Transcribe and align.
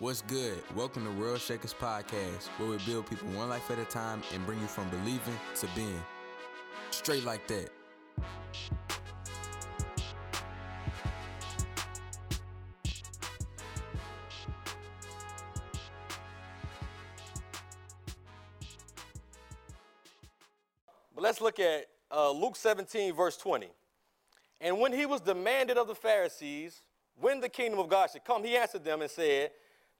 What's 0.00 0.22
good? 0.22 0.62
Welcome 0.76 1.04
to 1.06 1.10
World 1.10 1.40
Shakers 1.40 1.74
Podcast, 1.74 2.46
where 2.56 2.70
we 2.70 2.78
build 2.86 3.10
people 3.10 3.26
one 3.30 3.48
life 3.48 3.68
at 3.68 3.80
a 3.80 3.84
time 3.84 4.22
and 4.32 4.46
bring 4.46 4.60
you 4.60 4.68
from 4.68 4.88
believing 4.90 5.36
to 5.56 5.66
being. 5.74 6.00
Straight 6.92 7.24
like 7.24 7.48
that. 7.48 7.68
But 21.12 21.24
let's 21.24 21.40
look 21.40 21.58
at 21.58 21.86
uh, 22.12 22.30
Luke 22.30 22.54
17, 22.54 23.12
verse 23.16 23.36
20. 23.36 23.66
And 24.60 24.78
when 24.78 24.92
he 24.92 25.06
was 25.06 25.20
demanded 25.20 25.76
of 25.76 25.88
the 25.88 25.96
Pharisees 25.96 26.82
when 27.20 27.40
the 27.40 27.48
kingdom 27.48 27.80
of 27.80 27.88
God 27.88 28.10
should 28.12 28.24
come, 28.24 28.44
he 28.44 28.56
answered 28.56 28.84
them 28.84 29.02
and 29.02 29.10
said, 29.10 29.50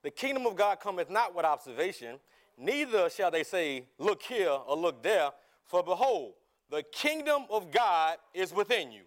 The 0.02 0.10
kingdom 0.10 0.46
of 0.46 0.56
God 0.56 0.80
cometh 0.80 1.10
not 1.10 1.34
with 1.34 1.44
observation, 1.44 2.18
neither 2.56 3.10
shall 3.10 3.30
they 3.30 3.42
say, 3.42 3.84
Look 3.98 4.22
here 4.22 4.50
or 4.50 4.76
look 4.76 5.02
there, 5.02 5.30
for 5.66 5.82
behold, 5.82 6.34
the 6.70 6.82
kingdom 6.92 7.44
of 7.50 7.70
God 7.70 8.18
is 8.34 8.52
within 8.52 8.92
you. 8.92 9.02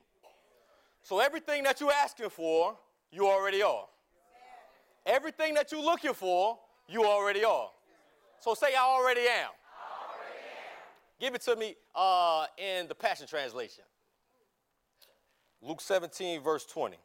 So 1.04 1.20
everything 1.20 1.64
that 1.64 1.80
you're 1.80 1.92
asking 1.92 2.30
for, 2.30 2.78
you 3.12 3.28
already 3.28 3.62
are. 3.62 3.86
Everything 5.06 5.54
that 5.56 5.72
you're 5.72 5.84
looking 5.84 6.14
for, 6.14 6.60
you 6.88 7.06
already 7.06 7.44
are. 7.44 7.70
So 8.40 8.54
say, 8.54 8.76
I 8.76 8.84
already 8.84 9.22
am. 9.22 9.50
Give 11.20 11.36
it 11.36 11.42
to 11.42 11.56
me 11.56 11.76
uh, 11.96 12.46
in 12.58 12.88
the 12.88 12.96
Passion 12.96 13.28
Translation. 13.28 13.84
Luke 15.62 15.82
17, 15.82 16.42
verse 16.42 16.66
20. 16.66 16.98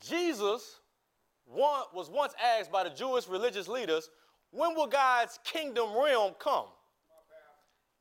Jesus 0.00 0.80
was 1.48 2.10
once 2.10 2.34
asked 2.42 2.72
by 2.72 2.84
the 2.84 2.90
Jewish 2.90 3.28
religious 3.28 3.68
leaders, 3.68 4.10
when 4.50 4.74
will 4.74 4.86
God's 4.86 5.38
kingdom 5.44 5.96
realm 5.96 6.34
come? 6.38 6.66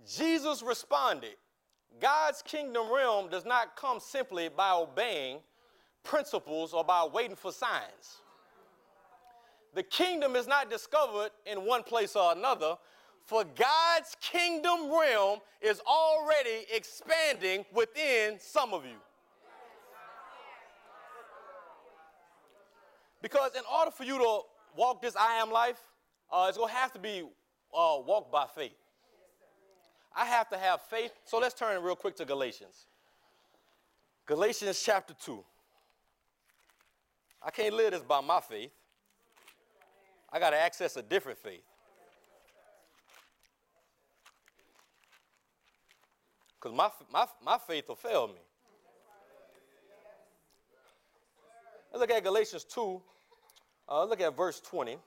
Jesus 0.08 0.62
responded, 0.62 1.36
God's 2.00 2.42
kingdom 2.42 2.94
realm 2.94 3.30
does 3.30 3.46
not 3.46 3.76
come 3.76 4.00
simply 4.00 4.50
by 4.50 4.72
obeying 4.72 5.40
principles 6.04 6.74
or 6.74 6.84
by 6.84 7.08
waiting 7.12 7.36
for 7.36 7.52
signs. 7.52 8.22
The 9.74 9.84
kingdom 9.84 10.36
is 10.36 10.48
not 10.48 10.70
discovered 10.70 11.32
in 11.46 11.66
one 11.66 11.84
place 11.84 12.16
or 12.16 12.32
another, 12.32 12.78
for 13.26 13.44
God's 13.44 14.16
kingdom 14.22 14.92
realm 14.92 15.40
is 15.62 15.82
already 15.88 16.66
expanding 16.74 17.66
within 17.74 18.38
some 18.40 18.74
of 18.74 18.86
you. 18.86 18.98
Because 23.26 23.56
in 23.56 23.64
order 23.76 23.90
for 23.90 24.04
you 24.04 24.20
to 24.20 24.42
walk 24.78 25.02
this 25.02 25.16
I 25.16 25.38
am 25.38 25.50
life, 25.50 25.82
uh, 26.32 26.46
it's 26.48 26.60
going 26.60 26.70
to 26.70 26.76
have 26.76 26.94
to 26.94 27.00
be 27.00 27.24
uh, 27.76 27.98
walked 28.06 28.32
by 28.32 28.46
faith. 28.46 28.78
I 30.16 30.26
have 30.26 30.48
to 30.50 30.58
have 30.60 30.82
faith. 30.84 31.12
So 31.26 31.40
let's 31.40 31.56
turn 31.56 31.82
real 31.82 31.96
quick 31.96 32.16
to 32.18 32.26
Galatians. 32.26 32.86
Galatians 34.28 34.80
chapter 34.80 35.16
2. 35.16 35.44
I 37.42 37.50
can't 37.50 37.74
live 37.74 37.94
this 37.94 38.04
by 38.04 38.22
my 38.22 38.40
faith. 38.42 38.70
I 40.32 40.38
got 40.38 40.52
to 40.52 40.62
access 40.62 40.96
a 40.96 41.02
different 41.02 41.40
faith. 41.40 41.64
Because 46.62 46.78
my, 46.78 46.92
my, 47.12 47.26
my 47.44 47.58
faith 47.58 47.88
will 47.88 47.96
fail 47.96 48.28
me. 48.28 48.34
Let's 51.92 52.02
look 52.02 52.12
at 52.12 52.24
Galatians 52.24 52.66
2. 52.66 53.02
Uh, 53.88 54.04
look 54.06 54.22
at 54.22 54.36
verse 54.36 54.60
20. 54.60 54.98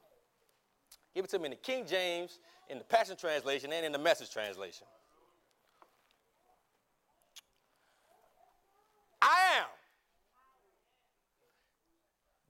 Give 1.15 1.25
it 1.25 1.31
to 1.31 1.39
me 1.39 1.47
in 1.47 1.51
the 1.51 1.57
King 1.57 1.84
James, 1.87 2.39
in 2.69 2.79
the 2.79 2.85
Passion 2.85 3.17
Translation, 3.17 3.73
and 3.73 3.85
in 3.85 3.93
the 3.93 3.98
Message 3.98 4.31
Translation. 4.31 4.87
I 9.20 9.58
am. 9.61 9.67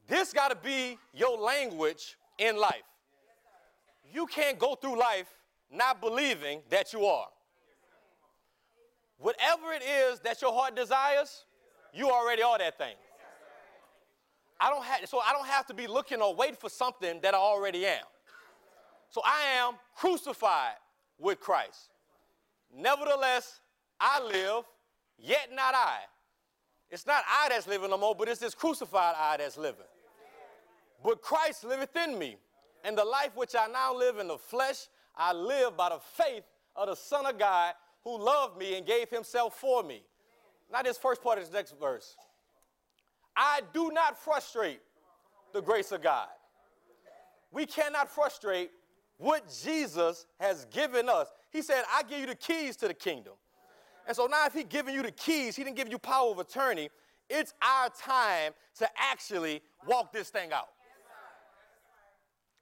This 0.06 0.32
got 0.32 0.48
to 0.48 0.56
be 0.56 0.98
your 1.14 1.38
language 1.38 2.16
in 2.38 2.58
life. 2.58 2.82
You 4.12 4.26
can't 4.26 4.58
go 4.58 4.74
through 4.74 4.98
life 4.98 5.28
not 5.70 6.00
believing 6.00 6.60
that 6.70 6.92
you 6.92 7.04
are. 7.04 7.28
Whatever 9.18 9.72
it 9.72 9.82
is 9.82 10.20
that 10.20 10.40
your 10.40 10.52
heart 10.52 10.76
desires, 10.76 11.44
you 11.92 12.10
already 12.10 12.42
are 12.42 12.58
that 12.58 12.78
thing. 12.78 12.94
I 14.60 14.70
don't 14.70 14.84
have 14.84 15.08
so 15.08 15.20
I 15.20 15.32
don't 15.32 15.46
have 15.46 15.66
to 15.66 15.74
be 15.74 15.86
looking 15.86 16.20
or 16.20 16.34
waiting 16.34 16.56
for 16.56 16.68
something 16.68 17.20
that 17.22 17.34
I 17.34 17.38
already 17.38 17.86
am. 17.86 18.04
So 19.10 19.20
I 19.24 19.58
am 19.58 19.74
crucified 19.96 20.76
with 21.18 21.40
Christ. 21.40 21.90
Nevertheless, 22.74 23.60
I 24.00 24.22
live, 24.22 24.64
yet 25.18 25.48
not 25.54 25.74
I. 25.74 26.00
It's 26.90 27.06
not 27.06 27.22
I 27.28 27.48
that's 27.50 27.66
living 27.66 27.90
no 27.90 27.98
more, 27.98 28.14
but 28.14 28.28
it's 28.28 28.40
this 28.40 28.54
crucified 28.54 29.14
I 29.16 29.36
that's 29.36 29.56
living. 29.56 29.86
But 31.02 31.22
Christ 31.22 31.64
liveth 31.64 31.96
in 31.96 32.18
me. 32.18 32.36
And 32.84 32.96
the 32.96 33.04
life 33.04 33.30
which 33.34 33.54
I 33.54 33.66
now 33.66 33.94
live 33.94 34.18
in 34.18 34.28
the 34.28 34.38
flesh, 34.38 34.86
I 35.16 35.32
live 35.32 35.76
by 35.76 35.90
the 35.90 35.98
faith 35.98 36.44
of 36.76 36.88
the 36.88 36.94
Son 36.94 37.26
of 37.26 37.38
God 37.38 37.74
who 38.04 38.18
loved 38.18 38.58
me 38.58 38.76
and 38.76 38.86
gave 38.86 39.10
himself 39.10 39.58
for 39.58 39.82
me. 39.82 40.02
Now, 40.70 40.82
this 40.82 40.96
first 40.98 41.22
part 41.22 41.38
of 41.38 41.44
this 41.44 41.52
next 41.52 41.74
verse. 41.78 42.14
I 43.38 43.60
do 43.72 43.92
not 43.92 44.18
frustrate 44.18 44.80
the 45.54 45.62
grace 45.62 45.92
of 45.92 46.02
God. 46.02 46.26
We 47.52 47.66
cannot 47.66 48.10
frustrate 48.10 48.72
what 49.16 49.44
Jesus 49.62 50.26
has 50.40 50.64
given 50.66 51.08
us. 51.08 51.28
He 51.52 51.62
said, 51.62 51.84
I 51.94 52.02
give 52.02 52.18
you 52.18 52.26
the 52.26 52.34
keys 52.34 52.76
to 52.78 52.88
the 52.88 52.94
kingdom. 52.94 53.34
And 54.08 54.16
so 54.16 54.26
now, 54.26 54.46
if 54.46 54.54
He's 54.54 54.64
giving 54.68 54.92
you 54.92 55.02
the 55.02 55.12
keys, 55.12 55.54
He 55.54 55.62
didn't 55.62 55.76
give 55.76 55.88
you 55.88 55.98
power 55.98 56.32
of 56.32 56.40
attorney. 56.40 56.90
It's 57.30 57.54
our 57.62 57.90
time 57.90 58.54
to 58.78 58.88
actually 58.96 59.62
walk 59.86 60.12
this 60.12 60.30
thing 60.30 60.52
out. 60.52 60.68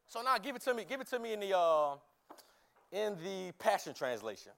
So 0.08 0.20
now, 0.20 0.36
give 0.38 0.56
it 0.56 0.62
to 0.62 0.74
me. 0.74 0.84
Give 0.86 1.00
it 1.00 1.08
to 1.08 1.18
me 1.18 1.32
in 1.32 1.40
the 1.40 1.56
uh, 1.56 1.94
in 2.92 3.16
the 3.24 3.52
Passion 3.58 3.94
Translation. 3.94 4.52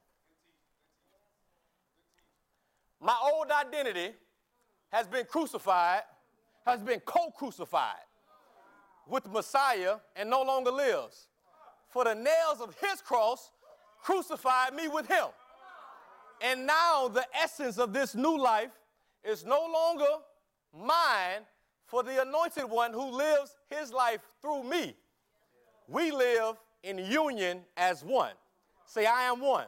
My 3.00 3.16
old 3.32 3.46
identity 3.50 4.14
has 4.90 5.06
been 5.06 5.24
crucified, 5.24 6.02
has 6.64 6.82
been 6.82 7.00
co-crucified 7.00 8.04
with 9.08 9.24
the 9.24 9.30
Messiah, 9.30 9.96
and 10.16 10.28
no 10.28 10.42
longer 10.42 10.70
lives. 10.70 11.28
For 11.88 12.04
the 12.04 12.14
nails 12.14 12.60
of 12.60 12.74
His 12.80 13.00
cross 13.00 13.50
crucified 14.02 14.74
me 14.74 14.88
with 14.88 15.08
Him. 15.08 15.26
And 16.40 16.66
now 16.66 17.08
the 17.08 17.26
essence 17.34 17.78
of 17.78 17.92
this 17.92 18.14
new 18.14 18.38
life 18.38 18.70
is 19.24 19.44
no 19.44 19.66
longer 19.72 20.04
mine 20.72 21.42
for 21.86 22.02
the 22.02 22.22
anointed 22.22 22.64
one 22.64 22.92
who 22.92 23.10
lives 23.10 23.56
his 23.70 23.92
life 23.92 24.20
through 24.42 24.62
me. 24.64 24.94
We 25.88 26.10
live 26.10 26.56
in 26.82 26.98
union 26.98 27.62
as 27.76 28.04
one. 28.04 28.32
Say, 28.84 29.06
I 29.06 29.22
am 29.22 29.40
one. 29.40 29.66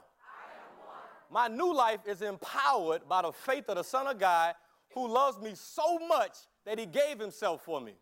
My 1.30 1.48
new 1.48 1.72
life 1.72 2.00
is 2.06 2.22
empowered 2.22 3.08
by 3.08 3.22
the 3.22 3.32
faith 3.32 3.68
of 3.68 3.76
the 3.76 3.84
Son 3.84 4.06
of 4.06 4.18
God 4.18 4.54
who 4.94 5.08
loves 5.08 5.38
me 5.38 5.52
so 5.54 5.98
much 5.98 6.36
that 6.64 6.78
he 6.78 6.86
gave 6.86 7.18
himself 7.18 7.64
for 7.64 7.80
me 7.80 7.94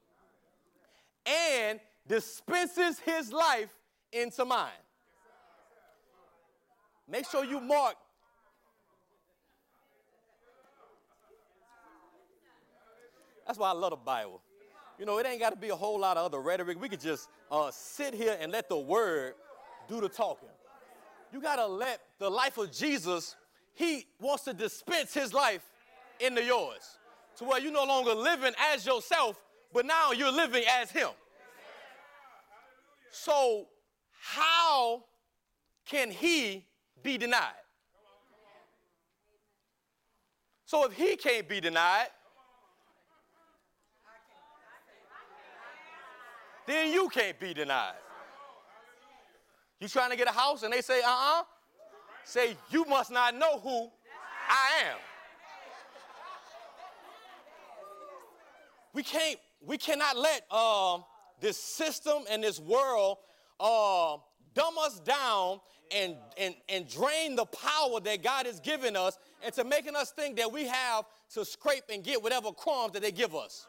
and 1.27 1.81
dispenses 2.07 2.99
his 3.01 3.33
life 3.33 3.71
into 4.13 4.45
mine. 4.45 4.71
Make 7.11 7.27
sure 7.29 7.45
you 7.45 7.61
mark 7.61 7.97
That's 13.49 13.59
why 13.59 13.71
I 13.71 13.73
love 13.73 13.93
the 13.93 13.97
Bible. 13.97 14.43
You 14.99 15.07
know, 15.07 15.17
it 15.17 15.27
ain't 15.27 15.41
got 15.41 15.51
to 15.51 15.57
be 15.57 15.71
a 15.71 15.75
whole 15.75 15.99
lot 15.99 16.19
of 16.19 16.27
other 16.27 16.39
rhetoric. 16.39 16.79
We 16.79 16.91
could 16.91 17.01
just 17.01 17.31
uh, 17.51 17.71
sit 17.71 18.13
here 18.13 18.37
and 18.39 18.53
let 18.53 18.69
the 18.69 18.77
word 18.79 19.35
do 19.89 20.03
the 20.03 20.09
talking. 20.11 20.51
You 21.33 21.41
got 21.41 21.57
to 21.57 21.67
let 21.67 22.01
the 22.19 22.29
life 22.29 22.59
of 22.59 22.71
Jesus, 22.71 23.37
he 23.73 24.07
wants 24.21 24.45
to 24.45 24.53
dispense 24.53 25.15
his 25.15 25.33
life 25.33 25.63
into 26.21 26.43
yours 26.43 26.99
to 27.37 27.45
where 27.45 27.61
you're 27.61 27.73
no 27.73 27.85
longer 27.85 28.15
living 28.15 28.53
as 28.73 28.85
yourself, 28.85 29.41
but 29.73 29.87
now 29.87 30.13
you're 30.13 30.33
living 30.33 30.65
as 30.81 30.91
him. 30.91 31.11
So, 33.11 33.67
how 34.21 35.05
can 35.87 36.11
he 36.11 36.67
be 37.03 37.17
denied? 37.17 37.53
So, 40.67 40.85
if 40.85 40.93
he 40.93 41.17
can't 41.17 41.49
be 41.49 41.61
denied, 41.61 42.09
then 46.67 46.93
you 46.93 47.09
can't 47.09 47.39
be 47.41 47.55
denied. 47.55 47.95
You 49.81 49.89
trying 49.89 50.11
to 50.11 50.17
get 50.17 50.29
a 50.29 50.33
house 50.33 50.65
and 50.65 50.73
they 50.73 50.83
say, 50.83 51.01
uh 51.03 51.09
uh 51.09 51.43
Say, 52.25 52.59
you 52.69 52.85
must 52.85 53.11
not 53.11 53.35
know 53.35 53.59
who 53.59 53.91
I 54.51 54.91
am. 54.91 54.99
We 58.99 59.05
can't, 59.05 59.39
we 59.65 59.79
cannot 59.79 60.17
let 60.17 60.43
uh, 60.51 60.99
this 61.41 61.57
system 61.57 62.25
and 62.29 62.43
this 62.43 62.59
world 62.59 63.19
uh, 63.61 64.17
dumb 64.55 64.75
us 64.77 64.99
down 64.99 65.61
and, 65.95 66.17
and, 66.37 66.57
and 66.69 66.89
drain 66.89 67.37
the 67.37 67.45
power 67.45 68.01
that 68.01 68.25
God 68.25 68.47
has 68.47 68.59
given 68.59 68.97
us 68.97 69.17
into 69.47 69.63
making 69.63 69.95
us 69.95 70.11
think 70.11 70.37
that 70.39 70.51
we 70.51 70.67
have 70.67 71.05
to 71.35 71.45
scrape 71.45 71.85
and 71.93 72.03
get 72.03 72.21
whatever 72.21 72.51
crumbs 72.51 72.95
that 72.95 73.03
they 73.03 73.13
give 73.13 73.37
us. 73.37 73.69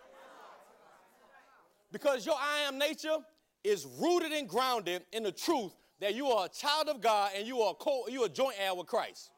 Because 1.91 2.25
your 2.25 2.33
I 2.33 2.67
am 2.67 2.79
nature 2.79 3.17
is 3.63 3.85
rooted 4.01 4.31
and 4.31 4.49
grounded 4.49 5.03
in 5.13 5.21
the 5.21 5.31
truth 5.31 5.75
that 5.99 6.15
you 6.15 6.25
are 6.25 6.47
a 6.47 6.49
child 6.49 6.89
of 6.89 7.01
God 7.01 7.33
and 7.37 7.47
you 7.47 7.59
are 7.61 7.75
co- 7.75 8.07
you 8.07 8.23
are 8.23 8.29
joint 8.29 8.55
heir 8.59 8.73
with 8.73 8.87
Christ. 8.87 9.29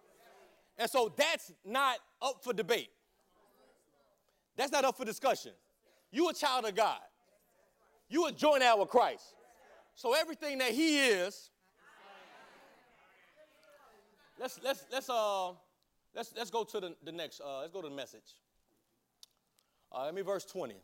And 0.77 0.89
so 0.89 1.13
that's 1.17 1.51
not 1.65 1.97
up 2.21 2.45
for 2.45 2.53
debate. 2.53 2.91
That's 4.55 4.71
not 4.71 4.85
up 4.85 4.95
for 4.95 5.03
discussion. 5.03 5.51
You 6.11 6.29
a 6.29 6.33
child 6.33 6.65
of 6.65 6.75
God. 6.75 6.99
You 8.09 8.27
a 8.27 8.31
joint 8.31 8.61
heir 8.61 8.75
with 8.75 8.89
Christ. 8.89 9.23
So 9.95 10.13
everything 10.13 10.57
that 10.57 10.71
he 10.71 10.99
is, 10.99 11.49
let's 14.39 14.59
let's 14.63 14.85
let's 14.91 15.09
uh 15.09 15.49
let's 16.13 16.33
let's 16.35 16.49
go 16.49 16.63
to 16.63 16.79
the, 16.79 16.95
the 17.03 17.11
next 17.11 17.39
uh 17.39 17.59
let's 17.59 17.71
go 17.71 17.81
to 17.81 17.89
the 17.89 17.95
message. 17.95 18.35
Uh, 19.93 20.05
let 20.05 20.15
me 20.15 20.21
verse 20.21 20.45
20. 20.45 20.75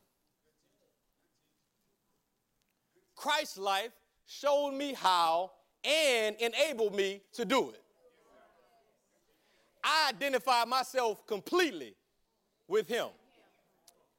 Christ's 3.15 3.57
life 3.57 3.91
showed 4.25 4.71
me 4.71 4.93
how 4.93 5.51
and 5.83 6.35
enabled 6.37 6.93
me 6.93 7.21
to 7.33 7.45
do 7.45 7.69
it. 7.69 7.81
I 9.83 10.09
identify 10.09 10.65
myself 10.65 11.25
completely 11.25 11.95
with 12.67 12.89
him. 12.89 13.07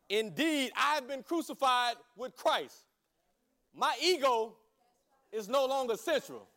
Indeed, 0.09 0.73
I've 0.77 1.07
been 1.07 1.23
crucified 1.23 1.97
with 2.17 2.35
Christ. 2.37 2.85
My 3.75 3.95
ego 4.03 4.57
is 5.31 5.49
no 5.49 5.67
longer 5.67 5.97
central. 5.97 6.49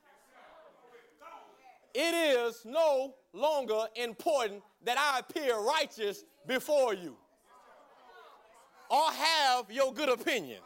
It 1.93 2.13
is 2.13 2.61
no 2.63 3.15
longer 3.33 3.85
important 3.95 4.63
that 4.83 4.97
I 4.97 5.19
appear 5.19 5.59
righteous 5.59 6.23
before 6.47 6.93
you 6.93 7.17
or 8.89 9.11
have 9.11 9.69
your 9.69 9.93
good 9.93 10.09
opinion. 10.09 10.59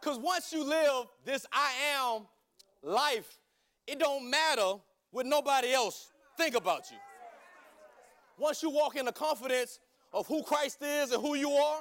Because 0.00 0.18
once 0.18 0.52
you 0.52 0.64
live 0.64 1.06
this 1.24 1.46
I 1.52 1.72
am 1.94 2.26
life, 2.82 3.38
it 3.86 3.98
don't 3.98 4.28
matter 4.28 4.74
what 5.10 5.26
nobody 5.26 5.72
else 5.72 6.10
think 6.36 6.56
about 6.56 6.90
you. 6.90 6.96
Once 8.42 8.60
you 8.60 8.70
walk 8.70 8.96
in 8.96 9.04
the 9.04 9.12
confidence 9.12 9.78
of 10.12 10.26
who 10.26 10.42
Christ 10.42 10.82
is 10.82 11.12
and 11.12 11.22
who 11.22 11.36
you 11.36 11.52
are, 11.52 11.80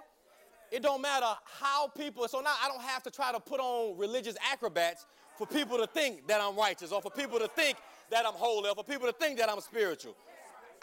it 0.72 0.84
don't 0.84 1.02
matter 1.02 1.26
how 1.60 1.88
people, 1.88 2.28
so 2.28 2.40
now 2.40 2.54
I 2.64 2.68
don't 2.68 2.84
have 2.84 3.02
to 3.02 3.10
try 3.10 3.32
to 3.32 3.40
put 3.40 3.60
on 3.60 3.98
religious 3.98 4.36
acrobats 4.54 5.08
for 5.40 5.48
people 5.48 5.80
to 5.80 5.88
think 5.88 6.28
that 6.28 6.40
I'm 6.40 6.56
righteous 6.56 6.92
or 6.92 7.02
for 7.02 7.10
people 7.10 7.40
to 7.40 7.48
think 7.48 7.80
that 8.12 8.28
I'm 8.28 8.36
holy 8.36 8.70
or 8.70 8.76
for 8.76 8.84
people 8.84 9.08
to 9.08 9.14
think 9.14 9.40
that 9.40 9.50
I'm 9.50 9.60
spiritual. 9.60 10.16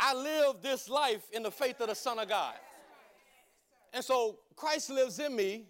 I 0.00 0.14
live 0.14 0.56
this 0.62 0.88
life 0.88 1.22
in 1.32 1.44
the 1.44 1.50
faith 1.52 1.80
of 1.80 1.90
the 1.90 1.94
Son 1.94 2.18
of 2.18 2.28
God. 2.28 2.54
And 3.94 4.04
so 4.04 4.40
Christ 4.56 4.90
lives 4.90 5.20
in 5.20 5.36
me 5.36 5.66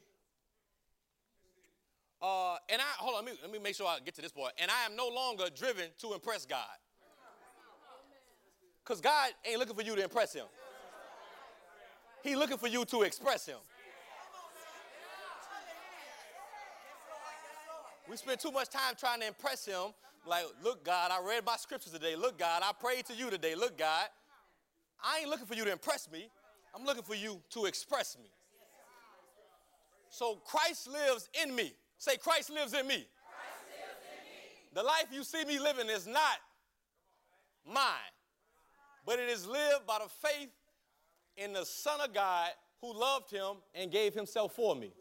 uh, 2.22 2.56
and 2.70 2.80
I 2.80 2.84
hold 2.96 3.14
on, 3.14 3.26
let 3.26 3.34
me, 3.34 3.38
let 3.42 3.52
me 3.52 3.58
make 3.58 3.74
sure 3.74 3.86
I 3.86 3.98
get 4.02 4.14
to 4.14 4.22
this 4.22 4.32
point. 4.32 4.54
And 4.56 4.70
I 4.70 4.86
am 4.86 4.96
no 4.96 5.08
longer 5.08 5.44
driven 5.54 5.84
to 6.00 6.14
impress 6.14 6.46
God. 6.46 6.64
Because 8.88 9.02
God 9.02 9.32
ain't 9.44 9.58
looking 9.58 9.76
for 9.76 9.82
you 9.82 9.94
to 9.96 10.02
impress 10.02 10.32
him. 10.32 10.46
He's 12.22 12.36
looking 12.36 12.56
for 12.56 12.68
you 12.68 12.86
to 12.86 13.02
express 13.02 13.44
him. 13.44 13.58
We 18.08 18.16
spend 18.16 18.40
too 18.40 18.50
much 18.50 18.70
time 18.70 18.94
trying 18.98 19.20
to 19.20 19.26
impress 19.26 19.66
him. 19.66 19.92
Like, 20.26 20.46
look, 20.64 20.86
God, 20.86 21.10
I 21.10 21.20
read 21.22 21.44
my 21.44 21.56
scriptures 21.58 21.92
today. 21.92 22.16
Look, 22.16 22.38
God, 22.38 22.62
I 22.64 22.72
prayed 22.72 23.04
to 23.06 23.14
you 23.14 23.28
today. 23.28 23.54
Look, 23.54 23.76
God, 23.76 24.06
I 25.04 25.18
ain't 25.18 25.28
looking 25.28 25.44
for 25.44 25.54
you 25.54 25.66
to 25.66 25.72
impress 25.72 26.10
me. 26.10 26.30
I'm 26.74 26.86
looking 26.86 27.02
for 27.02 27.14
you 27.14 27.42
to 27.50 27.66
express 27.66 28.16
me. 28.18 28.30
So 30.08 30.36
Christ 30.46 30.88
lives 30.90 31.28
in 31.42 31.54
me. 31.54 31.74
Say, 31.98 32.16
Christ 32.16 32.48
lives 32.48 32.72
in 32.72 32.86
me. 32.86 32.94
Lives 32.94 33.04
in 33.04 33.04
me. 33.04 34.72
The 34.72 34.82
life 34.82 35.08
you 35.12 35.24
see 35.24 35.44
me 35.44 35.58
living 35.58 35.90
is 35.90 36.06
not 36.06 36.38
mine, 37.66 38.12
but 39.08 39.18
it 39.18 39.30
is 39.30 39.46
lived 39.46 39.86
by 39.86 39.98
the 40.02 40.28
faith 40.28 40.50
in 41.38 41.54
the 41.54 41.64
Son 41.64 41.98
of 42.04 42.12
God 42.12 42.50
who 42.82 42.92
loved 42.92 43.30
him 43.30 43.56
and 43.74 43.90
gave 43.90 44.12
himself 44.12 44.54
for 44.54 44.76
me. 44.76 44.92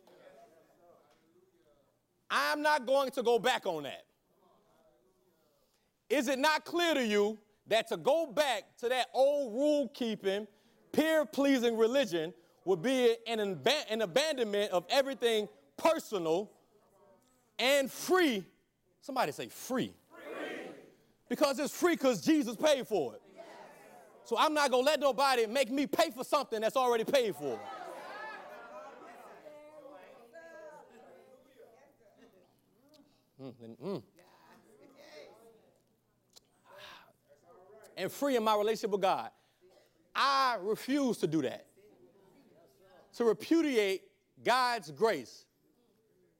I'm 2.31 2.61
not 2.61 2.85
going 2.85 3.11
to 3.11 3.21
go 3.21 3.37
back 3.37 3.65
on 3.65 3.83
that. 3.83 4.05
Is 6.09 6.29
it 6.29 6.39
not 6.39 6.63
clear 6.63 6.93
to 6.93 7.05
you 7.05 7.37
that 7.67 7.89
to 7.89 7.97
go 7.97 8.27
back 8.27 8.77
to 8.77 8.87
that 8.87 9.07
old 9.13 9.53
rule 9.53 9.89
keeping, 9.93 10.47
peer 10.93 11.25
pleasing 11.25 11.75
religion 11.75 12.33
would 12.63 12.81
be 12.81 13.13
an, 13.27 13.41
an 13.41 14.01
abandonment 14.01 14.71
of 14.71 14.85
everything 14.89 15.49
personal 15.75 16.49
and 17.59 17.91
free. 17.91 18.45
Somebody 19.01 19.33
say 19.33 19.49
free. 19.49 19.93
free. 20.09 20.69
Because 21.27 21.59
it's 21.59 21.77
free 21.77 21.95
because 21.95 22.21
Jesus 22.21 22.55
paid 22.55 22.87
for 22.87 23.15
it. 23.15 23.21
So 24.27 24.37
I'm 24.37 24.53
not 24.53 24.69
going 24.71 24.83
to 24.83 24.91
let 24.91 24.99
nobody 24.99 25.47
make 25.47 25.71
me 25.71 25.87
pay 25.87 26.11
for 26.11 26.25
something 26.25 26.59
that's 26.59 26.75
already 26.75 27.05
paid 27.05 27.33
for. 27.33 27.57
Mm, 33.41 33.53
mm. 33.81 34.03
And 37.95 38.11
free 38.11 38.35
in 38.35 38.43
my 38.43 38.57
relationship 38.57 38.91
with 38.91 39.01
God. 39.01 39.29
I 40.13 40.57
refuse 40.61 41.17
to 41.19 41.27
do 41.27 41.41
that. 41.43 41.65
To 43.15 43.23
repudiate 43.23 44.01
God's 44.43 44.91
grace 44.91 45.45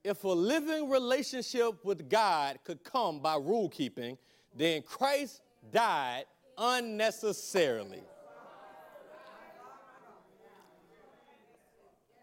if 0.04 0.26
a 0.26 0.30
living 0.30 0.90
relationship 0.90 1.84
with 1.86 2.10
God 2.10 2.60
could 2.64 2.84
come 2.84 3.20
by 3.20 3.36
rule 3.36 3.70
keeping, 3.70 4.18
then 4.56 4.82
Christ 4.82 5.42
died 5.72 6.26
unnecessarily. 6.58 8.04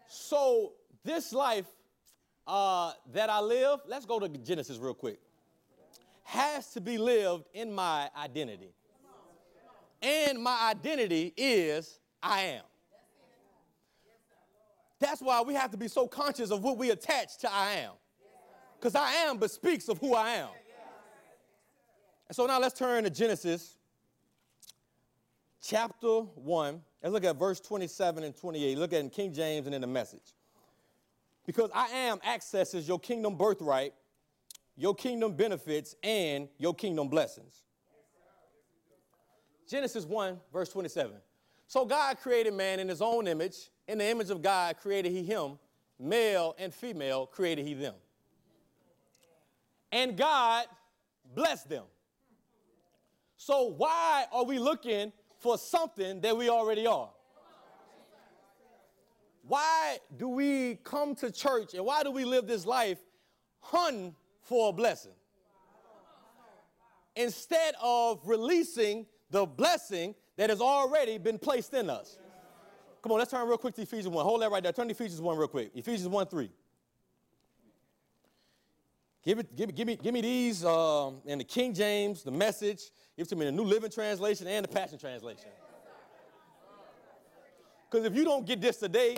So, 0.07 0.73
this 1.03 1.33
life 1.33 1.65
uh, 2.47 2.93
that 3.13 3.29
I 3.29 3.39
live, 3.39 3.79
let's 3.87 4.05
go 4.05 4.19
to 4.19 4.27
Genesis 4.27 4.77
real 4.77 4.93
quick, 4.93 5.19
has 6.23 6.71
to 6.71 6.81
be 6.81 6.97
lived 6.97 7.45
in 7.53 7.71
my 7.71 8.09
identity. 8.17 8.73
And 10.01 10.41
my 10.41 10.69
identity 10.71 11.33
is 11.37 11.99
I 12.21 12.41
am. 12.41 12.63
That's 14.99 15.21
why 15.21 15.41
we 15.41 15.53
have 15.53 15.71
to 15.71 15.77
be 15.77 15.87
so 15.87 16.07
conscious 16.07 16.51
of 16.51 16.63
what 16.63 16.77
we 16.77 16.89
attach 16.89 17.37
to 17.39 17.51
I 17.51 17.73
am. 17.73 17.91
Because 18.79 18.95
I 18.95 19.11
am 19.27 19.37
bespeaks 19.37 19.87
of 19.87 19.99
who 19.99 20.13
I 20.15 20.29
am. 20.31 20.49
And 22.27 22.35
so 22.35 22.45
now 22.45 22.59
let's 22.59 22.77
turn 22.77 23.03
to 23.03 23.09
Genesis 23.09 23.77
chapter 25.65 26.07
1. 26.07 26.81
Let's 27.01 27.13
look 27.13 27.23
at 27.23 27.35
verse 27.37 27.59
27 27.59 28.23
and 28.23 28.35
28. 28.35 28.77
Look 28.77 28.93
at 28.93 28.99
in 28.99 29.09
King 29.09 29.33
James 29.33 29.65
and 29.65 29.75
in 29.75 29.81
the 29.81 29.87
message. 29.87 30.33
Because 31.45 31.69
I 31.73 31.87
am 31.89 32.19
accesses 32.25 32.87
your 32.87 32.99
kingdom 32.99 33.35
birthright, 33.35 33.93
your 34.75 34.95
kingdom 34.95 35.33
benefits, 35.33 35.95
and 36.03 36.47
your 36.57 36.73
kingdom 36.73 37.07
blessings. 37.07 37.63
Genesis 39.67 40.05
1, 40.05 40.39
verse 40.53 40.69
27. 40.69 41.13
So 41.67 41.85
God 41.85 42.17
created 42.19 42.53
man 42.53 42.79
in 42.79 42.87
his 42.87 43.01
own 43.01 43.27
image. 43.27 43.69
In 43.87 43.97
the 43.97 44.05
image 44.05 44.29
of 44.29 44.41
God 44.41 44.77
created 44.77 45.11
he 45.11 45.23
him, 45.23 45.57
male 45.99 46.55
and 46.59 46.73
female 46.73 47.25
created 47.25 47.65
he 47.65 47.73
them. 47.73 47.95
And 49.91 50.17
God 50.17 50.65
blessed 51.33 51.69
them. 51.69 51.83
So 53.37 53.73
why 53.77 54.25
are 54.31 54.43
we 54.43 54.59
looking 54.59 55.11
for 55.45 55.59
something 55.59 56.21
that 56.21 56.35
we 56.35 56.49
already 56.49 56.87
are? 56.87 57.07
Why 59.43 59.99
do 60.17 60.27
we 60.27 60.79
come 60.83 61.13
to 61.17 61.29
church 61.29 61.75
and 61.75 61.85
why 61.85 62.01
do 62.01 62.09
we 62.09 62.25
live 62.25 62.47
this 62.47 62.65
life 62.65 62.97
hunting 63.59 64.15
for 64.41 64.69
a 64.69 64.73
blessing? 64.73 65.11
Instead 67.15 67.75
of 67.79 68.21
releasing 68.25 69.05
the 69.29 69.45
blessing 69.45 70.15
that 70.35 70.49
has 70.49 70.61
already 70.61 71.19
been 71.19 71.37
placed 71.37 71.75
in 71.75 71.91
us. 71.91 72.17
Come 73.03 73.11
on, 73.11 73.19
let's 73.19 73.29
turn 73.29 73.47
real 73.47 73.59
quick 73.59 73.75
to 73.75 73.83
Ephesians 73.83 74.07
1. 74.07 74.25
Hold 74.25 74.41
that 74.41 74.49
right 74.49 74.63
there. 74.63 74.73
Turn 74.73 74.87
to 74.87 74.95
Ephesians 74.95 75.21
1 75.21 75.37
real 75.37 75.47
quick. 75.47 75.69
Ephesians 75.75 76.07
1 76.07 76.25
3. 76.25 76.49
Give, 79.23 79.39
it, 79.39 79.55
give, 79.55 79.75
give, 79.75 79.85
me, 79.85 79.95
give 79.95 80.13
me 80.13 80.21
these 80.21 80.65
um, 80.65 81.17
in 81.23 81.37
the 81.37 81.43
King 81.43 81.71
James, 81.71 82.23
the 82.23 82.31
message. 82.31 82.89
Give 83.17 83.25
it 83.25 83.29
to 83.29 83.35
me 83.35 83.45
the 83.45 83.51
New 83.51 83.63
Living 83.63 83.89
Translation 83.89 84.47
and 84.47 84.63
the 84.63 84.67
Passion 84.67 84.97
Translation. 84.97 85.49
Because 87.89 88.05
if 88.05 88.15
you 88.15 88.25
don't 88.25 88.45
get 88.45 88.59
this 88.59 88.77
today, 88.77 89.17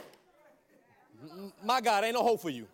my 1.64 1.82
God, 1.82 2.04
ain't 2.04 2.14
no 2.14 2.22
hope 2.22 2.42
for 2.42 2.50
you. 2.50 2.68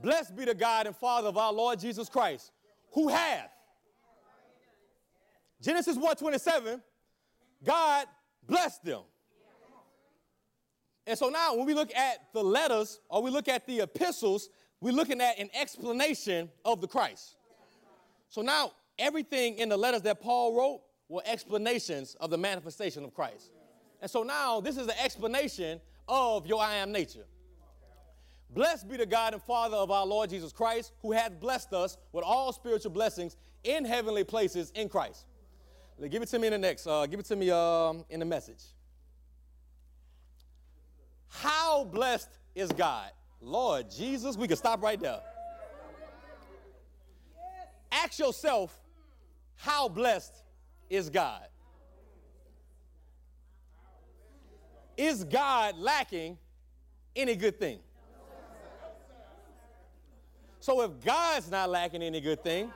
Blessed 0.00 0.36
be 0.36 0.44
the 0.44 0.54
God 0.54 0.86
and 0.86 0.96
Father 0.96 1.28
of 1.28 1.36
our 1.36 1.52
Lord 1.52 1.78
Jesus 1.80 2.08
Christ, 2.08 2.52
who 2.92 3.08
hath. 3.08 3.50
Genesis 5.60 5.96
1:27, 5.96 6.80
God 7.64 8.06
blessed 8.46 8.84
them. 8.84 9.02
And 11.06 11.18
so 11.18 11.28
now 11.28 11.54
when 11.54 11.66
we 11.66 11.74
look 11.74 11.94
at 11.94 12.32
the 12.32 12.42
letters 12.42 13.00
or 13.08 13.22
we 13.22 13.30
look 13.30 13.48
at 13.48 13.66
the 13.66 13.80
epistles, 13.80 14.48
we're 14.80 14.94
looking 14.94 15.20
at 15.20 15.38
an 15.38 15.50
explanation 15.52 16.50
of 16.64 16.80
the 16.80 16.88
Christ. 16.88 17.36
So 18.30 18.42
now 18.42 18.72
everything 18.98 19.56
in 19.56 19.68
the 19.68 19.76
letters 19.76 20.02
that 20.02 20.22
Paul 20.22 20.56
wrote 20.56 20.80
were 21.08 21.22
explanations 21.26 22.16
of 22.20 22.30
the 22.30 22.38
manifestation 22.38 23.04
of 23.04 23.12
Christ. 23.12 23.50
And 24.00 24.10
so 24.10 24.22
now 24.22 24.60
this 24.60 24.76
is 24.76 24.86
an 24.86 24.94
explanation 25.04 25.80
of 26.08 26.46
your 26.46 26.62
I 26.62 26.76
am 26.76 26.92
nature. 26.92 27.26
Blessed 28.48 28.88
be 28.88 28.96
the 28.96 29.06
God 29.06 29.34
and 29.34 29.42
Father 29.42 29.76
of 29.76 29.90
our 29.90 30.06
Lord 30.06 30.30
Jesus 30.30 30.52
Christ, 30.52 30.92
who 31.02 31.12
hath 31.12 31.38
blessed 31.38 31.72
us 31.72 31.98
with 32.12 32.24
all 32.24 32.52
spiritual 32.52 32.92
blessings 32.92 33.36
in 33.64 33.84
heavenly 33.84 34.24
places 34.24 34.72
in 34.74 34.88
Christ. 34.88 35.26
Give 36.08 36.22
it 36.22 36.28
to 36.28 36.38
me 36.38 36.46
in 36.46 36.52
the 36.52 36.58
next. 36.58 36.86
Uh, 36.86 37.06
give 37.06 37.20
it 37.20 37.26
to 37.26 37.36
me 37.36 37.50
um, 37.50 38.04
in 38.08 38.20
the 38.20 38.26
message. 38.26 38.62
How 41.28 41.84
blessed 41.84 42.30
is 42.54 42.72
God? 42.72 43.10
Lord 43.40 43.90
Jesus, 43.90 44.36
we 44.36 44.48
can 44.48 44.56
stop 44.56 44.82
right 44.82 44.98
there. 44.98 45.20
Ask 47.92 48.18
yourself, 48.18 48.78
how 49.56 49.88
blessed 49.88 50.42
is 50.88 51.10
God? 51.10 51.46
Is 54.96 55.24
God 55.24 55.76
lacking 55.78 56.38
any 57.16 57.34
good 57.34 57.58
thing? 57.58 57.80
So 60.60 60.82
if 60.82 61.02
God's 61.02 61.50
not 61.50 61.70
lacking 61.70 62.02
any 62.02 62.20
good 62.20 62.44
thing, 62.44 62.70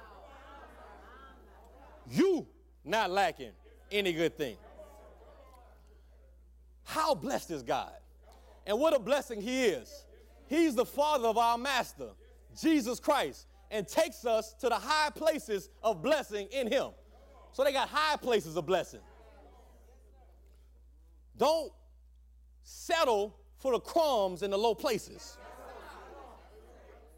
you 2.11 2.47
not 2.85 3.11
lacking 3.11 3.52
any 3.90 4.12
good 4.12 4.37
thing. 4.37 4.56
How 6.85 7.14
blessed 7.14 7.50
is 7.50 7.62
God? 7.62 7.92
And 8.66 8.78
what 8.78 8.94
a 8.94 8.99
blessing 8.99 9.40
He 9.40 9.64
is. 9.64 10.04
He's 10.47 10.75
the 10.75 10.85
Father 10.85 11.28
of 11.28 11.38
our 11.38 11.59
Master, 11.59 12.11
Jesus 12.61 13.00
Christ, 13.00 13.47
and 13.74 13.88
takes 13.88 14.24
us 14.24 14.54
to 14.54 14.68
the 14.68 14.76
high 14.76 15.10
places 15.10 15.68
of 15.82 16.00
blessing 16.00 16.46
in 16.52 16.70
Him. 16.70 16.90
So 17.50 17.64
they 17.64 17.72
got 17.72 17.88
high 17.88 18.16
places 18.16 18.56
of 18.56 18.64
blessing. 18.64 19.00
Don't 21.36 21.72
settle 22.62 23.36
for 23.58 23.72
the 23.72 23.80
crumbs 23.80 24.44
in 24.44 24.52
the 24.52 24.56
low 24.56 24.76
places. 24.76 25.36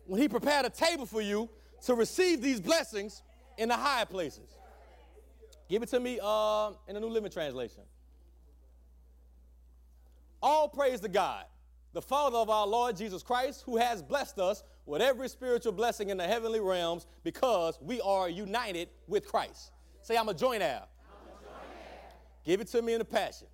When 0.06 0.18
He 0.18 0.28
prepared 0.28 0.64
a 0.64 0.70
table 0.70 1.04
for 1.04 1.20
you 1.20 1.50
to 1.82 1.94
receive 1.94 2.40
these 2.40 2.58
blessings 2.58 3.22
in 3.58 3.68
the 3.68 3.76
high 3.76 4.06
places. 4.06 4.56
Give 5.68 5.82
it 5.82 5.90
to 5.90 6.00
me 6.00 6.18
uh, 6.22 6.70
in 6.88 6.94
the 6.94 7.00
New 7.00 7.10
Living 7.10 7.30
Translation. 7.30 7.82
All 10.42 10.70
praise 10.70 11.00
to 11.00 11.08
God, 11.08 11.44
the 11.92 12.00
Father 12.00 12.38
of 12.38 12.48
our 12.48 12.66
Lord 12.66 12.96
Jesus 12.96 13.22
Christ, 13.22 13.62
who 13.66 13.76
has 13.76 14.02
blessed 14.02 14.38
us 14.38 14.62
with 14.86 15.02
every 15.02 15.28
spiritual 15.28 15.72
blessing 15.72 16.10
in 16.10 16.16
the 16.16 16.24
heavenly 16.24 16.60
realms 16.60 17.06
because 17.24 17.78
we 17.82 18.00
are 18.00 18.28
united 18.28 18.88
with 19.08 19.26
Christ. 19.26 19.72
Say, 20.02 20.16
I'm 20.16 20.28
a 20.28 20.34
joint. 20.34 20.62
Give 22.44 22.60
it 22.60 22.68
to 22.68 22.80
me 22.80 22.94
in 22.94 23.00
a 23.00 23.04
passion. 23.04 23.48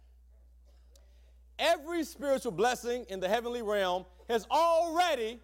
Every 1.58 2.04
spiritual 2.04 2.52
blessing 2.52 3.06
in 3.08 3.20
the 3.20 3.28
heavenly 3.28 3.62
realm 3.62 4.04
has 4.28 4.46
already 4.50 5.40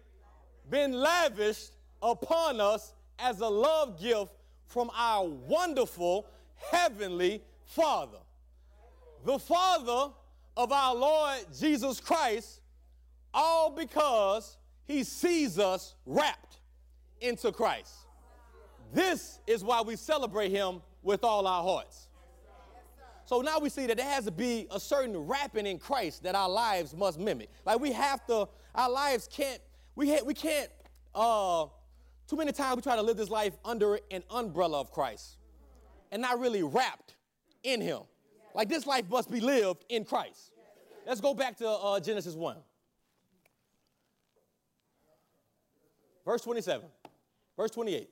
been 0.69 0.93
lavished 0.93 1.71
upon 2.01 2.61
us 2.61 2.93
as 3.17 3.39
a 3.39 3.47
love 3.47 3.99
gift 3.99 4.31
from 4.67 4.91
our 4.95 5.25
wonderful 5.25 6.27
heavenly 6.71 7.41
Father. 7.65 8.19
The 9.25 9.39
Father 9.39 10.13
of 10.55 10.71
our 10.71 10.95
Lord 10.95 11.39
Jesus 11.57 11.99
Christ, 11.99 12.61
all 13.33 13.71
because 13.71 14.58
he 14.89 15.03
sees 15.03 15.59
us 15.59 15.93
wrapped 16.07 16.59
into 17.21 17.51
Christ. 17.51 17.93
This 18.91 19.39
is 19.45 19.63
why 19.63 19.81
we 19.81 19.95
celebrate 19.95 20.49
him 20.49 20.81
with 21.03 21.23
all 21.23 21.45
our 21.45 21.63
hearts. 21.63 22.07
So 23.25 23.41
now 23.41 23.59
we 23.59 23.69
see 23.69 23.85
that 23.85 23.97
there 23.97 24.09
has 24.09 24.25
to 24.25 24.31
be 24.31 24.65
a 24.71 24.79
certain 24.79 25.15
wrapping 25.15 25.67
in 25.67 25.77
Christ 25.77 26.23
that 26.23 26.33
our 26.33 26.49
lives 26.49 26.95
must 26.95 27.19
mimic. 27.19 27.51
Like 27.67 27.79
we 27.79 27.91
have 27.91 28.25
to, 28.25 28.49
our 28.73 28.89
lives 28.89 29.29
can't, 29.31 29.61
we, 29.95 30.09
ha- 30.09 30.23
we 30.25 30.33
can't, 30.33 30.71
uh, 31.13 31.67
too 32.27 32.35
many 32.35 32.51
times 32.51 32.77
we 32.77 32.81
try 32.81 32.95
to 32.95 33.03
live 33.03 33.15
this 33.15 33.29
life 33.29 33.53
under 33.63 33.99
an 34.09 34.23
umbrella 34.31 34.81
of 34.81 34.91
Christ 34.91 35.37
and 36.11 36.19
not 36.19 36.39
really 36.39 36.63
wrapped 36.63 37.13
in 37.61 37.79
him. 37.79 37.99
Like 38.55 38.69
this 38.69 38.87
life 38.87 39.07
must 39.07 39.29
be 39.29 39.39
lived 39.39 39.85
in 39.89 40.03
Christ. 40.03 40.51
Let's 41.05 41.21
go 41.21 41.35
back 41.35 41.57
to 41.57 41.69
uh, 41.69 41.99
Genesis 41.99 42.33
1. 42.33 42.57
Verse 46.25 46.41
27, 46.41 46.85
verse 47.57 47.71
28. 47.71 48.09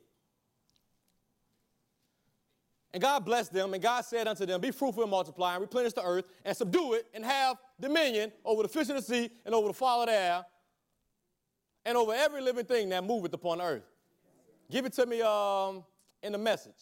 And 2.94 3.02
God 3.02 3.26
blessed 3.26 3.54
them, 3.54 3.74
and 3.74 3.84
God 3.84 4.06
said 4.06 4.28
unto 4.28 4.46
them, 4.46 4.60
Be 4.62 4.72
fruitful 4.72 5.04
and 5.04 5.12
multiply, 5.12 5.54
and 5.54 5.62
replenish 5.62 5.94
the 5.94 6.04
earth, 6.04 6.26
and 6.44 6.56
subdue 6.56 6.94
it, 6.94 7.06
and 7.14 7.24
have 7.24 7.58
dominion 7.80 8.32
over 8.44 8.64
the 8.64 8.70
fish 8.70 8.90
of 8.90 8.96
the 8.96 9.02
sea, 9.02 9.30
and 9.46 9.54
over 9.54 9.68
the 9.68 9.74
fowl 9.74 10.02
of 10.02 10.08
the 10.08 10.14
air, 10.14 10.46
and 11.86 11.98
over 11.98 12.14
every 12.14 12.42
living 12.42 12.66
thing 12.66 12.90
that 12.90 13.04
moveth 13.04 13.34
upon 13.34 13.60
the 13.60 13.66
earth. 13.66 13.84
Give 14.72 14.86
it 14.86 14.94
to 14.94 15.06
me 15.06 15.22
um, 15.22 15.84
in 16.24 16.32
the 16.32 16.38
message. 16.38 16.74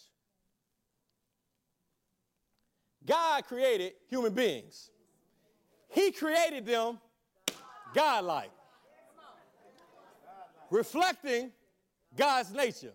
God 3.06 3.46
created 3.46 3.94
human 4.08 4.34
beings. 4.34 4.90
He 5.90 6.12
created 6.12 6.66
them 6.66 7.00
godlike, 7.94 8.52
reflecting 10.76 11.52
God's 12.16 12.52
nature. 12.52 12.94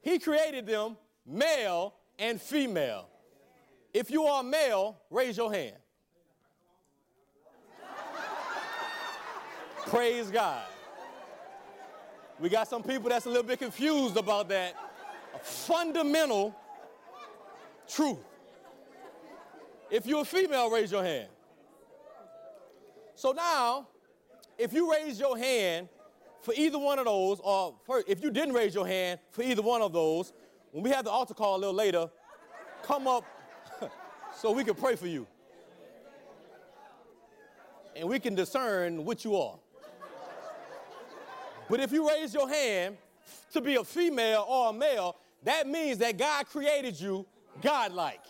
He 0.00 0.18
created 0.18 0.66
them 0.66 0.96
male 1.24 1.94
and 2.18 2.40
female. 2.40 3.08
If 3.94 4.10
you 4.10 4.24
are 4.24 4.42
male, 4.42 4.98
raise 5.10 5.36
your 5.36 5.52
hand. 5.52 5.76
Praise 9.86 10.30
God. 10.30 10.64
We 12.40 12.48
got 12.48 12.68
some 12.68 12.82
people 12.82 13.10
that's 13.10 13.26
a 13.26 13.28
little 13.28 13.44
bit 13.44 13.60
confused 13.60 14.16
about 14.16 14.48
that. 14.48 14.74
A 15.34 15.38
fundamental 15.38 16.54
truth. 17.88 18.18
If 19.88 20.06
you're 20.06 20.22
a 20.22 20.24
female, 20.24 20.68
raise 20.68 20.90
your 20.90 21.04
hand. 21.04 21.28
So 23.14 23.32
now, 23.32 23.86
if 24.62 24.72
you 24.72 24.92
raise 24.92 25.18
your 25.18 25.36
hand 25.36 25.88
for 26.40 26.54
either 26.54 26.78
one 26.78 26.98
of 26.98 27.06
those, 27.06 27.40
or 27.42 27.74
first, 27.84 28.08
if 28.08 28.22
you 28.22 28.30
didn't 28.30 28.54
raise 28.54 28.74
your 28.74 28.86
hand 28.86 29.18
for 29.32 29.42
either 29.42 29.60
one 29.60 29.82
of 29.82 29.92
those, 29.92 30.32
when 30.70 30.84
we 30.84 30.90
have 30.90 31.04
the 31.04 31.10
altar 31.10 31.34
call 31.34 31.56
a 31.56 31.58
little 31.58 31.74
later, 31.74 32.08
come 32.84 33.08
up 33.08 33.24
so 34.36 34.52
we 34.52 34.62
can 34.62 34.74
pray 34.74 34.94
for 34.94 35.08
you. 35.08 35.26
And 37.96 38.08
we 38.08 38.20
can 38.20 38.34
discern 38.34 39.04
which 39.04 39.24
you 39.24 39.36
are. 39.36 39.58
But 41.68 41.80
if 41.80 41.90
you 41.90 42.08
raise 42.08 42.32
your 42.32 42.48
hand 42.48 42.96
to 43.52 43.60
be 43.60 43.74
a 43.76 43.84
female 43.84 44.46
or 44.48 44.70
a 44.70 44.72
male, 44.72 45.16
that 45.42 45.66
means 45.66 45.98
that 45.98 46.16
God 46.16 46.46
created 46.46 47.00
you 47.00 47.26
godlike. 47.60 48.20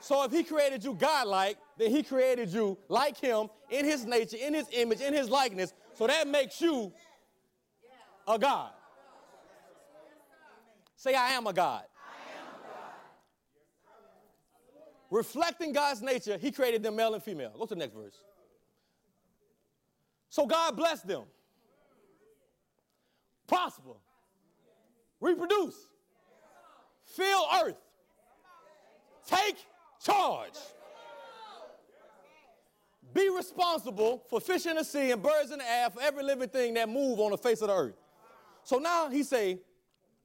So 0.00 0.24
if 0.24 0.32
he 0.32 0.42
created 0.42 0.82
you 0.82 0.94
godlike, 0.94 1.58
then 1.76 1.90
he 1.90 2.02
created 2.02 2.48
you 2.48 2.78
like 2.88 3.18
him 3.18 3.48
in 3.68 3.84
his 3.84 4.06
nature, 4.06 4.36
in 4.40 4.54
his 4.54 4.66
image, 4.72 5.00
in 5.00 5.12
his 5.12 5.28
likeness. 5.28 5.72
So 5.94 6.06
that 6.06 6.26
makes 6.26 6.60
you 6.60 6.92
a 8.26 8.38
God. 8.38 8.70
Say, 10.96 11.14
I 11.14 11.30
am 11.30 11.46
a 11.46 11.52
God. 11.52 11.84
Reflecting 15.10 15.72
God's 15.72 16.02
nature, 16.02 16.38
he 16.38 16.52
created 16.52 16.82
them 16.82 16.96
male 16.96 17.14
and 17.14 17.22
female. 17.22 17.52
Go 17.58 17.66
to 17.66 17.74
the 17.74 17.78
next 17.78 17.94
verse. 17.94 18.14
So 20.28 20.46
God 20.46 20.76
blessed 20.76 21.06
them. 21.06 21.24
Prosper. 23.46 23.96
Reproduce. 25.20 25.74
Fill 27.04 27.42
earth. 27.64 27.76
Take 29.26 29.56
charge. 30.04 30.58
Be 33.12 33.28
responsible 33.28 34.24
for 34.28 34.40
fish 34.40 34.66
in 34.66 34.76
the 34.76 34.84
sea 34.84 35.10
and 35.10 35.22
birds 35.22 35.50
in 35.50 35.58
the 35.58 35.68
air, 35.68 35.90
for 35.90 36.00
every 36.00 36.22
living 36.22 36.48
thing 36.48 36.74
that 36.74 36.88
move 36.88 37.18
on 37.18 37.32
the 37.32 37.38
face 37.38 37.60
of 37.60 37.68
the 37.68 37.74
earth. 37.74 37.96
So 38.62 38.78
now 38.78 39.08
he 39.08 39.22
say, 39.22 39.58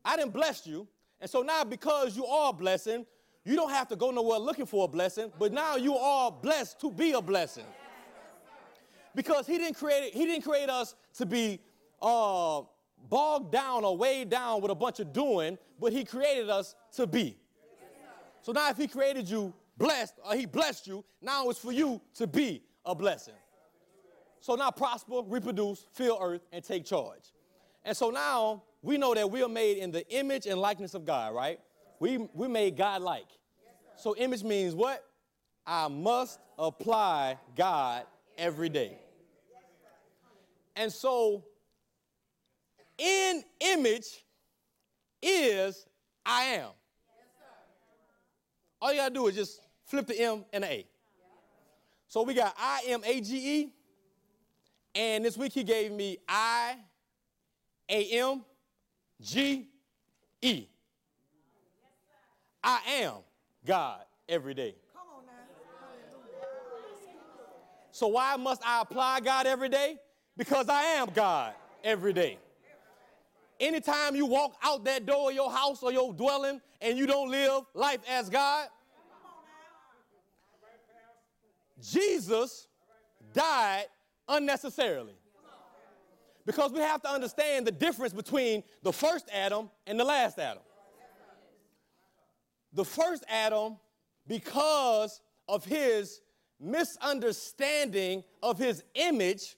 I 0.03 0.15
didn't 0.15 0.33
bless 0.33 0.67
you. 0.67 0.87
And 1.19 1.29
so 1.29 1.41
now 1.41 1.63
because 1.63 2.15
you 2.15 2.25
are 2.25 2.51
a 2.51 2.53
blessing, 2.53 3.05
You 3.45 3.55
don't 3.55 3.69
have 3.69 3.87
to 3.89 3.95
go 3.95 4.09
nowhere 4.09 4.39
looking 4.39 4.65
for 4.65 4.85
a 4.85 4.87
blessing, 4.87 5.31
but 5.37 5.53
now 5.53 5.75
you 5.75 5.95
are 5.95 6.31
blessed 6.31 6.79
to 6.81 6.91
be 6.91 7.11
a 7.11 7.21
blessing. 7.21 7.65
Because 9.13 9.45
he 9.45 9.57
didn't 9.59 9.75
create 9.75 10.13
he 10.13 10.25
didn't 10.25 10.43
create 10.43 10.69
us 10.69 10.95
to 11.13 11.25
be 11.25 11.59
uh, 12.01 12.61
bogged 13.07 13.51
down 13.51 13.85
or 13.85 13.95
weighed 13.95 14.29
down 14.29 14.61
with 14.61 14.71
a 14.71 14.75
bunch 14.75 14.99
of 14.99 15.13
doing, 15.13 15.57
but 15.79 15.93
he 15.93 16.03
created 16.03 16.49
us 16.49 16.75
to 16.95 17.05
be. 17.05 17.37
So 18.41 18.51
now 18.51 18.69
if 18.71 18.77
he 18.77 18.87
created 18.87 19.29
you 19.29 19.53
blessed 19.77 20.15
or 20.25 20.35
he 20.35 20.45
blessed 20.45 20.87
you, 20.87 21.03
now 21.21 21.49
it's 21.49 21.59
for 21.59 21.71
you 21.71 22.01
to 22.15 22.27
be 22.27 22.63
a 22.85 22.95
blessing. 22.95 23.33
So 24.39 24.55
now 24.55 24.71
prosper, 24.71 25.21
reproduce, 25.25 25.85
fill 25.93 26.19
earth, 26.21 26.45
and 26.51 26.63
take 26.63 26.85
charge. 26.85 27.33
And 27.83 27.95
so 27.95 28.09
now 28.11 28.63
we 28.81 28.97
know 28.97 29.13
that 29.13 29.29
we 29.29 29.41
are 29.41 29.49
made 29.49 29.77
in 29.77 29.91
the 29.91 30.07
image 30.15 30.45
and 30.45 30.59
likeness 30.59 30.93
of 30.93 31.05
God, 31.05 31.33
right? 31.33 31.59
We, 31.99 32.17
we 32.33 32.47
made 32.47 32.77
God 32.77 33.01
like. 33.01 33.27
So 33.97 34.15
image 34.15 34.43
means 34.43 34.75
what? 34.75 35.03
I 35.65 35.87
must 35.87 36.39
apply 36.59 37.39
God 37.55 38.03
every 38.37 38.69
day. 38.69 38.99
And 40.75 40.91
so 40.91 41.45
in 42.97 43.43
image 43.59 44.23
is 45.21 45.87
I 46.25 46.43
am. 46.43 46.69
All 48.81 48.91
you 48.91 48.99
gotta 48.99 49.13
do 49.13 49.27
is 49.27 49.35
just 49.35 49.61
flip 49.85 50.07
the 50.07 50.19
M 50.19 50.45
and 50.51 50.63
the 50.63 50.71
A. 50.71 50.87
So 52.07 52.23
we 52.23 52.33
got 52.33 52.55
I 52.57 52.83
M 52.87 53.01
A 53.05 53.21
G 53.21 53.61
E, 53.61 53.73
and 54.93 55.25
this 55.25 55.37
week 55.37 55.53
he 55.53 55.63
gave 55.63 55.91
me 55.91 56.17
I 56.27 56.75
A 57.89 58.05
M 58.05 58.43
G 59.21 59.67
E. 60.41 60.67
I 62.63 62.79
am 63.01 63.13
God 63.65 64.01
every 64.27 64.53
day. 64.53 64.75
So 67.91 68.07
why 68.07 68.35
must 68.35 68.61
I 68.65 68.81
apply 68.81 69.21
God 69.21 69.45
every 69.47 69.69
day? 69.69 69.97
Because 70.35 70.67
I 70.67 70.81
am 70.81 71.07
God 71.13 71.53
every 71.83 72.11
day. 72.11 72.37
Anytime 73.57 74.17
you 74.17 74.25
walk 74.25 74.57
out 74.61 74.83
that 74.83 75.05
door 75.05 75.29
of 75.29 75.35
your 75.35 75.49
house 75.49 75.81
or 75.81 75.93
your 75.93 76.13
dwelling 76.13 76.59
and 76.81 76.97
you 76.97 77.07
don't 77.07 77.29
live 77.31 77.63
life 77.73 78.01
as 78.09 78.29
God, 78.29 78.67
Jesus 81.81 82.67
died 83.33 83.85
unnecessarily. 84.27 85.15
Because 86.45 86.71
we 86.71 86.79
have 86.79 87.01
to 87.01 87.09
understand 87.09 87.65
the 87.65 87.71
difference 87.71 88.13
between 88.13 88.63
the 88.83 88.93
first 88.93 89.25
Adam 89.33 89.69
and 89.87 89.99
the 89.99 90.03
last 90.03 90.37
Adam. 90.37 90.61
The 92.73 92.85
first 92.85 93.23
Adam, 93.27 93.77
because 94.27 95.21
of 95.47 95.65
his 95.65 96.21
misunderstanding 96.59 98.23
of 98.43 98.57
his 98.57 98.83
image 98.93 99.55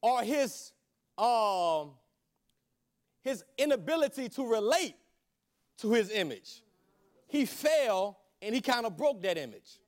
or 0.00 0.22
his 0.22 0.72
um, 1.18 1.92
his 3.22 3.44
inability 3.56 4.28
to 4.30 4.46
relate 4.46 4.96
to 5.78 5.92
his 5.92 6.10
image. 6.10 6.62
He 7.28 7.46
fell 7.46 8.18
and 8.40 8.54
he 8.54 8.60
kind 8.60 8.84
of 8.84 8.96
broke 8.96 9.22
that 9.22 9.38
image. 9.38 9.78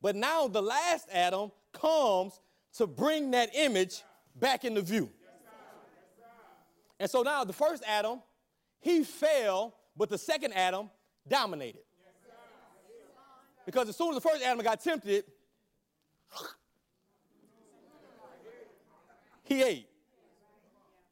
But 0.00 0.16
now 0.16 0.48
the 0.48 0.62
last 0.62 1.08
Adam 1.12 1.50
comes 1.72 2.40
to 2.74 2.86
bring 2.86 3.32
that 3.32 3.50
image 3.54 4.02
back 4.36 4.64
into 4.64 4.80
view. 4.82 5.10
And 7.00 7.10
so 7.10 7.22
now 7.22 7.44
the 7.44 7.52
first 7.52 7.82
Adam, 7.86 8.20
he 8.80 9.04
fell, 9.04 9.74
but 9.96 10.08
the 10.08 10.18
second 10.18 10.52
Adam 10.52 10.90
dominated. 11.26 11.82
Because 13.66 13.88
as 13.88 13.96
soon 13.96 14.10
as 14.10 14.14
the 14.14 14.28
first 14.28 14.42
Adam 14.42 14.64
got 14.64 14.80
tempted, 14.80 15.24
he 19.44 19.62
ate. 19.62 19.88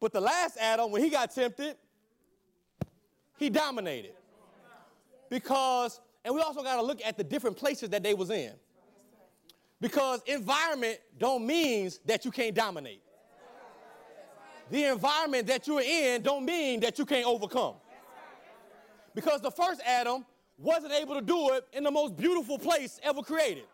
But 0.00 0.12
the 0.12 0.20
last 0.20 0.56
Adam, 0.58 0.90
when 0.90 1.02
he 1.02 1.10
got 1.10 1.34
tempted, 1.34 1.76
he 3.38 3.50
dominated. 3.50 4.12
Because, 5.28 6.00
and 6.24 6.34
we 6.34 6.40
also 6.40 6.62
got 6.62 6.76
to 6.76 6.82
look 6.82 7.00
at 7.04 7.16
the 7.16 7.24
different 7.24 7.56
places 7.56 7.90
that 7.90 8.02
they 8.02 8.14
was 8.14 8.30
in. 8.30 8.52
Because 9.80 10.22
environment 10.26 10.98
don't 11.18 11.46
means 11.46 12.00
that 12.06 12.24
you 12.24 12.30
can't 12.30 12.54
dominate. 12.54 13.02
The 14.70 14.84
environment 14.84 15.46
that 15.46 15.66
you're 15.66 15.82
in 15.82 16.22
don't 16.22 16.44
mean 16.44 16.80
that 16.80 16.98
you 16.98 17.04
can't 17.04 17.26
overcome. 17.26 17.74
Because 19.14 19.40
the 19.40 19.50
first 19.50 19.80
Adam 19.84 20.24
wasn't 20.58 20.92
able 20.92 21.14
to 21.14 21.20
do 21.20 21.50
it 21.50 21.64
in 21.72 21.84
the 21.84 21.90
most 21.90 22.16
beautiful 22.16 22.58
place 22.58 22.98
ever 23.02 23.22
created. 23.22 23.64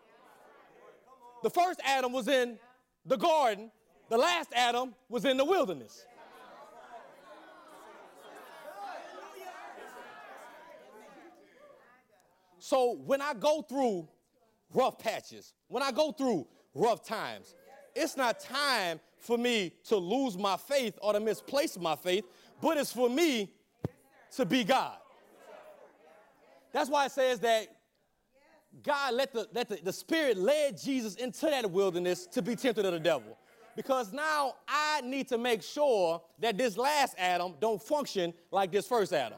The 1.41 1.49
first 1.49 1.79
Adam 1.83 2.11
was 2.11 2.27
in 2.27 2.57
the 3.05 3.17
garden, 3.17 3.71
the 4.09 4.17
last 4.17 4.49
Adam 4.55 4.93
was 5.09 5.25
in 5.25 5.37
the 5.37 5.45
wilderness. 5.45 6.05
So 12.59 12.93
when 13.05 13.21
I 13.21 13.33
go 13.33 13.61
through 13.61 14.07
rough 14.73 14.99
patches, 14.99 15.53
when 15.67 15.83
I 15.83 15.91
go 15.91 16.11
through 16.11 16.47
rough 16.73 17.05
times, 17.05 17.55
it's 17.95 18.17
not 18.17 18.39
time 18.39 18.99
for 19.17 19.37
me 19.37 19.73
to 19.85 19.95
lose 19.95 20.37
my 20.37 20.57
faith 20.57 20.97
or 21.01 21.13
to 21.13 21.19
misplace 21.19 21.77
my 21.79 21.95
faith, 21.95 22.25
but 22.61 22.77
it's 22.77 22.91
for 22.91 23.09
me 23.09 23.51
to 24.35 24.45
be 24.45 24.63
God. 24.63 24.97
That's 26.71 26.89
why 26.89 27.05
it 27.05 27.11
says 27.11 27.39
that 27.39 27.67
God 28.81 29.13
let 29.13 29.31
the, 29.31 29.47
let 29.53 29.69
the, 29.69 29.79
the 29.83 29.93
Spirit 29.93 30.37
led 30.37 30.81
Jesus 30.81 31.15
into 31.15 31.45
that 31.45 31.69
wilderness 31.69 32.25
to 32.27 32.41
be 32.41 32.55
tempted 32.55 32.85
of 32.85 32.93
the 32.93 32.99
devil. 32.99 33.37
Because 33.75 34.11
now 34.11 34.55
I 34.67 35.01
need 35.01 35.27
to 35.29 35.37
make 35.37 35.61
sure 35.61 36.21
that 36.39 36.57
this 36.57 36.77
last 36.77 37.15
Adam 37.17 37.53
don't 37.59 37.81
function 37.81 38.33
like 38.51 38.71
this 38.71 38.87
first 38.87 39.13
Adam. 39.13 39.37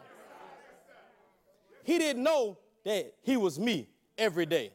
He 1.84 1.98
didn't 1.98 2.24
know 2.24 2.58
that 2.84 3.14
he 3.22 3.38
was 3.38 3.60
me 3.60 3.90
every 4.18 4.46
day. 4.46 4.72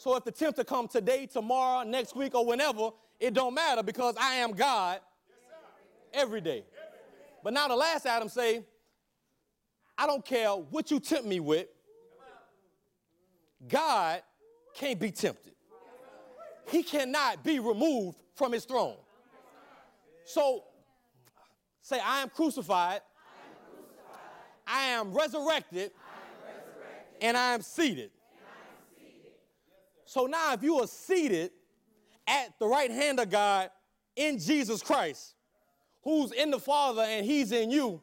So 0.00 0.16
if 0.16 0.24
the 0.24 0.32
tempter 0.32 0.64
come 0.64 0.88
today, 0.88 1.26
tomorrow, 1.26 1.86
next 1.86 2.16
week, 2.16 2.34
or 2.34 2.46
whenever, 2.46 2.88
it 3.20 3.34
don't 3.34 3.52
matter 3.52 3.82
because 3.82 4.14
I 4.18 4.36
am 4.36 4.52
God 4.52 4.98
every 6.14 6.40
day. 6.40 6.64
But 7.44 7.52
now 7.52 7.68
the 7.68 7.76
last 7.76 8.06
Adam 8.06 8.30
say, 8.30 8.64
I 9.98 10.06
don't 10.06 10.24
care 10.24 10.52
what 10.52 10.90
you 10.90 11.00
tempt 11.00 11.26
me 11.26 11.38
with. 11.38 11.66
God 13.68 14.22
can't 14.74 14.98
be 14.98 15.10
tempted. 15.10 15.52
He 16.70 16.82
cannot 16.82 17.44
be 17.44 17.58
removed 17.58 18.16
from 18.34 18.52
his 18.52 18.64
throne. 18.64 18.96
So 20.24 20.64
say, 21.82 22.00
I 22.02 22.22
am 22.22 22.30
crucified, 22.30 23.02
I 24.66 24.84
am 24.84 25.12
resurrected, 25.12 25.90
and 27.20 27.36
I 27.36 27.52
am 27.52 27.60
seated. 27.60 28.12
So 30.10 30.26
now, 30.26 30.54
if 30.54 30.64
you 30.64 30.80
are 30.80 30.88
seated 30.88 31.52
at 32.26 32.58
the 32.58 32.66
right 32.66 32.90
hand 32.90 33.20
of 33.20 33.30
God 33.30 33.70
in 34.16 34.40
Jesus 34.40 34.82
Christ, 34.82 35.36
who's 36.02 36.32
in 36.32 36.50
the 36.50 36.58
Father 36.58 37.02
and 37.02 37.24
He's 37.24 37.52
in 37.52 37.70
you, 37.70 38.02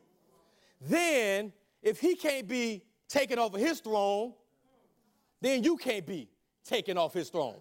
then 0.80 1.52
if 1.84 2.00
He 2.00 2.16
can't 2.16 2.48
be 2.48 2.82
taken 3.10 3.38
off 3.38 3.54
of 3.54 3.60
His 3.60 3.82
throne, 3.82 4.32
then 5.42 5.66
you 5.66 5.76
can't 5.76 6.06
be 6.06 6.30
taken 6.64 6.98
off 6.98 7.14
His 7.14 7.28
throne. 7.28 7.58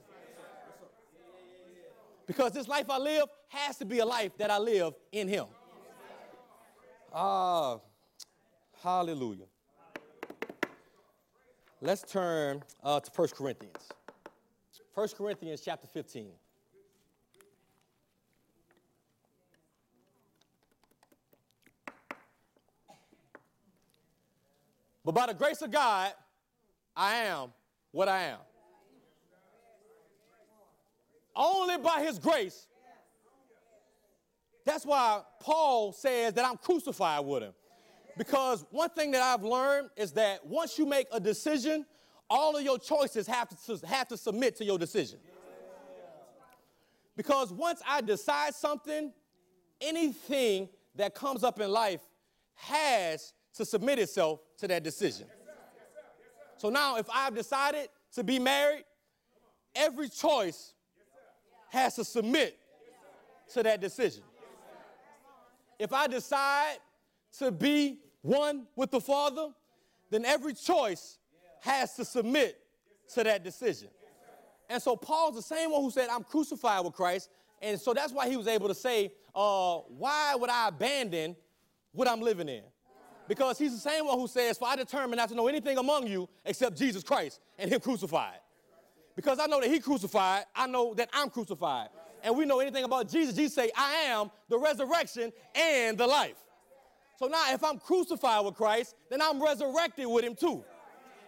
Because 2.25 2.53
this 2.53 2.69
life 2.69 2.89
I 2.89 2.99
live 2.99 3.25
has 3.49 3.79
to 3.79 3.85
be 3.85 3.99
a 3.99 4.07
life 4.07 4.39
that 4.39 4.53
I 4.53 4.59
live 4.59 4.95
in 5.11 5.27
Him. 5.27 5.47
Ah, 7.13 7.81
hallelujah. 8.81 9.47
Let's 11.81 12.03
turn 12.03 12.63
uh, 12.85 13.01
to 13.01 13.11
1 13.13 13.29
Corinthians. 13.31 13.89
1 14.97 15.09
Corinthians 15.09 15.61
chapter 15.63 15.87
15. 15.87 16.31
But 25.05 25.15
by 25.15 25.27
the 25.27 25.35
grace 25.35 25.61
of 25.61 25.71
God, 25.71 26.15
I 26.97 27.17
am 27.17 27.53
what 27.93 28.09
I 28.09 28.23
am. 28.23 28.39
Only 31.37 31.77
by 31.77 32.03
his 32.03 32.19
grace. 32.19 32.67
That's 34.65 34.87
why 34.87 35.21
Paul 35.41 35.93
says 35.93 36.33
that 36.33 36.47
I'm 36.47 36.57
crucified 36.57 37.23
with 37.27 37.43
him. 37.43 37.53
Because 38.17 38.65
one 38.71 38.89
thing 38.89 39.11
that 39.11 39.21
I've 39.21 39.45
learned 39.45 39.91
is 39.95 40.13
that 40.13 40.47
once 40.47 40.79
you 40.79 40.87
make 40.87 41.07
a 41.13 41.21
decision, 41.21 41.85
all 42.29 42.57
of 42.57 42.63
your 42.63 42.79
choices 42.79 43.27
have 43.27 43.49
to, 43.49 43.87
have 43.87 44.09
to 44.09 44.17
submit 44.17 44.57
to 44.57 44.65
your 44.65 44.79
decision. 44.79 45.19
Because 47.17 47.53
once 47.53 47.81
I 47.87 48.01
decide 48.01 48.55
something, 48.55 49.13
anything 49.81 50.69
that 50.97 51.15
comes 51.15 51.45
up 51.45 51.61
in 51.61 51.71
life 51.71 52.01
has 52.55 53.33
to 53.55 53.65
submit 53.65 53.99
itself 53.99 54.41
to 54.59 54.69
that 54.69 54.83
decision. 54.83 55.27
So 56.59 56.71
now, 56.71 56.97
if 56.97 57.07
I've 57.13 57.35
decided 57.35 57.89
to 58.15 58.25
be 58.25 58.39
married, 58.39 58.85
every 59.75 60.09
choice 60.09 60.73
has 61.71 61.95
to 61.97 62.05
submit 62.05 62.59
to 63.53 63.63
that 63.63 63.81
decision. 63.81 64.23
If 65.79 65.93
I 65.93 66.07
decide 66.07 66.79
to 67.39 67.51
be 67.51 67.99
one 68.23 68.67
with 68.75 68.91
the 68.91 69.01
Father, 69.01 69.49
then 70.11 70.25
every 70.25 70.55
choice 70.55 71.19
has 71.67 71.95
to 71.97 72.05
submit 72.05 72.59
to 73.15 73.25
that 73.25 73.45
decision. 73.45 73.89
And 74.69 74.83
so 74.83 74.97
Paul's 74.97 75.37
the 75.37 75.43
same 75.43 75.71
one 75.71 75.83
who 75.83 75.91
said, 75.91 76.09
I'm 76.09 76.25
crucified 76.25 76.85
with 76.85 76.95
Christ. 76.95 77.29
And 77.63 77.79
so 77.81 77.93
that's 77.93 78.13
why 78.13 78.29
he 78.29 78.37
was 78.37 78.47
able 78.47 78.69
to 78.69 78.75
say, 78.75 79.13
uh, 79.35 79.79
Why 79.89 80.35
would 80.35 80.51
I 80.51 80.69
abandon 80.69 81.37
what 81.93 82.09
I'm 82.09 82.21
living 82.21 82.49
in? 82.49 82.63
Because 83.29 83.59
he's 83.59 83.73
the 83.73 83.91
same 83.91 84.07
one 84.07 84.19
who 84.19 84.29
says, 84.29 84.59
For 84.59 84.69
I 84.69 84.77
determined 84.77 85.19
not 85.19 85.29
to 85.31 85.35
know 85.35 85.49
anything 85.49 85.79
among 85.79 86.07
you 86.07 86.29
except 86.45 86.77
Jesus 86.77 87.03
Christ 87.03 87.41
and 87.59 87.71
him 87.71 87.81
crucified. 87.81 88.39
Because 89.15 89.39
I 89.39 89.47
know 89.47 89.61
that 89.61 89.71
he 89.71 89.81
crucified, 89.81 90.45
I 90.55 90.67
know 90.67 90.95
that 90.95 91.09
I'm 91.13 91.31
crucified. 91.31 91.89
And 92.23 92.37
we 92.37 92.45
know 92.45 92.61
anything 92.61 92.85
about 92.85 93.09
Jesus. 93.09 93.35
Jesus 93.35 93.55
say, 93.55 93.71
I 93.77 93.93
am 94.09 94.31
the 94.49 94.59
resurrection 94.59 95.33
and 95.55 95.97
the 95.97 96.07
life. 96.07 96.37
So 97.19 97.27
now 97.27 97.53
if 97.53 97.65
I'm 97.65 97.79
crucified 97.79 98.45
with 98.45 98.55
Christ, 98.55 98.95
then 99.09 99.23
I'm 99.23 99.43
resurrected 99.43 100.07
with 100.07 100.25
him 100.25 100.35
too. 100.35 100.65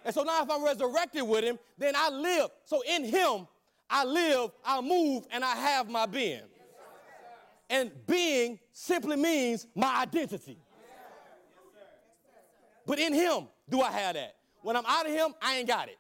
And 0.09 0.15
so 0.15 0.23
now 0.23 0.43
if 0.43 0.51
I'm 0.51 0.65
resurrected 0.65 1.23
with 1.23 1.45
him, 1.45 1.59
then 1.77 1.93
I 1.95 2.09
live. 2.09 2.49
So 2.65 2.83
in 2.89 3.05
him, 3.05 3.47
I 3.91 4.05
live, 4.05 4.53
I 4.65 4.81
move, 4.81 5.27
and 5.31 5.45
I 5.45 5.55
have 5.55 5.91
my 5.91 6.07
being. 6.07 6.41
And 7.69 7.91
being 8.07 8.59
simply 8.73 9.17
means 9.17 9.67
my 9.75 10.01
identity. 10.01 10.57
But 12.87 12.99
in 12.99 13.13
him, 13.13 13.49
do 13.69 13.83
I 13.83 13.91
have 13.91 14.15
that? 14.15 14.37
When 14.63 14.77
I'm 14.77 14.87
out 14.87 15.05
of 15.05 15.13
him, 15.13 15.35
I 15.43 15.57
ain't 15.59 15.69
got 15.69 15.89
it. 15.89 15.99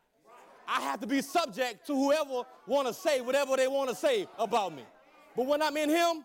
I 0.66 0.81
have 0.81 1.01
to 1.01 1.07
be 1.07 1.21
subject 1.21 1.87
to 1.88 1.94
whoever 1.94 2.44
want 2.66 2.88
to 2.88 2.94
say 2.94 3.21
whatever 3.21 3.59
they 3.59 3.68
want 3.68 3.90
to 3.90 3.94
say 3.94 4.27
about 4.38 4.75
me. 4.75 4.87
But 5.37 5.44
when 5.44 5.61
I'm 5.61 5.77
in 5.77 5.90
him, 5.90 6.25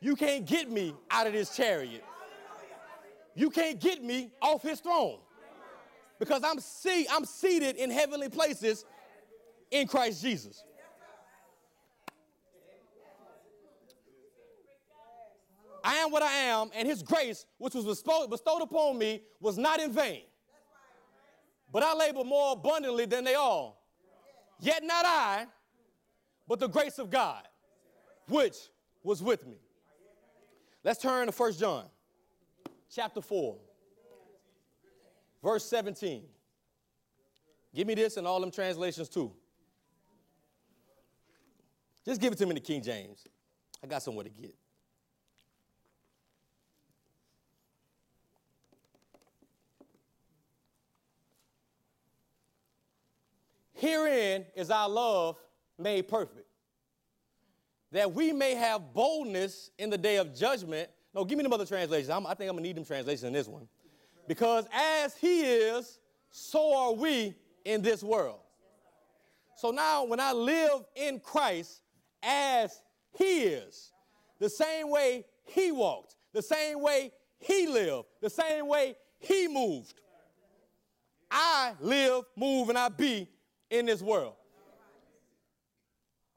you 0.00 0.16
can't 0.16 0.44
get 0.44 0.68
me 0.68 0.96
out 1.12 1.28
of 1.28 1.32
this 1.32 1.56
chariot. 1.56 2.04
You 3.36 3.50
can't 3.50 3.78
get 3.78 4.02
me 4.02 4.32
off 4.42 4.62
his 4.62 4.80
throne. 4.80 5.20
Because 6.22 6.44
I'm 6.44 6.60
see 6.60 7.04
I'm 7.10 7.24
seated 7.24 7.74
in 7.74 7.90
heavenly 7.90 8.28
places 8.28 8.84
in 9.72 9.88
Christ 9.88 10.22
Jesus. 10.22 10.62
I 15.82 15.94
am 15.94 16.12
what 16.12 16.22
I 16.22 16.32
am, 16.32 16.70
and 16.76 16.86
his 16.86 17.02
grace, 17.02 17.44
which 17.58 17.74
was 17.74 17.84
bestowed 17.84 18.62
upon 18.62 18.98
me, 18.98 19.22
was 19.40 19.58
not 19.58 19.80
in 19.80 19.90
vain. 19.90 20.22
But 21.72 21.82
I 21.82 21.92
labor 21.92 22.22
more 22.22 22.52
abundantly 22.52 23.06
than 23.06 23.24
they 23.24 23.34
all. 23.34 23.82
Yet 24.60 24.84
not 24.84 25.04
I, 25.04 25.46
but 26.46 26.60
the 26.60 26.68
grace 26.68 27.00
of 27.00 27.10
God, 27.10 27.48
which 28.28 28.54
was 29.02 29.24
with 29.24 29.44
me. 29.44 29.56
Let's 30.84 31.02
turn 31.02 31.26
to 31.26 31.32
1 31.32 31.54
John 31.54 31.86
chapter 32.88 33.20
4, 33.20 33.56
verse 35.42 35.64
17. 35.64 36.24
Give 37.74 37.86
me 37.86 37.94
this 37.94 38.16
and 38.16 38.26
all 38.26 38.40
them 38.40 38.50
translations 38.50 39.08
too. 39.08 39.32
Just 42.04 42.20
give 42.20 42.32
it 42.32 42.36
to 42.38 42.44
me 42.44 42.50
in 42.50 42.54
the 42.56 42.60
King 42.60 42.82
James. 42.82 43.24
I 43.82 43.86
got 43.86 44.02
somewhere 44.02 44.24
to 44.24 44.30
get. 44.30 44.54
Herein 53.74 54.46
is 54.54 54.70
our 54.70 54.88
love 54.88 55.36
made 55.76 56.06
perfect, 56.06 56.46
that 57.90 58.12
we 58.12 58.32
may 58.32 58.54
have 58.54 58.94
boldness 58.94 59.72
in 59.76 59.90
the 59.90 59.98
day 59.98 60.18
of 60.18 60.32
judgment. 60.36 60.88
No, 61.12 61.24
give 61.24 61.36
me 61.36 61.42
the 61.42 61.50
other 61.50 61.66
translations. 61.66 62.08
I'm, 62.08 62.24
I 62.24 62.34
think 62.34 62.48
I'm 62.48 62.54
gonna 62.56 62.62
need 62.62 62.76
them 62.76 62.84
translations 62.84 63.24
in 63.24 63.32
this 63.32 63.48
one. 63.48 63.66
Because 64.28 64.66
as 64.72 65.16
he 65.16 65.42
is, 65.42 65.98
so 66.30 66.74
are 66.76 66.92
we 66.92 67.34
in 67.64 67.82
this 67.82 68.02
world. 68.02 68.40
So 69.56 69.70
now, 69.70 70.04
when 70.04 70.18
I 70.18 70.32
live 70.32 70.84
in 70.96 71.20
Christ 71.20 71.82
as 72.22 72.82
he 73.16 73.42
is, 73.42 73.92
the 74.38 74.50
same 74.50 74.90
way 74.90 75.24
he 75.44 75.70
walked, 75.70 76.16
the 76.32 76.42
same 76.42 76.80
way 76.80 77.12
he 77.38 77.66
lived, 77.66 78.06
the 78.20 78.30
same 78.30 78.66
way 78.66 78.96
he 79.18 79.46
moved, 79.46 80.00
I 81.30 81.74
live, 81.80 82.24
move, 82.36 82.68
and 82.68 82.78
I 82.78 82.88
be 82.88 83.28
in 83.70 83.86
this 83.86 84.02
world. 84.02 84.34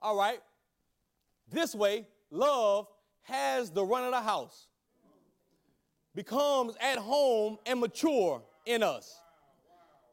All 0.01 0.15
right. 0.15 0.39
This 1.51 1.75
way, 1.75 2.07
love 2.31 2.87
has 3.23 3.71
the 3.71 3.83
run 3.83 4.03
of 4.03 4.11
the 4.11 4.21
house, 4.21 4.67
becomes 6.15 6.75
at 6.79 6.97
home 6.97 7.57
and 7.65 7.79
mature 7.79 8.41
in 8.65 8.81
us, 8.81 9.19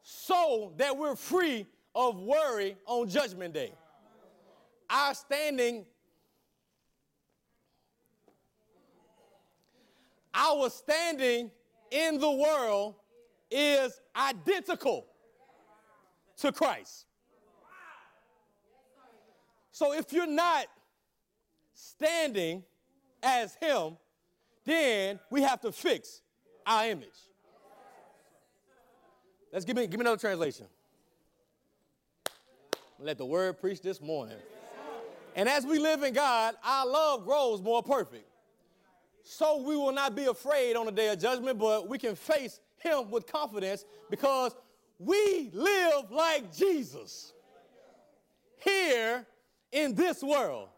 so 0.03 0.73
that 0.77 0.95
we're 0.95 1.15
free 1.15 1.65
of 1.95 2.19
worry 2.19 2.75
on 2.85 3.07
Judgment 3.07 3.53
Day. 3.53 3.71
Our 4.89 5.15
standing, 5.15 5.85
our 10.33 10.69
standing 10.69 11.49
in 11.89 12.19
the 12.19 12.29
world 12.29 12.95
is 13.49 13.99
identical 14.15 15.05
to 16.37 16.51
Christ. 16.51 17.05
So 19.71 19.93
if 19.93 20.11
you're 20.11 20.27
not 20.27 20.65
standing 21.73 22.63
as 23.23 23.55
him, 23.55 23.97
then 24.65 25.19
we 25.29 25.41
have 25.41 25.61
to 25.61 25.71
fix 25.71 26.21
our 26.65 26.85
image. 26.87 27.09
Let's 29.51 29.65
give 29.65 29.75
me, 29.75 29.85
give 29.87 29.99
me 29.99 30.03
another 30.03 30.19
translation. 30.19 30.65
Let 32.99 33.17
the 33.17 33.25
word 33.25 33.59
preach 33.59 33.81
this 33.81 34.01
morning. 34.01 34.37
And 35.35 35.49
as 35.49 35.65
we 35.65 35.79
live 35.79 36.03
in 36.03 36.13
God, 36.13 36.55
our 36.63 36.87
love 36.87 37.25
grows 37.25 37.61
more 37.61 37.83
perfect. 37.83 38.27
So 39.23 39.61
we 39.61 39.75
will 39.75 39.91
not 39.91 40.15
be 40.15 40.25
afraid 40.25 40.75
on 40.75 40.85
the 40.85 40.91
day 40.91 41.09
of 41.09 41.19
judgment, 41.19 41.57
but 41.57 41.87
we 41.87 41.97
can 41.97 42.15
face 42.15 42.59
him 42.77 43.09
with 43.09 43.25
confidence 43.25 43.85
because 44.09 44.55
we 44.99 45.49
live 45.53 46.11
like 46.11 46.55
Jesus 46.55 47.33
here 48.59 49.25
in 49.71 49.95
this 49.95 50.21
world. 50.21 50.69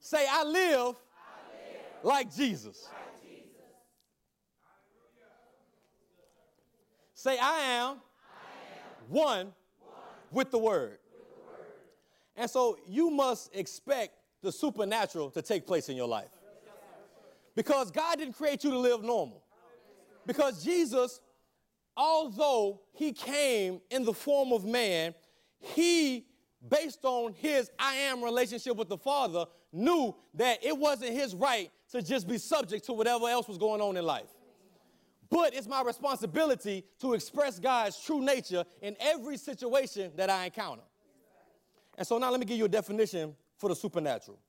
Say, 0.00 0.24
I 0.30 0.44
live, 0.44 0.96
like, 2.04 2.34
Jesus. 2.34 2.88
Say, 7.14 7.38
I 7.38 7.58
am, 7.60 7.88
I 7.88 7.90
am 7.90 7.96
one, 9.08 9.36
one 9.38 9.52
with 10.30 10.50
the 10.50 10.58
Word. 10.58 10.98
And 12.36 12.50
so 12.50 12.76
you 12.86 13.10
must 13.10 13.54
expect 13.54 14.14
the 14.42 14.52
supernatural 14.52 15.30
to 15.30 15.40
take 15.40 15.66
place 15.66 15.88
in 15.88 15.96
your 15.96 16.08
life. 16.08 16.30
Because 17.54 17.90
God 17.90 18.18
didn't 18.18 18.34
create 18.34 18.64
you 18.64 18.70
to 18.70 18.78
live 18.78 19.02
normal. 19.02 19.42
Because 20.26 20.62
Jesus, 20.64 21.20
although 21.96 22.80
he 22.92 23.12
came 23.12 23.80
in 23.90 24.04
the 24.04 24.12
form 24.12 24.52
of 24.52 24.64
man, 24.64 25.14
he 25.58 26.26
based 26.68 27.04
on 27.04 27.32
his 27.34 27.70
I 27.78 27.94
am 27.94 28.22
relationship 28.22 28.76
with 28.76 28.88
the 28.88 28.98
Father, 28.98 29.46
knew 29.72 30.14
that 30.34 30.64
it 30.64 30.76
wasn't 30.76 31.12
his 31.12 31.34
right 31.34 31.70
to 31.94 32.02
just 32.02 32.26
be 32.26 32.38
subject 32.38 32.84
to 32.86 32.92
whatever 32.92 33.28
else 33.28 33.46
was 33.46 33.56
going 33.56 33.80
on 33.80 33.96
in 33.96 34.04
life. 34.04 34.28
But 35.30 35.54
it's 35.54 35.68
my 35.68 35.80
responsibility 35.82 36.84
to 37.00 37.14
express 37.14 37.60
God's 37.60 37.98
true 38.00 38.20
nature 38.20 38.64
in 38.82 38.96
every 38.98 39.36
situation 39.36 40.10
that 40.16 40.28
I 40.28 40.46
encounter. 40.46 40.82
And 41.96 42.04
so 42.04 42.18
now 42.18 42.32
let 42.32 42.40
me 42.40 42.46
give 42.46 42.58
you 42.58 42.64
a 42.64 42.68
definition 42.68 43.36
for 43.58 43.68
the 43.68 43.76
supernatural. 43.76 44.40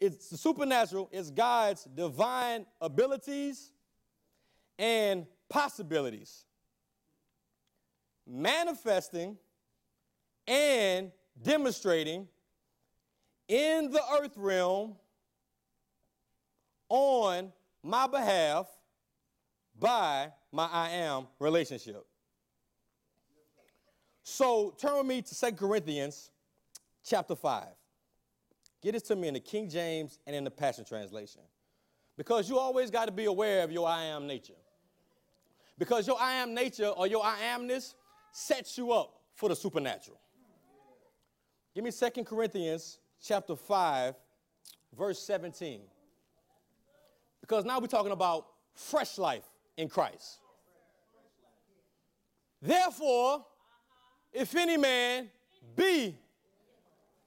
It's 0.00 0.28
the 0.28 0.36
supernatural 0.36 1.08
is 1.10 1.32
God's 1.32 1.84
divine 1.84 2.64
abilities 2.80 3.72
and 4.78 5.26
possibilities 5.48 6.44
manifesting 8.24 9.36
and 10.46 11.10
demonstrating 11.42 12.28
in 13.48 13.90
the 13.90 14.00
earth 14.20 14.36
realm 14.36 14.94
on 16.92 17.50
my 17.82 18.06
behalf 18.06 18.66
by 19.80 20.30
my 20.52 20.68
I 20.70 20.90
am 20.90 21.26
relationship. 21.38 22.04
So 24.22 24.74
turn 24.78 24.98
with 24.98 25.06
me 25.06 25.22
to 25.22 25.40
2 25.40 25.52
Corinthians 25.52 26.30
chapter 27.02 27.34
5. 27.34 27.64
Get 28.82 28.94
it 28.94 29.06
to 29.06 29.16
me 29.16 29.28
in 29.28 29.34
the 29.34 29.40
King 29.40 29.70
James 29.70 30.18
and 30.26 30.36
in 30.36 30.44
the 30.44 30.50
Passion 30.50 30.84
Translation. 30.84 31.40
Because 32.18 32.50
you 32.50 32.58
always 32.58 32.90
got 32.90 33.06
to 33.06 33.12
be 33.12 33.24
aware 33.24 33.64
of 33.64 33.72
your 33.72 33.88
I 33.88 34.04
am 34.04 34.26
nature. 34.26 34.52
Because 35.78 36.06
your 36.06 36.20
I 36.20 36.34
am 36.34 36.52
nature 36.52 36.88
or 36.88 37.06
your 37.06 37.24
I 37.24 37.38
amness 37.56 37.94
sets 38.32 38.76
you 38.76 38.92
up 38.92 39.14
for 39.34 39.48
the 39.48 39.56
supernatural. 39.56 40.20
Give 41.74 41.84
me 41.84 41.90
2 41.90 42.24
Corinthians 42.24 42.98
chapter 43.22 43.56
5, 43.56 44.14
verse 44.94 45.18
17. 45.20 45.80
Because 47.42 47.66
now 47.66 47.78
we're 47.78 47.88
talking 47.88 48.12
about 48.12 48.46
fresh 48.74 49.18
life 49.18 49.44
in 49.76 49.88
Christ. 49.88 50.38
Therefore, 52.62 53.44
if 54.32 54.54
any 54.54 54.78
man 54.78 55.28
be, 55.76 56.16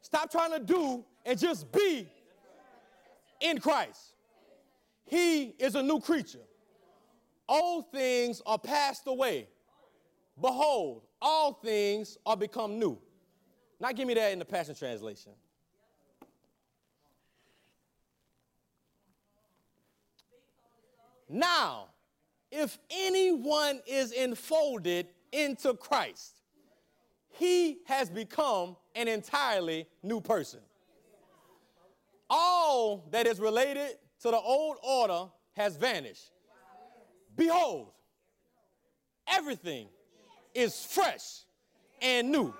stop 0.01 0.31
trying 0.31 0.51
to 0.51 0.59
do 0.59 1.05
and 1.25 1.37
just 1.37 1.71
be 1.71 2.07
in 3.41 3.59
Christ. 3.59 4.15
He 5.05 5.53
is 5.59 5.75
a 5.75 5.83
new 5.83 5.99
creature. 5.99 6.39
Old 7.47 7.91
things 7.91 8.41
are 8.45 8.57
passed 8.57 9.03
away. 9.05 9.49
Behold, 10.41 11.03
all 11.21 11.53
things 11.53 12.17
are 12.25 12.35
become 12.35 12.79
new. 12.79 12.97
Now 13.79 13.91
give 13.91 14.07
me 14.07 14.13
that 14.15 14.31
in 14.31 14.39
the 14.39 14.45
Passion 14.45 14.73
Translation. 14.73 15.33
Now, 21.35 21.89
if 22.49 22.79
anyone 22.89 23.81
is 23.85 24.13
enfolded 24.13 25.07
into 25.33 25.73
Christ, 25.73 26.39
he 27.27 27.79
has 27.87 28.09
become 28.09 28.77
an 28.95 29.09
entirely 29.09 29.85
new 30.01 30.21
person. 30.21 30.61
All 32.29 33.05
that 33.11 33.27
is 33.27 33.41
related 33.41 33.97
to 34.21 34.31
the 34.31 34.39
old 34.39 34.77
order 34.81 35.25
has 35.57 35.75
vanished. 35.75 36.31
Behold, 37.35 37.91
everything 39.27 39.89
is 40.53 40.85
fresh 40.85 41.41
and 42.01 42.31
new. 42.31 42.53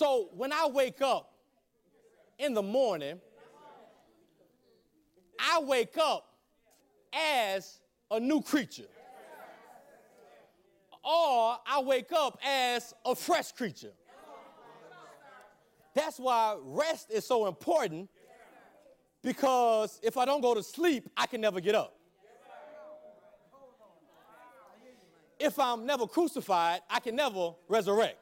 So 0.00 0.30
when 0.34 0.50
I 0.50 0.66
wake 0.66 1.02
up 1.02 1.30
in 2.38 2.54
the 2.54 2.62
morning, 2.62 3.20
I 5.38 5.60
wake 5.60 5.98
up 5.98 6.26
as 7.12 7.80
a 8.10 8.18
new 8.18 8.40
creature. 8.40 8.88
Or 11.04 11.58
I 11.66 11.82
wake 11.84 12.12
up 12.12 12.38
as 12.42 12.94
a 13.04 13.14
fresh 13.14 13.52
creature. 13.52 13.92
That's 15.94 16.18
why 16.18 16.56
rest 16.62 17.10
is 17.10 17.26
so 17.26 17.46
important 17.46 18.08
because 19.22 20.00
if 20.02 20.16
I 20.16 20.24
don't 20.24 20.40
go 20.40 20.54
to 20.54 20.62
sleep, 20.62 21.10
I 21.14 21.26
can 21.26 21.42
never 21.42 21.60
get 21.60 21.74
up. 21.74 21.94
If 25.38 25.58
I'm 25.58 25.84
never 25.84 26.06
crucified, 26.06 26.80
I 26.88 27.00
can 27.00 27.14
never 27.14 27.52
resurrect. 27.68 28.19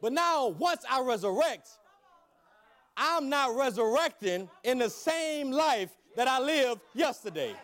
But 0.00 0.12
now, 0.12 0.48
once 0.48 0.84
I 0.88 1.00
resurrect, 1.02 1.68
I'm 2.96 3.28
not 3.28 3.56
resurrecting 3.56 4.48
in 4.64 4.78
the 4.78 4.90
same 4.90 5.50
life 5.50 5.90
that 6.16 6.28
I 6.28 6.40
lived 6.40 6.80
yesterday. 6.94 7.54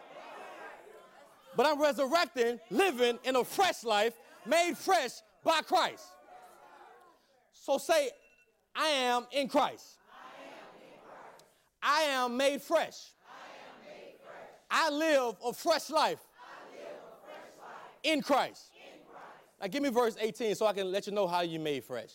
But 1.56 1.66
I'm 1.66 1.80
resurrecting, 1.80 2.58
living 2.70 3.18
in 3.24 3.36
a 3.36 3.44
fresh 3.44 3.84
life, 3.84 4.14
made 4.46 4.76
fresh 4.76 5.10
by 5.44 5.60
Christ. 5.62 6.04
So 7.52 7.78
say, 7.78 8.10
I 8.74 8.88
am 8.88 9.26
in 9.32 9.48
Christ. 9.48 9.98
I 11.82 12.02
am 12.02 12.36
made 12.36 12.62
fresh. 12.62 12.96
I 14.70 14.90
live 14.90 15.36
a 15.44 15.52
fresh 15.52 15.90
life 15.90 16.18
in 18.02 18.22
Christ. 18.22 18.70
Now 19.60 19.68
give 19.68 19.82
me 19.82 19.90
verse 19.90 20.16
18 20.20 20.54
so 20.54 20.66
I 20.66 20.72
can 20.72 20.90
let 20.90 21.06
you 21.06 21.12
know 21.12 21.26
how 21.26 21.42
you 21.42 21.58
made 21.58 21.84
fresh. 21.84 22.10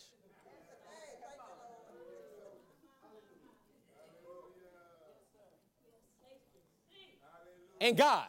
And 7.80 7.96
God. 7.96 8.26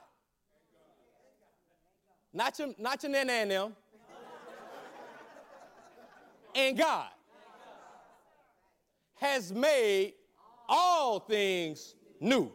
Not 2.33 2.57
your, 2.57 2.69
not 2.77 3.03
your 3.03 3.11
nana 3.11 3.33
and 3.33 3.51
them. 3.51 3.75
and 6.55 6.77
God 6.77 7.09
has 9.15 9.51
made 9.53 10.13
all 10.67 11.19
things 11.19 11.95
new. 12.19 12.51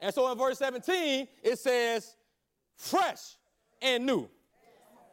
And 0.00 0.12
so 0.12 0.30
in 0.30 0.36
verse 0.36 0.58
17, 0.58 1.28
it 1.42 1.58
says, 1.58 2.16
fresh 2.76 3.36
and 3.80 4.04
new. 4.04 4.28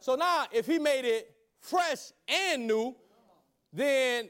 So 0.00 0.16
now, 0.16 0.46
if 0.50 0.66
he 0.66 0.78
made 0.78 1.04
it 1.04 1.30
fresh 1.60 2.10
and 2.26 2.66
new, 2.66 2.96
then 3.72 4.28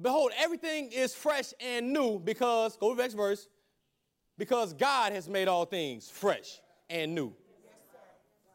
behold, 0.00 0.32
everything 0.36 0.90
is 0.90 1.14
fresh 1.14 1.52
and 1.60 1.92
new 1.92 2.18
because, 2.18 2.76
go 2.76 2.90
to 2.90 2.96
the 2.96 3.02
next 3.02 3.14
verse, 3.14 3.48
because 4.38 4.72
God 4.72 5.12
has 5.12 5.28
made 5.28 5.48
all 5.48 5.64
things 5.64 6.10
fresh 6.10 6.60
and 6.90 7.14
new. 7.14 7.32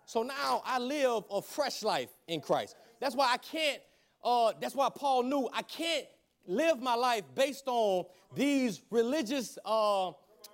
So 0.05 0.23
now 0.23 0.63
I 0.65 0.79
live 0.79 1.23
a 1.29 1.41
fresh 1.41 1.83
life 1.83 2.09
in 2.27 2.41
Christ. 2.41 2.75
That's 2.99 3.15
why 3.15 3.31
I 3.31 3.37
can't, 3.37 3.79
uh, 4.23 4.53
that's 4.59 4.75
why 4.75 4.89
Paul 4.93 5.23
knew 5.23 5.47
I 5.53 5.61
can't 5.61 6.05
live 6.47 6.81
my 6.81 6.95
life 6.95 7.23
based 7.35 7.67
on 7.67 8.05
these 8.35 8.81
religious 8.89 9.57
uh, 9.63 10.11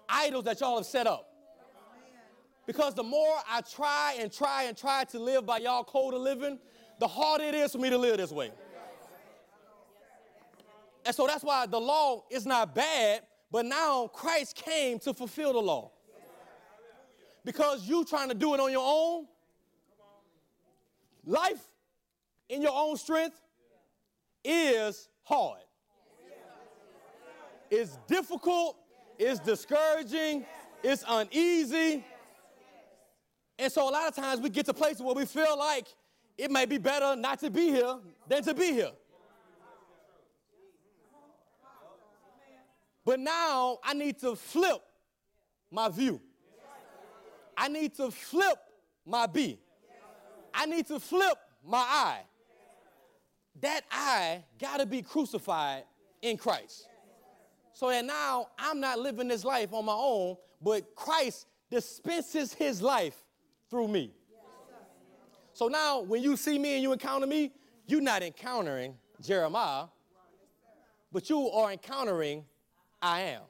idols 0.09 0.43
that 0.43 0.59
y'all 0.59 0.75
have 0.75 0.85
set 0.85 1.07
up. 1.07 1.29
Because 2.67 2.95
the 2.95 3.03
more 3.03 3.35
I 3.49 3.61
try 3.61 4.17
and 4.19 4.31
try 4.31 4.63
and 4.63 4.75
try 4.75 5.03
to 5.05 5.19
live 5.19 5.45
by 5.45 5.59
y'all 5.59 5.83
code 5.83 6.15
of 6.15 6.21
living, 6.21 6.59
the 6.99 7.07
harder 7.07 7.45
it 7.45 7.55
is 7.55 7.71
for 7.71 7.77
me 7.77 7.89
to 7.89 7.97
live 7.97 8.17
this 8.17 8.31
way. 8.31 8.51
And 11.05 11.13
so 11.13 11.27
that's 11.27 11.43
why 11.43 11.67
the 11.67 11.79
law 11.79 12.23
is 12.31 12.45
not 12.45 12.73
bad, 12.73 13.21
but 13.55 13.65
now 13.65 14.07
Christ 14.07 14.53
came 14.53 14.99
to 14.99 15.13
fulfill 15.13 15.53
the 15.53 15.61
law. 15.61 15.89
Because 17.45 17.87
you 17.87 18.03
trying 18.03 18.27
to 18.27 18.35
do 18.35 18.53
it 18.53 18.59
on 18.59 18.69
your 18.69 18.83
own, 18.85 19.27
life 21.25 21.63
in 22.49 22.61
your 22.61 22.73
own 22.75 22.97
strength 22.97 23.39
is 24.43 25.07
hard. 25.23 25.61
It's 27.71 27.97
difficult, 28.07 28.75
it's 29.17 29.39
discouraging, 29.39 30.45
it's 30.83 31.05
uneasy. 31.07 32.03
And 33.57 33.71
so 33.71 33.89
a 33.89 33.91
lot 33.91 34.09
of 34.09 34.15
times 34.17 34.41
we 34.41 34.49
get 34.49 34.65
to 34.65 34.73
places 34.73 35.01
where 35.01 35.15
we 35.15 35.23
feel 35.23 35.57
like 35.57 35.87
it 36.37 36.51
may 36.51 36.65
be 36.65 36.77
better 36.77 37.15
not 37.15 37.39
to 37.39 37.49
be 37.49 37.69
here 37.69 37.99
than 38.27 38.43
to 38.43 38.53
be 38.53 38.73
here. 38.73 38.91
But 43.05 43.19
now 43.19 43.77
I 43.83 43.93
need 43.93 44.19
to 44.19 44.35
flip 44.35 44.81
my 45.71 45.89
view. 45.89 46.19
I 47.55 47.67
need 47.67 47.95
to 47.95 48.09
flip 48.11 48.57
my 49.05 49.27
B. 49.27 49.59
I 50.53 50.65
need 50.65 50.87
to 50.87 50.99
flip 50.99 51.37
my 51.63 51.77
I. 51.77 52.19
That 53.61 53.81
I 53.91 54.43
got 54.59 54.77
to 54.79 54.85
be 54.85 55.01
crucified 55.01 55.83
in 56.21 56.37
Christ. 56.37 56.87
So 57.73 57.89
that 57.89 58.03
now 58.03 58.47
I'm 58.57 58.79
not 58.79 58.99
living 58.99 59.27
this 59.27 59.45
life 59.45 59.71
on 59.73 59.85
my 59.85 59.93
own, 59.93 60.37
but 60.61 60.95
Christ 60.95 61.45
dispenses 61.69 62.53
his 62.53 62.81
life 62.81 63.21
through 63.69 63.87
me. 63.87 64.13
So 65.53 65.67
now 65.67 66.01
when 66.01 66.21
you 66.21 66.35
see 66.35 66.57
me 66.57 66.73
and 66.73 66.83
you 66.83 66.91
encounter 66.91 67.27
me, 67.27 67.51
you're 67.87 68.01
not 68.01 68.23
encountering 68.23 68.95
Jeremiah, 69.21 69.85
but 71.11 71.29
you 71.29 71.49
are 71.49 71.71
encountering 71.71 72.45
I 73.01 73.21
am. 73.21 73.41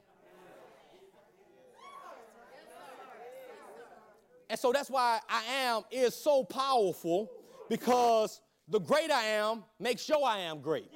And 4.48 4.58
so 4.58 4.72
that's 4.72 4.88
why 4.88 5.20
I 5.28 5.42
am 5.44 5.82
is 5.90 6.14
so 6.14 6.44
powerful 6.44 7.30
because 7.68 8.40
the 8.68 8.78
great 8.78 9.10
I 9.10 9.24
am 9.24 9.64
makes 9.80 10.02
sure 10.02 10.24
I 10.24 10.38
am 10.38 10.60
great. 10.60 10.90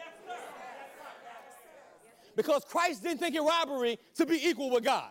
Because 2.36 2.64
Christ 2.64 3.02
didn't 3.02 3.18
think 3.18 3.34
it 3.34 3.42
robbery 3.42 3.98
to 4.14 4.24
be 4.24 4.46
equal 4.46 4.70
with 4.70 4.84
God. 4.84 5.10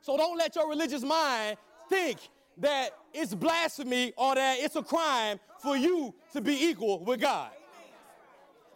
So 0.00 0.16
don't 0.16 0.36
let 0.36 0.56
your 0.56 0.68
religious 0.68 1.02
mind 1.02 1.58
think 1.88 2.18
that 2.58 2.90
it's 3.12 3.34
blasphemy 3.34 4.12
or 4.16 4.34
that 4.34 4.58
it's 4.58 4.76
a 4.76 4.82
crime 4.82 5.38
for 5.60 5.76
you 5.76 6.14
to 6.32 6.40
be 6.40 6.68
equal 6.68 7.04
with 7.04 7.20
God. 7.20 7.50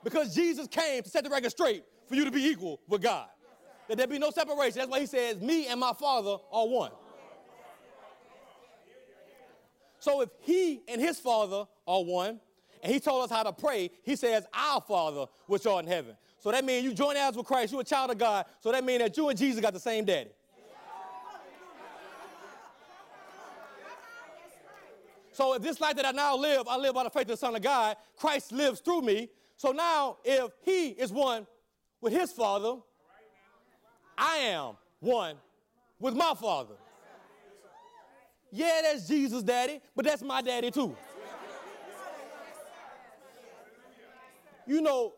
Because 0.04 0.34
Jesus 0.34 0.68
came 0.68 1.02
to 1.02 1.08
set 1.08 1.24
the 1.24 1.30
record 1.30 1.50
straight 1.50 1.82
for 2.06 2.14
you 2.14 2.24
to 2.24 2.30
be 2.30 2.44
equal 2.46 2.80
with 2.88 3.02
God. 3.02 3.28
That 3.88 3.98
there 3.98 4.06
be 4.06 4.18
no 4.18 4.30
separation. 4.30 4.78
That's 4.78 4.90
why 4.90 5.00
he 5.00 5.06
says, 5.06 5.40
Me 5.40 5.66
and 5.66 5.78
my 5.78 5.92
Father 5.92 6.36
are 6.50 6.66
one. 6.66 6.90
So 9.98 10.20
if 10.20 10.30
he 10.40 10.82
and 10.88 11.00
his 11.00 11.18
Father 11.18 11.66
are 11.86 12.04
one, 12.04 12.40
and 12.82 12.92
he 12.92 13.00
told 13.00 13.24
us 13.24 13.30
how 13.30 13.42
to 13.42 13.52
pray. 13.52 13.90
He 14.04 14.14
says, 14.14 14.46
Our 14.54 14.80
Father, 14.80 15.26
which 15.46 15.66
art 15.66 15.84
in 15.84 15.90
heaven. 15.90 16.16
So 16.38 16.52
that 16.52 16.64
means 16.64 16.84
you 16.84 16.94
join 16.94 17.16
hands 17.16 17.36
with 17.36 17.46
Christ, 17.46 17.72
you're 17.72 17.80
a 17.80 17.84
child 17.84 18.12
of 18.12 18.18
God. 18.18 18.46
So 18.60 18.70
that 18.70 18.84
means 18.84 19.02
that 19.02 19.16
you 19.16 19.28
and 19.28 19.36
Jesus 19.36 19.60
got 19.60 19.72
the 19.72 19.80
same 19.80 20.04
daddy. 20.04 20.30
So 25.32 25.54
if 25.54 25.62
this 25.62 25.80
life 25.80 25.96
that 25.96 26.06
I 26.06 26.12
now 26.12 26.36
live, 26.36 26.66
I 26.66 26.78
live 26.78 26.94
by 26.94 27.04
the 27.04 27.10
faith 27.10 27.22
of 27.22 27.28
the 27.28 27.36
Son 27.36 27.54
of 27.54 27.60
God, 27.60 27.96
Christ 28.16 28.52
lives 28.52 28.80
through 28.80 29.02
me. 29.02 29.28
So 29.56 29.72
now 29.72 30.18
if 30.24 30.50
he 30.62 30.90
is 30.90 31.12
one 31.12 31.46
with 32.06 32.12
his 32.12 32.30
father, 32.30 32.76
I 34.16 34.36
am 34.36 34.76
one 35.00 35.34
with 35.98 36.14
my 36.14 36.34
father. 36.40 36.76
Yeah, 38.52 38.80
that's 38.80 39.08
Jesus' 39.08 39.42
daddy, 39.42 39.80
but 39.96 40.04
that's 40.04 40.22
my 40.22 40.40
daddy 40.40 40.70
too. 40.70 40.96
You 44.68 44.82
know, 44.82 45.14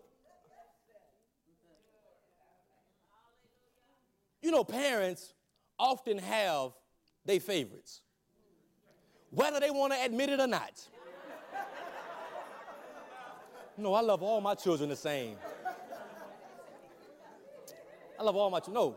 you 4.40 4.51
know, 4.51 4.64
parents 4.64 5.35
often 5.79 6.16
have 6.16 6.70
their 7.27 7.40
favorites 7.40 8.01
whether 9.31 9.61
they 9.61 9.70
want 9.70 9.92
to 9.92 10.03
admit 10.03 10.31
it 10.31 10.40
or 10.40 10.46
not. 10.46 10.88
No, 13.77 13.92
I 13.92 14.01
love 14.01 14.22
all 14.22 14.40
my 14.40 14.55
children 14.55 14.88
the 14.88 14.96
same. 14.96 15.37
I 18.19 18.23
love 18.23 18.37
all 18.37 18.51
my 18.51 18.61
children. 18.61 18.75
No, 18.75 18.97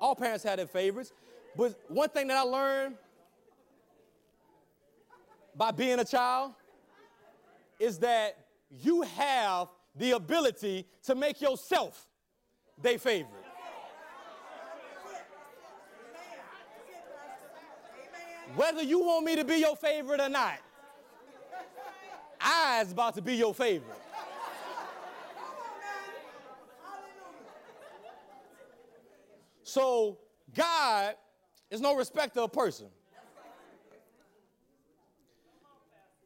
all 0.00 0.14
parents 0.14 0.44
have 0.44 0.58
their 0.58 0.66
favorites. 0.66 1.12
But 1.56 1.78
one 1.88 2.08
thing 2.08 2.28
that 2.28 2.36
I 2.36 2.42
learned 2.42 2.94
by 5.56 5.72
being 5.72 5.98
a 5.98 6.04
child 6.04 6.52
is 7.78 7.98
that 7.98 8.36
you 8.70 9.02
have 9.02 9.68
the 9.96 10.12
ability 10.12 10.86
to 11.04 11.14
make 11.14 11.40
yourself 11.40 12.06
their 12.80 12.98
favorite. 12.98 13.34
Whether 18.54 18.82
you 18.82 19.00
want 19.00 19.24
me 19.24 19.36
to 19.36 19.44
be 19.44 19.56
your 19.56 19.76
favorite 19.76 20.20
or 20.20 20.28
not, 20.28 20.58
I 22.40 22.80
I's 22.80 22.92
about 22.92 23.14
to 23.14 23.22
be 23.22 23.34
your 23.34 23.54
favorite. 23.54 23.98
So 29.70 30.18
God 30.52 31.14
is 31.70 31.80
no 31.80 31.94
respecter 31.94 32.40
of 32.40 32.52
person. 32.52 32.88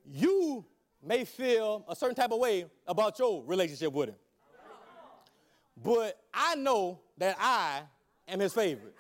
You 0.07 0.65
may 1.03 1.27
feel 1.27 1.85
a 1.87 1.95
certain 1.95 2.17
type 2.17 2.33
of 2.33 2.39
way 2.39 2.65
about 2.87 3.19
your 3.19 3.45
relationship 3.45 3.93
with 3.93 4.09
him. 4.09 4.15
But 5.77 6.19
I 6.33 6.55
know 6.55 7.01
that 7.19 7.37
I 7.39 7.83
am 8.27 8.41
his 8.41 8.55
favorite. 8.55 8.95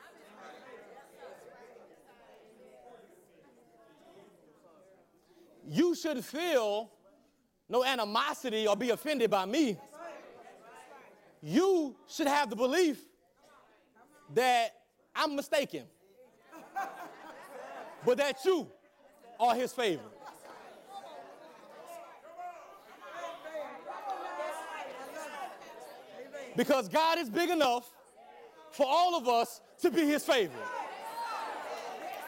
you 5.66 5.94
should 5.94 6.22
feel 6.22 6.90
no 7.70 7.82
animosity 7.82 8.66
or 8.66 8.76
be 8.76 8.90
offended 8.90 9.30
by 9.30 9.46
me. 9.46 9.78
You 11.40 11.96
should 12.06 12.26
have 12.26 12.50
the 12.50 12.56
belief 12.56 12.98
that 14.32 14.70
I'm 15.14 15.36
mistaken, 15.36 15.84
but 18.04 18.18
that 18.18 18.36
you 18.44 18.66
are 19.38 19.54
his 19.54 19.72
favorite. 19.72 20.10
Because 26.56 26.88
God 26.88 27.18
is 27.18 27.28
big 27.28 27.50
enough 27.50 27.90
for 28.70 28.86
all 28.88 29.16
of 29.16 29.28
us 29.28 29.60
to 29.80 29.90
be 29.90 30.06
his 30.06 30.24
favorite. 30.24 30.62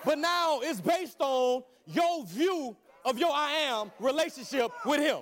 But 0.05 0.19
now 0.19 0.61
it's 0.63 0.81
based 0.81 1.17
on 1.21 1.63
your 1.87 2.25
view 2.27 2.77
of 3.05 3.19
your 3.19 3.33
I 3.33 3.51
am 3.69 3.91
relationship 3.99 4.71
with 4.85 5.01
Him. 5.01 5.19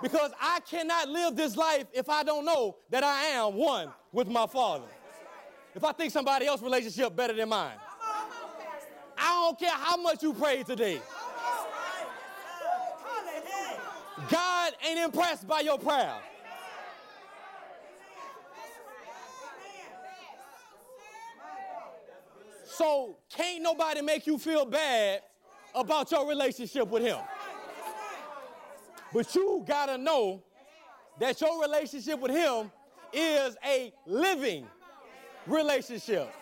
Because 0.00 0.30
I 0.40 0.60
cannot 0.60 1.08
live 1.08 1.36
this 1.36 1.56
life 1.56 1.86
if 1.92 2.08
I 2.08 2.22
don't 2.22 2.44
know 2.44 2.76
that 2.90 3.04
I 3.04 3.24
am 3.24 3.54
one 3.54 3.90
with 4.12 4.28
my 4.28 4.46
Father. 4.46 4.84
If 5.74 5.82
I 5.82 5.92
think 5.92 6.12
somebody 6.12 6.46
else's 6.46 6.62
relationship 6.62 7.16
better 7.16 7.32
than 7.32 7.48
mine, 7.48 7.76
I 9.16 9.28
don't 9.28 9.58
care 9.58 9.70
how 9.70 9.96
much 9.96 10.22
you 10.22 10.34
pray 10.34 10.62
today. 10.62 11.00
God 14.30 14.72
ain't 14.86 14.98
impressed 14.98 15.46
by 15.48 15.60
your 15.60 15.78
prayer. 15.78 16.14
So 22.64 23.16
can't 23.30 23.62
nobody 23.62 24.02
make 24.02 24.26
you 24.26 24.38
feel 24.38 24.64
bad 24.64 25.20
about 25.74 26.10
your 26.10 26.26
relationship 26.28 26.88
with 26.88 27.02
Him. 27.02 27.18
But 29.12 29.34
you 29.34 29.62
gotta 29.66 29.98
know 29.98 30.42
that 31.20 31.40
your 31.40 31.60
relationship 31.60 32.18
with 32.18 32.30
Him 32.32 32.70
is 33.12 33.56
a 33.64 33.92
living 34.06 34.66
relationship 35.46 36.32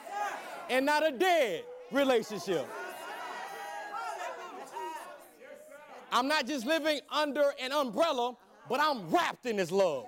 and 0.68 0.86
not 0.86 1.06
a 1.06 1.10
dead 1.10 1.64
relationship. 1.90 2.66
I'm 6.12 6.26
not 6.26 6.46
just 6.46 6.66
living 6.66 7.00
under 7.10 7.52
an 7.60 7.72
umbrella, 7.72 8.36
but 8.68 8.80
I'm 8.80 9.08
wrapped 9.10 9.46
in 9.46 9.56
this 9.56 9.70
love. 9.70 10.06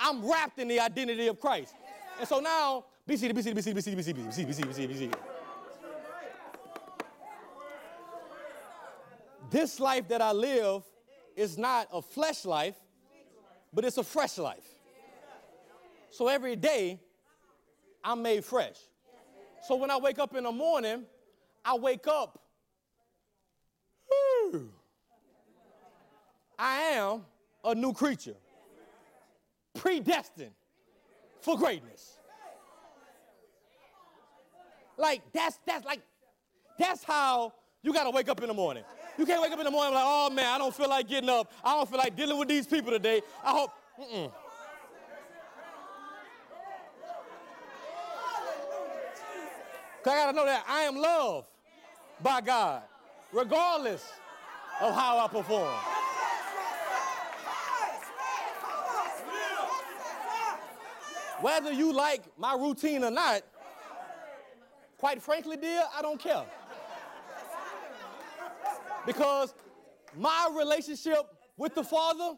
I'm 0.00 0.28
wrapped 0.28 0.58
in 0.58 0.68
the 0.68 0.80
identity 0.80 1.28
of 1.28 1.40
Christ. 1.40 1.74
And 2.18 2.28
so 2.28 2.40
now, 2.40 2.84
BC, 3.08 3.32
BC, 3.32 3.54
BC, 3.54 3.74
BC, 3.74 3.94
BC, 3.94 4.14
BC, 4.14 4.46
BC, 4.46 4.64
BC, 4.64 4.88
BC. 4.88 5.14
This 9.50 9.78
life 9.78 10.08
that 10.08 10.22
I 10.22 10.32
live 10.32 10.82
is 11.36 11.58
not 11.58 11.86
a 11.92 12.00
flesh 12.00 12.44
life, 12.44 12.76
but 13.72 13.84
it's 13.84 13.98
a 13.98 14.04
fresh 14.04 14.38
life. 14.38 14.66
So 16.12 16.28
every 16.28 16.56
day, 16.56 17.00
I'm 18.04 18.20
made 18.20 18.44
fresh. 18.44 18.76
So 19.66 19.76
when 19.76 19.90
I 19.90 19.96
wake 19.96 20.18
up 20.18 20.36
in 20.36 20.44
the 20.44 20.52
morning, 20.52 21.04
I 21.64 21.74
wake 21.74 22.06
up, 22.06 22.38
I 26.58 26.78
am 26.96 27.24
a 27.64 27.74
new 27.74 27.94
creature, 27.94 28.34
predestined 29.74 30.52
for 31.40 31.56
greatness. 31.56 32.18
Like 34.98 35.22
that's 35.32 35.58
that's 35.64 35.86
like 35.86 36.02
that's 36.78 37.02
how 37.04 37.54
you 37.82 37.94
gotta 37.94 38.10
wake 38.10 38.28
up 38.28 38.42
in 38.42 38.48
the 38.48 38.54
morning. 38.54 38.84
You 39.16 39.24
can't 39.24 39.40
wake 39.40 39.52
up 39.52 39.58
in 39.58 39.64
the 39.64 39.70
morning 39.70 39.94
like, 39.94 40.04
oh 40.06 40.28
man, 40.28 40.46
I 40.46 40.58
don't 40.58 40.74
feel 40.74 40.90
like 40.90 41.08
getting 41.08 41.30
up. 41.30 41.50
I 41.64 41.74
don't 41.74 41.88
feel 41.88 41.98
like 41.98 42.14
dealing 42.14 42.38
with 42.38 42.48
these 42.48 42.66
people 42.66 42.90
today. 42.90 43.22
I 43.42 43.50
hope. 43.52 43.70
Mm-mm. 43.98 44.30
Cause 50.02 50.12
I 50.12 50.16
gotta 50.16 50.32
know 50.36 50.44
that 50.46 50.64
I 50.68 50.80
am 50.80 50.96
loved 50.96 51.46
by 52.22 52.40
God, 52.40 52.82
regardless 53.32 54.04
of 54.80 54.94
how 54.94 55.18
I 55.18 55.28
perform. 55.28 55.74
Whether 61.40 61.72
you 61.72 61.92
like 61.92 62.22
my 62.38 62.54
routine 62.54 63.04
or 63.04 63.10
not, 63.10 63.42
quite 64.98 65.22
frankly, 65.22 65.56
dear, 65.56 65.82
I 65.96 66.02
don't 66.02 66.20
care 66.20 66.44
because 69.06 69.54
my 70.16 70.48
relationship 70.56 71.26
with 71.56 71.74
the 71.74 71.82
Father 71.82 72.36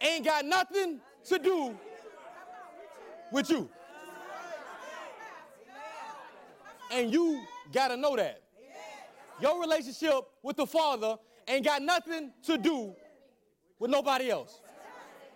ain't 0.00 0.24
got 0.24 0.44
nothing 0.44 1.00
to 1.24 1.38
do 1.38 1.76
with 3.32 3.50
you. 3.50 3.68
And 6.90 7.12
you 7.12 7.42
got 7.72 7.88
to 7.88 7.96
know 7.96 8.16
that. 8.16 8.42
Your 9.40 9.60
relationship 9.60 10.14
with 10.42 10.56
the 10.56 10.66
Father 10.66 11.16
ain't 11.48 11.64
got 11.64 11.82
nothing 11.82 12.30
to 12.44 12.56
do 12.56 12.94
with 13.78 13.90
nobody 13.90 14.30
else. 14.30 14.60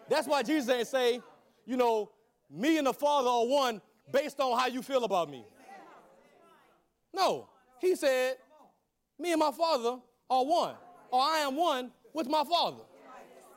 That's 0.08 0.26
why 0.26 0.42
Jesus 0.42 0.68
ain't 0.70 0.86
say, 0.86 1.20
you 1.66 1.76
know, 1.76 2.10
me 2.50 2.78
and 2.78 2.86
the 2.86 2.92
Father 2.92 3.28
are 3.28 3.46
one 3.46 3.80
based 4.10 4.40
on 4.40 4.58
how 4.58 4.66
you 4.66 4.82
feel 4.82 5.04
about 5.04 5.28
me. 5.28 5.44
No, 7.12 7.48
he 7.80 7.96
said, 7.96 8.36
me 9.18 9.32
and 9.32 9.40
my 9.40 9.50
Father 9.50 9.98
are 10.30 10.44
one, 10.44 10.74
or 11.10 11.20
I 11.20 11.38
am 11.38 11.56
one 11.56 11.90
with 12.14 12.28
my 12.28 12.44
Father. 12.44 12.82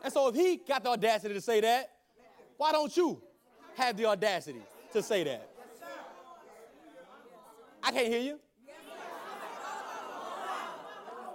And 0.04 0.12
so 0.12 0.28
if 0.30 0.36
he 0.36 0.58
got 0.58 0.84
the 0.84 0.90
audacity 0.90 1.34
to 1.36 1.42
say 1.42 1.62
that, 1.62 1.92
why 2.58 2.72
don't 2.72 2.96
you 2.98 3.22
have 3.76 3.96
the 3.96 4.06
audacity 4.06 4.62
to 4.94 5.04
say 5.04 5.24
that? 5.24 5.51
I 7.84 7.92
can't 7.92 8.08
hear 8.08 8.20
you. 8.22 8.40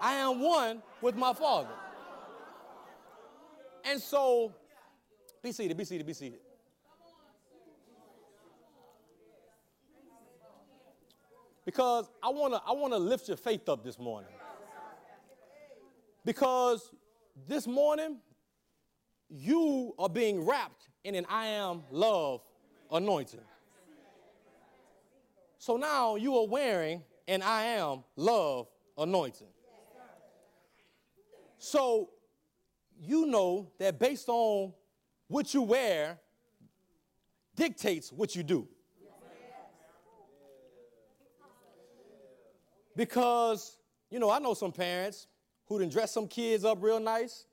I 0.00 0.14
am 0.14 0.40
one 0.40 0.82
with 1.00 1.16
my 1.16 1.32
Father. 1.32 1.70
And 3.84 4.00
so, 4.00 4.52
be 5.42 5.52
seated, 5.52 5.76
be 5.76 5.84
seated, 5.84 6.06
be 6.06 6.12
seated. 6.12 6.40
Because 11.64 12.08
I 12.22 12.28
wanna, 12.28 12.60
I 12.66 12.72
wanna 12.72 12.98
lift 12.98 13.28
your 13.28 13.36
faith 13.36 13.68
up 13.68 13.82
this 13.82 13.98
morning. 13.98 14.30
Because 16.24 16.92
this 17.48 17.66
morning, 17.66 18.18
you 19.28 19.94
are 19.98 20.08
being 20.08 20.44
wrapped 20.44 20.88
in 21.04 21.14
an 21.14 21.26
I 21.28 21.46
am 21.46 21.82
love 21.90 22.42
anointing. 22.90 23.40
So 25.66 25.76
now 25.76 26.14
you 26.14 26.36
are 26.36 26.46
wearing 26.46 27.02
and 27.26 27.42
I 27.42 27.64
am 27.64 28.04
love 28.14 28.68
anointing. 28.96 29.48
So 31.58 32.10
you 33.00 33.26
know 33.26 33.72
that 33.80 33.98
based 33.98 34.28
on 34.28 34.72
what 35.26 35.52
you 35.52 35.62
wear 35.62 36.20
dictates 37.56 38.12
what 38.12 38.36
you 38.36 38.44
do. 38.44 38.68
Because, 42.94 43.76
you 44.08 44.20
know, 44.20 44.30
I 44.30 44.38
know 44.38 44.54
some 44.54 44.70
parents 44.70 45.26
who 45.66 45.80
done 45.80 45.88
dress 45.88 46.12
some 46.12 46.28
kids 46.28 46.64
up 46.64 46.78
real 46.80 47.00
nice, 47.00 47.44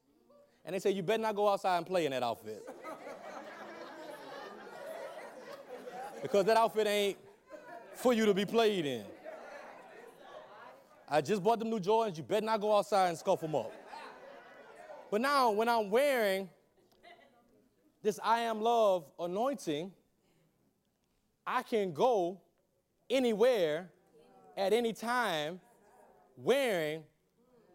and 0.64 0.76
they 0.76 0.80
say, 0.80 0.92
you 0.92 1.02
better 1.02 1.24
not 1.24 1.36
go 1.36 1.50
outside 1.50 1.78
and 1.78 1.86
play 1.88 2.06
in 2.06 2.12
that 2.12 2.22
outfit. 2.22 2.62
because 6.22 6.46
that 6.46 6.58
outfit 6.58 6.86
ain't 6.86 7.18
for 7.96 8.14
you 8.14 8.26
to 8.26 8.34
be 8.34 8.46
played 8.46 8.86
in. 8.86 9.06
I 11.10 11.22
just 11.22 11.44
bought 11.44 11.60
them 11.60 11.70
new 11.70 11.80
Jordans, 11.80 12.18
you 12.18 12.24
better 12.24 12.46
not 12.46 12.60
go 12.60 12.76
outside 12.76 13.10
and 13.10 13.18
scuff 13.18 13.42
them 13.42 13.56
up. 13.56 13.72
But 15.12 15.22
now, 15.22 15.52
when 15.52 15.70
I'm 15.70 15.92
wearing 15.92 16.50
this 18.02 18.20
I 18.24 18.42
am 18.42 18.62
love 18.62 19.06
anointing, 19.20 19.92
I 21.46 21.62
can 21.62 21.94
go 21.94 22.42
anywhere 23.10 23.92
at 24.58 24.74
any 24.74 24.92
time 24.92 25.60
wearing 26.36 27.04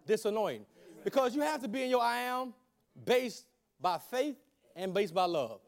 this 0.05 0.25
anointing. 0.25 0.67
Because 1.05 1.35
you 1.35 1.43
have 1.43 1.63
to 1.63 1.69
be 1.69 1.85
in 1.85 1.91
your 1.91 2.03
I 2.03 2.19
am 2.23 2.53
based 3.05 3.47
by 3.81 3.99
faith 3.99 4.37
and 4.75 4.93
based 4.93 5.15
by 5.15 5.25
love. 5.25 5.61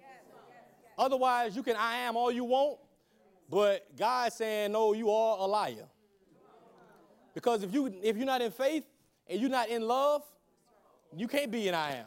Otherwise, 0.98 1.54
you 1.54 1.62
can 1.62 1.76
I 1.76 1.98
am 1.98 2.16
all 2.16 2.32
you 2.32 2.44
want, 2.44 2.78
but 3.50 3.84
God's 3.96 4.36
saying, 4.36 4.72
no, 4.72 4.92
you 4.92 5.10
are 5.10 5.38
a 5.38 5.44
liar. 5.44 5.88
Because 7.34 7.62
if, 7.64 7.74
you, 7.74 7.92
if 8.02 8.16
you're 8.16 8.26
not 8.26 8.40
in 8.40 8.52
faith 8.52 8.84
and 9.28 9.40
you're 9.40 9.50
not 9.50 9.68
in 9.68 9.82
love, 9.82 10.22
you 11.16 11.26
can't 11.26 11.50
be 11.50 11.66
an 11.68 11.74
I 11.74 11.96
am. 11.96 12.06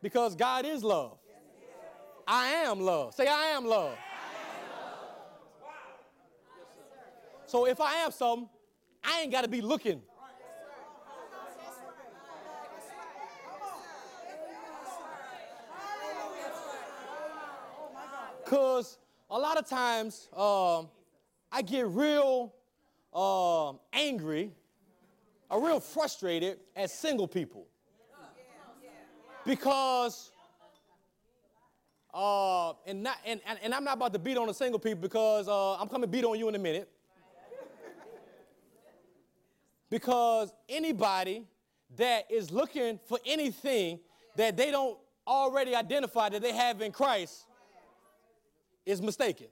Because 0.00 0.36
God 0.36 0.64
is 0.64 0.84
love. 0.84 1.18
I 2.26 2.46
am 2.66 2.80
love. 2.80 3.14
Say, 3.14 3.26
I 3.26 3.46
am 3.46 3.66
love. 3.66 3.96
So 7.46 7.66
if 7.66 7.80
I 7.80 7.94
am 7.94 8.12
something, 8.12 8.48
I 9.02 9.22
ain't 9.22 9.32
got 9.32 9.42
to 9.42 9.48
be 9.48 9.60
looking. 9.60 10.02
Because 18.44 18.98
a 19.30 19.38
lot 19.38 19.56
of 19.58 19.68
times 19.68 20.28
um, 20.36 20.88
I 21.52 21.62
get 21.62 21.86
real 21.88 22.54
uh, 23.14 23.72
angry 23.92 24.52
are 25.50 25.60
real 25.60 25.80
frustrated 25.80 26.58
at 26.76 26.90
single 26.90 27.26
people 27.26 27.66
because 29.46 30.30
uh, 32.12 32.72
and, 32.86 33.02
not, 33.02 33.16
and, 33.24 33.40
and, 33.62 33.74
I'm 33.74 33.84
not 33.84 33.96
about 33.96 34.12
to 34.14 34.18
beat 34.18 34.36
on 34.38 34.46
the 34.46 34.54
single 34.54 34.78
people 34.78 35.00
because 35.00 35.46
uh, 35.46 35.74
I'm 35.74 35.88
coming 35.88 36.02
to 36.02 36.08
beat 36.08 36.24
on 36.24 36.38
you 36.38 36.48
in 36.48 36.54
a 36.54 36.58
minute. 36.58 36.88
because 39.90 40.52
anybody 40.68 41.44
that 41.96 42.24
is 42.30 42.50
looking 42.50 42.98
for 43.06 43.18
anything 43.24 44.00
that 44.36 44.56
they 44.56 44.70
don't 44.70 44.98
already 45.26 45.74
identify 45.74 46.28
that 46.30 46.42
they 46.42 46.52
have 46.52 46.80
in 46.80 46.92
Christ 46.92 47.44
is 48.88 49.02
mistaken. 49.02 49.48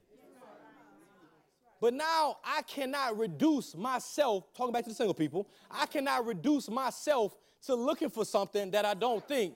But 1.79 1.93
now 1.93 2.37
I 2.43 2.63
cannot 2.63 3.19
reduce 3.19 3.75
myself, 3.75 4.51
talking 4.55 4.73
back 4.73 4.83
to 4.85 4.89
the 4.89 4.95
single 4.95 5.13
people, 5.13 5.47
I 5.69 5.85
cannot 5.85 6.25
reduce 6.25 6.69
myself 6.69 7.35
to 7.67 7.75
looking 7.75 8.09
for 8.09 8.25
something 8.25 8.71
that 8.71 8.83
I 8.83 8.95
don't 8.95 9.25
think 9.27 9.53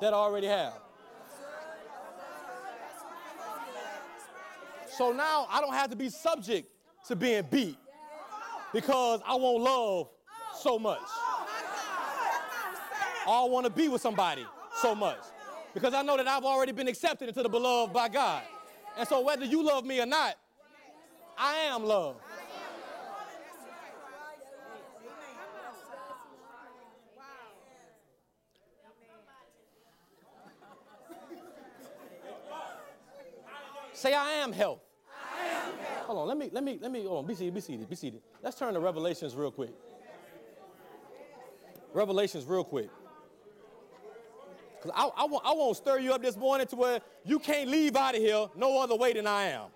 that 0.00 0.12
I 0.12 0.16
already 0.16 0.48
have. 0.48 0.74
So 4.96 5.12
now 5.12 5.46
I 5.48 5.60
don't 5.60 5.74
have 5.74 5.90
to 5.90 5.96
be 5.96 6.10
subject 6.10 6.68
to 7.06 7.14
being 7.14 7.44
beat 7.48 7.78
because 8.72 9.20
I 9.24 9.36
want 9.36 9.62
love 9.62 10.08
so 10.58 10.78
much. 10.78 11.00
I 13.28 13.44
want 13.44 13.64
to 13.64 13.70
be 13.70 13.88
with 13.88 14.02
somebody 14.02 14.44
so 14.80 14.96
much 14.96 15.20
because 15.72 15.94
I 15.94 16.02
know 16.02 16.16
that 16.16 16.26
I've 16.26 16.44
already 16.44 16.72
been 16.72 16.88
accepted 16.88 17.28
into 17.28 17.44
the 17.44 17.48
beloved 17.48 17.92
by 17.92 18.08
God. 18.08 18.42
And 18.98 19.08
so 19.08 19.20
whether 19.20 19.44
you 19.44 19.64
love 19.64 19.84
me 19.84 20.00
or 20.00 20.06
not, 20.06 20.36
I 21.38 21.54
am 21.54 21.84
love. 21.84 22.16
Say, 33.94 34.14
I 34.14 34.30
am 34.32 34.52
health. 34.52 34.80
I 35.08 35.46
am 35.46 35.78
health. 35.78 36.06
Hold 36.06 36.18
on, 36.18 36.26
let 36.28 36.36
me, 36.36 36.50
let 36.50 36.64
me, 36.64 36.76
let 36.82 36.90
me, 36.90 37.04
hold 37.04 37.18
on, 37.18 37.26
be 37.26 37.36
seated, 37.36 37.54
be 37.54 37.60
seated, 37.60 37.88
be 37.88 37.94
seated. 37.94 38.20
Let's 38.42 38.58
turn 38.58 38.74
to 38.74 38.80
Revelations 38.80 39.36
real 39.36 39.52
quick. 39.52 39.70
Revelations 41.92 42.44
real 42.44 42.64
quick. 42.64 42.90
Because 44.82 44.98
I, 44.98 45.22
I, 45.22 45.24
I 45.24 45.54
won't 45.54 45.76
stir 45.76 46.00
you 46.00 46.12
up 46.12 46.22
this 46.22 46.36
morning 46.36 46.66
to 46.66 46.76
where 46.76 47.00
you 47.24 47.38
can't 47.38 47.70
leave 47.70 47.94
out 47.94 48.16
of 48.16 48.20
here 48.20 48.48
no 48.56 48.82
other 48.82 48.96
way 48.96 49.12
than 49.12 49.26
I 49.26 49.44
am. 49.44 49.66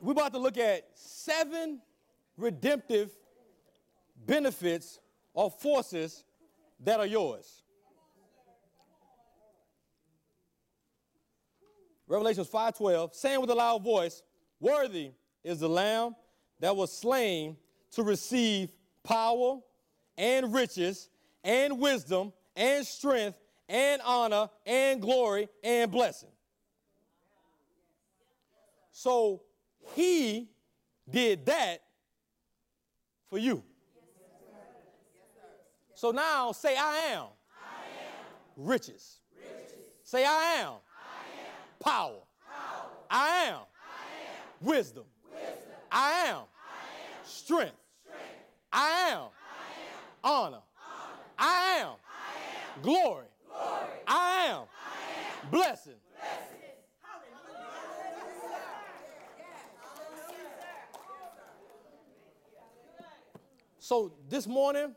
we're 0.00 0.12
about 0.12 0.32
to 0.32 0.38
look 0.38 0.56
at 0.56 0.86
seven 0.94 1.80
redemptive 2.36 3.10
benefits 4.24 4.98
or 5.34 5.50
forces 5.50 6.24
that 6.78 7.00
are 7.00 7.06
yours. 7.06 7.62
Revelations 12.06 12.48
5:12, 12.48 13.14
saying 13.14 13.40
with 13.40 13.50
a 13.50 13.54
loud 13.54 13.82
voice, 13.82 14.22
"Worthy 14.58 15.12
is 15.44 15.60
the 15.60 15.68
lamb 15.68 16.16
that 16.60 16.74
was 16.74 16.96
slain 16.96 17.56
to 17.92 18.02
receive 18.02 18.72
power 19.02 19.60
and 20.20 20.52
riches 20.52 21.08
and 21.42 21.80
wisdom 21.80 22.32
and 22.54 22.86
strength 22.86 23.38
and 23.68 24.02
honor 24.04 24.50
and 24.66 25.00
glory 25.00 25.48
and 25.64 25.90
blessing." 25.90 26.28
So 28.92 29.42
he 29.94 30.50
did 31.08 31.46
that 31.46 31.82
for 33.30 33.38
you. 33.38 33.64
So 35.94 36.10
now 36.10 36.52
say, 36.52 36.76
I 36.76 36.96
am. 37.12 37.24
I 37.24 37.24
am. 37.24 37.26
Riches. 38.56 39.20
Riches. 39.36 39.78
Say, 40.02 40.24
I 40.24 40.56
am. 40.60 40.68
I 40.68 40.72
am. 40.72 41.78
Power. 41.78 42.20
Power. 42.46 42.90
I 43.10 43.44
am. 43.44 43.54
I 43.54 43.58
am. 43.58 44.66
Wisdom. 44.66 45.04
Wisdom. 45.30 45.72
I 45.92 46.10
am. 46.28 46.36
I 46.36 46.38
am. 46.38 46.44
Strength. 47.24 47.74
Strength. 48.02 48.24
I 48.72 49.10
am. 49.12 49.28
Honor. 50.22 50.56
Honor. 50.56 50.62
I 51.38 51.78
am. 51.80 51.88
I 51.88 52.76
am. 52.76 52.82
Glory. 52.82 53.26
Glory. 53.48 53.86
I 54.06 54.46
am. 54.50 54.56
I 54.56 55.44
am. 55.44 55.50
Blessing. 55.50 55.94
So 63.78 64.12
this 64.28 64.46
morning, 64.46 64.94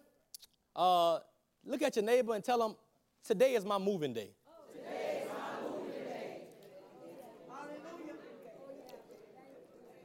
uh, 0.76 1.18
look 1.66 1.82
at 1.82 1.96
your 1.96 2.06
neighbor 2.06 2.36
and 2.36 2.44
tell 2.44 2.60
them, 2.60 2.76
today 3.24 3.56
is 3.56 3.66
my 3.66 3.80
moving 3.80 4.14
day. 4.14 4.30
Today 4.72 5.24
is 5.24 5.30
my 5.30 5.68
moving 5.68 5.94
day. 6.04 6.42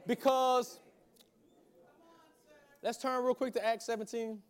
Because, 0.07 0.79
let's 2.81 2.97
turn 2.97 3.23
real 3.23 3.35
quick 3.35 3.53
to 3.53 3.63
Acts 3.63 3.85
17. 3.85 4.41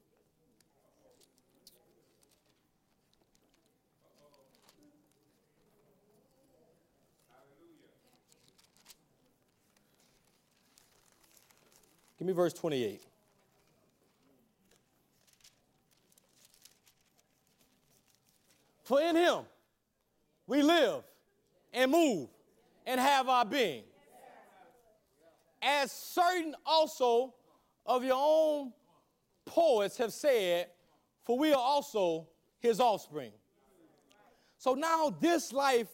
Give 12.19 12.27
me 12.27 12.33
verse 12.33 12.53
28. 12.53 13.01
For 18.83 19.01
in 19.01 19.15
him 19.15 19.43
we 20.45 20.61
live 20.61 21.03
and 21.73 21.89
move 21.91 22.27
and 22.85 22.99
have 22.99 23.29
our 23.29 23.45
being. 23.45 23.83
As 25.61 25.91
certain 25.91 26.55
also 26.65 27.33
of 27.85 28.03
your 28.03 28.17
own 28.19 28.73
poets 29.45 29.95
have 29.97 30.11
said, 30.11 30.67
for 31.23 31.37
we 31.37 31.53
are 31.53 31.61
also 31.61 32.27
his 32.59 32.81
offspring. 32.81 33.31
So 34.57 34.73
now 34.73 35.15
this 35.21 35.53
life 35.53 35.87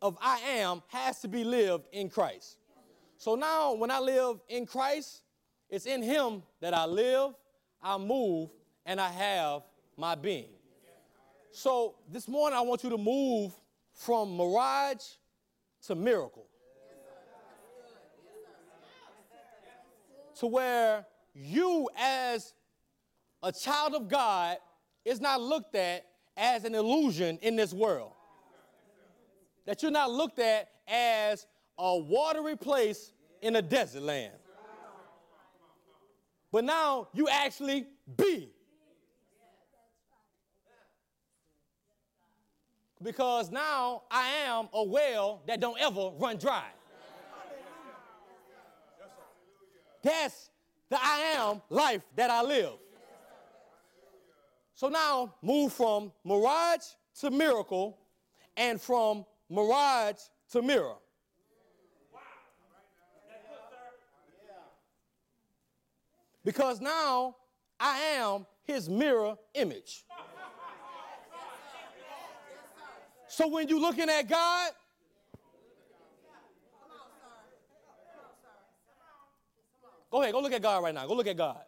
of 0.00 0.16
I 0.22 0.38
am 0.38 0.82
has 0.88 1.20
to 1.20 1.28
be 1.28 1.44
lived 1.44 1.88
in 1.92 2.08
Christ. 2.08 2.56
So 3.18 3.34
now 3.34 3.74
when 3.74 3.90
I 3.90 3.98
live 3.98 4.40
in 4.48 4.64
Christ, 4.64 5.22
it's 5.72 5.86
in 5.86 6.02
him 6.02 6.42
that 6.60 6.74
I 6.74 6.84
live, 6.84 7.32
I 7.82 7.96
move, 7.96 8.50
and 8.84 9.00
I 9.00 9.08
have 9.08 9.62
my 9.96 10.14
being. 10.14 10.50
So 11.50 11.94
this 12.10 12.28
morning 12.28 12.58
I 12.58 12.60
want 12.60 12.84
you 12.84 12.90
to 12.90 12.98
move 12.98 13.54
from 13.94 14.36
mirage 14.36 15.02
to 15.86 15.94
miracle. 15.94 16.46
To 20.40 20.46
where 20.46 21.06
you, 21.34 21.88
as 21.96 22.52
a 23.42 23.50
child 23.50 23.94
of 23.94 24.08
God, 24.08 24.58
is 25.06 25.22
not 25.22 25.40
looked 25.40 25.74
at 25.74 26.04
as 26.36 26.64
an 26.64 26.74
illusion 26.74 27.38
in 27.40 27.56
this 27.56 27.72
world. 27.72 28.12
That 29.64 29.82
you're 29.82 29.90
not 29.90 30.10
looked 30.10 30.38
at 30.38 30.68
as 30.86 31.46
a 31.78 31.96
watery 31.96 32.56
place 32.56 33.12
in 33.40 33.56
a 33.56 33.62
desert 33.62 34.02
land. 34.02 34.34
But 36.52 36.64
now 36.64 37.08
you 37.14 37.28
actually 37.28 37.86
be. 38.16 38.50
Because 43.02 43.50
now 43.50 44.02
I 44.10 44.28
am 44.46 44.68
a 44.72 44.84
well 44.84 45.42
that 45.48 45.58
don't 45.58 45.80
ever 45.80 46.10
run 46.18 46.36
dry. 46.36 46.66
That's 50.02 50.50
the 50.88 50.98
I 51.00 51.34
am 51.36 51.62
life 51.70 52.02
that 52.16 52.30
I 52.30 52.42
live. 52.42 52.74
So 54.74 54.88
now 54.88 55.34
move 55.42 55.72
from 55.72 56.12
mirage 56.24 56.82
to 57.20 57.30
miracle 57.30 57.98
and 58.56 58.80
from 58.80 59.24
mirage 59.48 60.20
to 60.50 60.60
mirror. 60.60 60.96
Because 66.44 66.80
now 66.80 67.36
I 67.78 67.98
am 68.16 68.46
his 68.64 68.88
mirror 68.88 69.36
image. 69.54 70.04
So 73.28 73.48
when 73.48 73.66
you're 73.68 73.80
looking 73.80 74.08
at 74.10 74.28
God, 74.28 74.72
go 80.10 80.20
ahead, 80.20 80.32
go 80.32 80.40
look 80.40 80.52
at 80.52 80.60
God 80.60 80.82
right 80.82 80.94
now. 80.94 81.06
Go 81.06 81.14
look 81.14 81.26
at 81.26 81.36
God. 81.36 81.62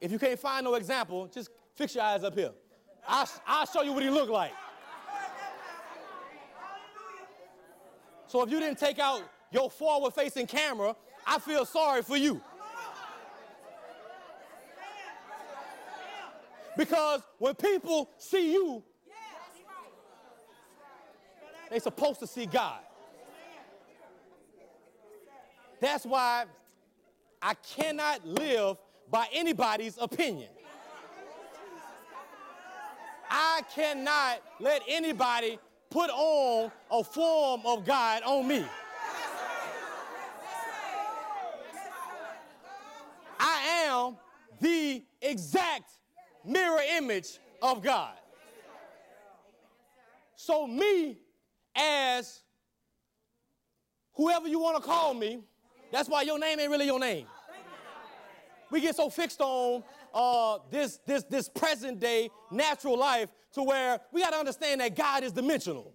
If 0.00 0.12
you 0.12 0.18
can't 0.18 0.38
find 0.38 0.64
no 0.64 0.74
example, 0.74 1.26
just 1.26 1.50
fix 1.74 1.94
your 1.94 2.04
eyes 2.04 2.22
up 2.22 2.34
here. 2.34 2.52
I'll, 3.08 3.28
I'll 3.44 3.66
show 3.66 3.82
you 3.82 3.92
what 3.92 4.04
he 4.04 4.10
looked 4.10 4.30
like. 4.30 4.52
So 8.36 8.42
if 8.42 8.50
you 8.50 8.60
didn't 8.60 8.78
take 8.78 8.98
out 8.98 9.22
your 9.50 9.70
forward 9.70 10.12
facing 10.12 10.46
camera, 10.46 10.94
I 11.26 11.38
feel 11.38 11.64
sorry 11.64 12.02
for 12.02 12.18
you. 12.18 12.42
Because 16.76 17.22
when 17.38 17.54
people 17.54 18.10
see 18.18 18.52
you, 18.52 18.82
they're 21.70 21.80
supposed 21.80 22.20
to 22.20 22.26
see 22.26 22.44
God. 22.44 22.80
That's 25.80 26.04
why 26.04 26.44
I 27.40 27.54
cannot 27.54 28.26
live 28.26 28.76
by 29.10 29.28
anybody's 29.32 29.96
opinion. 29.96 30.50
I 33.30 33.62
cannot 33.74 34.42
let 34.60 34.82
anybody 34.86 35.58
put 35.90 36.10
on 36.10 36.70
a 36.90 37.04
form 37.04 37.62
of 37.64 37.84
God 37.84 38.22
on 38.24 38.46
me. 38.48 38.64
I 43.38 43.86
am 43.86 44.16
the 44.60 45.04
exact 45.20 45.90
mirror 46.44 46.80
image 46.96 47.38
of 47.62 47.82
God. 47.82 48.14
So, 50.36 50.66
me 50.66 51.18
as 51.74 52.42
whoever 54.14 54.48
you 54.48 54.58
want 54.58 54.76
to 54.76 54.82
call 54.82 55.14
me, 55.14 55.40
that's 55.92 56.08
why 56.08 56.22
your 56.22 56.38
name 56.38 56.60
ain't 56.60 56.70
really 56.70 56.86
your 56.86 57.00
name. 57.00 57.26
We 58.70 58.80
get 58.80 58.96
so 58.96 59.08
fixed 59.08 59.40
on 59.40 59.82
uh, 60.12 60.58
this, 60.70 60.98
this, 61.06 61.24
this 61.24 61.48
present 61.48 62.00
day 62.00 62.30
natural 62.50 62.98
life 62.98 63.28
to 63.52 63.62
where 63.62 64.00
we 64.12 64.20
got 64.20 64.30
to 64.30 64.36
understand 64.36 64.80
that 64.80 64.94
God 64.94 65.22
is 65.22 65.32
dimensional. 65.32 65.92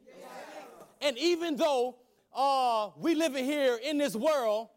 And 1.02 1.18
even 1.18 1.56
though 1.56 1.98
uh, 2.34 2.90
we 2.98 3.16
living 3.16 3.46
here 3.46 3.80
in 3.84 3.98
this 3.98 4.16
world, 4.16 4.70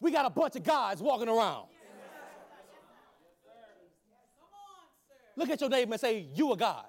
we 0.00 0.10
got 0.10 0.26
a 0.26 0.30
bunch 0.30 0.56
of 0.56 0.62
gods 0.62 1.00
walking 1.00 1.28
around. 1.28 1.66
Look 5.36 5.50
at 5.50 5.60
your 5.60 5.70
neighbor 5.70 5.92
and 5.92 6.00
say, 6.00 6.26
You 6.34 6.52
a 6.52 6.56
God. 6.56 6.86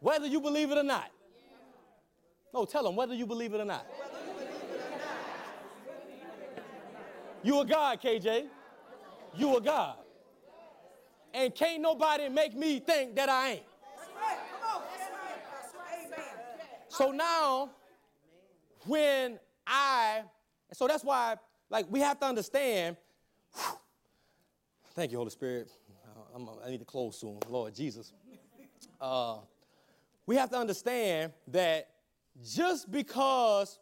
Whether 0.00 0.28
you 0.28 0.40
believe 0.40 0.70
it 0.70 0.78
or 0.78 0.84
not. 0.84 1.10
No, 2.54 2.64
tell 2.64 2.84
them 2.84 2.94
whether 2.94 3.14
you 3.14 3.26
believe 3.26 3.54
it 3.54 3.60
or 3.60 3.64
not. 3.64 3.86
You 7.42 7.60
a 7.60 7.64
God, 7.64 8.00
KJ. 8.00 8.46
You 9.36 9.56
a 9.56 9.60
God. 9.60 9.96
And 11.34 11.54
can't 11.54 11.82
nobody 11.82 12.28
make 12.28 12.56
me 12.56 12.80
think 12.80 13.14
that 13.16 13.28
I 13.28 13.50
ain't. 13.50 13.62
So 16.88 17.10
now, 17.10 17.70
when 18.86 19.38
I, 19.66 20.22
so 20.72 20.88
that's 20.88 21.04
why, 21.04 21.36
like, 21.68 21.86
we 21.90 22.00
have 22.00 22.18
to 22.20 22.26
understand. 22.26 22.96
Thank 24.94 25.12
you, 25.12 25.18
Holy 25.18 25.30
Spirit. 25.30 25.68
I'm, 26.34 26.48
i 26.64 26.70
need 26.70 26.78
to 26.78 26.84
close 26.84 27.18
soon, 27.18 27.38
Lord 27.48 27.74
Jesus. 27.74 28.12
Uh, 29.00 29.38
we 30.26 30.36
have 30.36 30.50
to 30.50 30.56
understand 30.56 31.32
that 31.48 31.90
just 32.42 32.90
because 32.90 33.78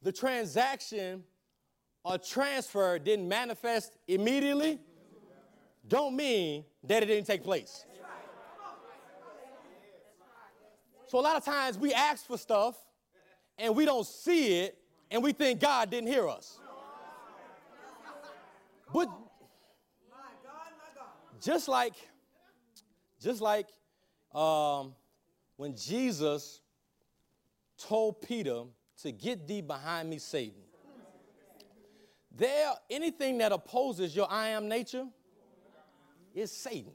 the 0.00 0.12
transaction 0.12 1.24
or 2.04 2.18
transfer 2.18 2.98
didn't 2.98 3.28
manifest 3.28 3.92
immediately, 4.08 4.78
don't 5.86 6.16
mean 6.16 6.64
that 6.84 7.02
it 7.02 7.06
didn't 7.06 7.26
take 7.26 7.42
place. 7.42 7.84
So 11.06 11.18
a 11.18 11.20
lot 11.20 11.36
of 11.36 11.44
times 11.44 11.76
we 11.76 11.92
ask 11.92 12.26
for 12.26 12.38
stuff 12.38 12.74
and 13.58 13.76
we 13.76 13.84
don't 13.84 14.06
see 14.06 14.60
it 14.60 14.78
and 15.10 15.22
we 15.22 15.32
think 15.32 15.60
God 15.60 15.90
didn't 15.90 16.08
hear 16.08 16.28
us. 16.28 16.58
But 18.92 19.08
just 21.40 21.68
like, 21.68 21.94
just 23.20 23.40
like 23.40 23.68
um, 24.34 24.94
when 25.56 25.76
Jesus 25.76 26.60
told 27.78 28.22
Peter 28.22 28.62
to 29.02 29.12
get 29.12 29.46
thee 29.46 29.60
behind 29.60 30.08
me, 30.08 30.18
Satan. 30.18 30.62
There, 32.34 32.72
anything 32.88 33.38
that 33.38 33.52
opposes 33.52 34.16
your 34.16 34.26
I 34.30 34.48
am 34.48 34.68
nature 34.68 35.06
is 36.34 36.50
Satan. 36.50 36.92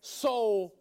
So, 0.00 0.72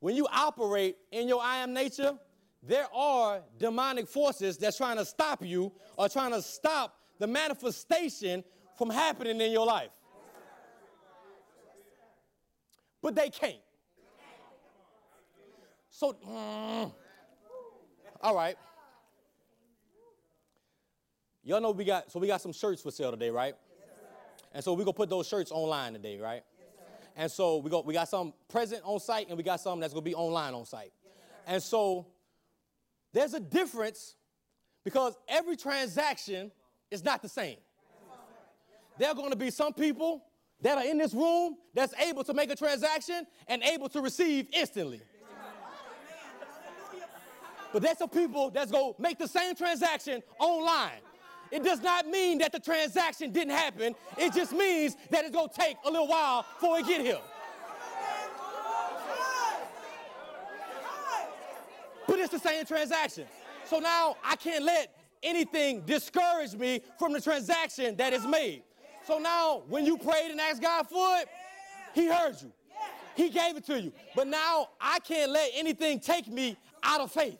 when 0.00 0.14
you 0.16 0.26
operate 0.32 0.96
in 1.10 1.28
your 1.28 1.42
I 1.42 1.58
am 1.58 1.74
nature, 1.74 2.16
there 2.62 2.86
are 2.94 3.42
demonic 3.58 4.08
forces 4.08 4.56
that's 4.56 4.76
trying 4.76 4.96
to 4.96 5.04
stop 5.04 5.44
you 5.44 5.72
or 5.96 6.08
trying 6.08 6.32
to 6.32 6.42
stop 6.42 6.98
the 7.18 7.26
manifestation 7.26 8.42
from 8.76 8.90
happening 8.90 9.40
in 9.40 9.52
your 9.52 9.66
life. 9.66 9.90
But 13.02 13.14
they 13.14 13.30
can't. 13.30 13.56
So, 15.90 16.12
mm, 16.12 16.92
all 18.26 18.34
right. 18.34 18.56
Y'all 21.44 21.60
know 21.60 21.70
we 21.70 21.84
got, 21.84 22.10
so 22.10 22.18
we 22.18 22.26
got 22.26 22.40
some 22.40 22.52
shirts 22.52 22.82
for 22.82 22.90
sale 22.90 23.12
today, 23.12 23.30
right? 23.30 23.54
and 24.52 24.64
so 24.64 24.72
we're 24.72 24.84
to 24.84 24.92
put 24.92 25.08
those 25.08 25.28
shirts 25.28 25.52
online 25.52 25.92
today, 25.92 26.18
right? 26.18 26.42
And 27.14 27.30
so 27.30 27.58
we 27.58 27.70
got 27.70 27.86
we 27.86 27.94
got 27.94 28.08
some 28.08 28.34
present 28.48 28.82
on 28.84 28.98
site 28.98 29.28
and 29.28 29.38
we 29.38 29.44
got 29.44 29.60
some 29.60 29.78
that's 29.78 29.94
gonna 29.94 30.02
be 30.02 30.16
online 30.16 30.54
on 30.54 30.64
site. 30.64 30.92
And 31.46 31.62
so 31.62 32.08
there's 33.12 33.32
a 33.32 33.38
difference 33.38 34.16
because 34.82 35.16
every 35.28 35.56
transaction 35.56 36.50
is 36.90 37.04
not 37.04 37.22
the 37.22 37.28
same. 37.28 37.58
There 38.98 39.08
are 39.08 39.14
to 39.14 39.36
be 39.36 39.50
some 39.50 39.72
people 39.72 40.24
that 40.62 40.78
are 40.78 40.84
in 40.84 40.98
this 40.98 41.14
room 41.14 41.58
that's 41.74 41.94
able 42.00 42.24
to 42.24 42.34
make 42.34 42.50
a 42.50 42.56
transaction 42.56 43.24
and 43.46 43.62
able 43.62 43.88
to 43.90 44.00
receive 44.00 44.48
instantly. 44.52 45.00
But 47.76 47.82
there's 47.82 47.98
some 47.98 48.08
people 48.08 48.48
that's 48.48 48.70
going 48.70 48.94
to 48.94 49.02
make 49.02 49.18
the 49.18 49.28
same 49.28 49.54
transaction 49.54 50.22
online. 50.38 51.02
It 51.50 51.62
does 51.62 51.82
not 51.82 52.06
mean 52.06 52.38
that 52.38 52.50
the 52.50 52.58
transaction 52.58 53.32
didn't 53.32 53.52
happen. 53.52 53.94
It 54.16 54.32
just 54.32 54.52
means 54.52 54.96
that 55.10 55.26
it's 55.26 55.36
going 55.36 55.50
to 55.50 55.54
take 55.54 55.76
a 55.84 55.90
little 55.90 56.08
while 56.08 56.46
before 56.54 56.78
it 56.78 56.86
get 56.86 57.02
here. 57.02 57.18
But 62.06 62.18
it's 62.18 62.30
the 62.30 62.38
same 62.38 62.64
transaction. 62.64 63.26
So 63.66 63.78
now 63.78 64.16
I 64.24 64.36
can't 64.36 64.64
let 64.64 64.96
anything 65.22 65.82
discourage 65.82 66.54
me 66.54 66.80
from 66.98 67.12
the 67.12 67.20
transaction 67.20 67.94
that 67.96 68.14
is 68.14 68.26
made. 68.26 68.62
So 69.06 69.18
now 69.18 69.64
when 69.68 69.84
you 69.84 69.98
prayed 69.98 70.30
and 70.30 70.40
asked 70.40 70.62
God 70.62 70.88
for 70.88 71.18
it, 71.18 71.28
He 71.92 72.06
heard 72.06 72.40
you. 72.40 72.50
He 73.16 73.28
gave 73.28 73.58
it 73.58 73.66
to 73.66 73.78
you. 73.78 73.92
But 74.14 74.28
now 74.28 74.70
I 74.80 74.98
can't 75.00 75.30
let 75.30 75.50
anything 75.54 76.00
take 76.00 76.26
me 76.26 76.56
out 76.82 77.02
of 77.02 77.12
faith. 77.12 77.36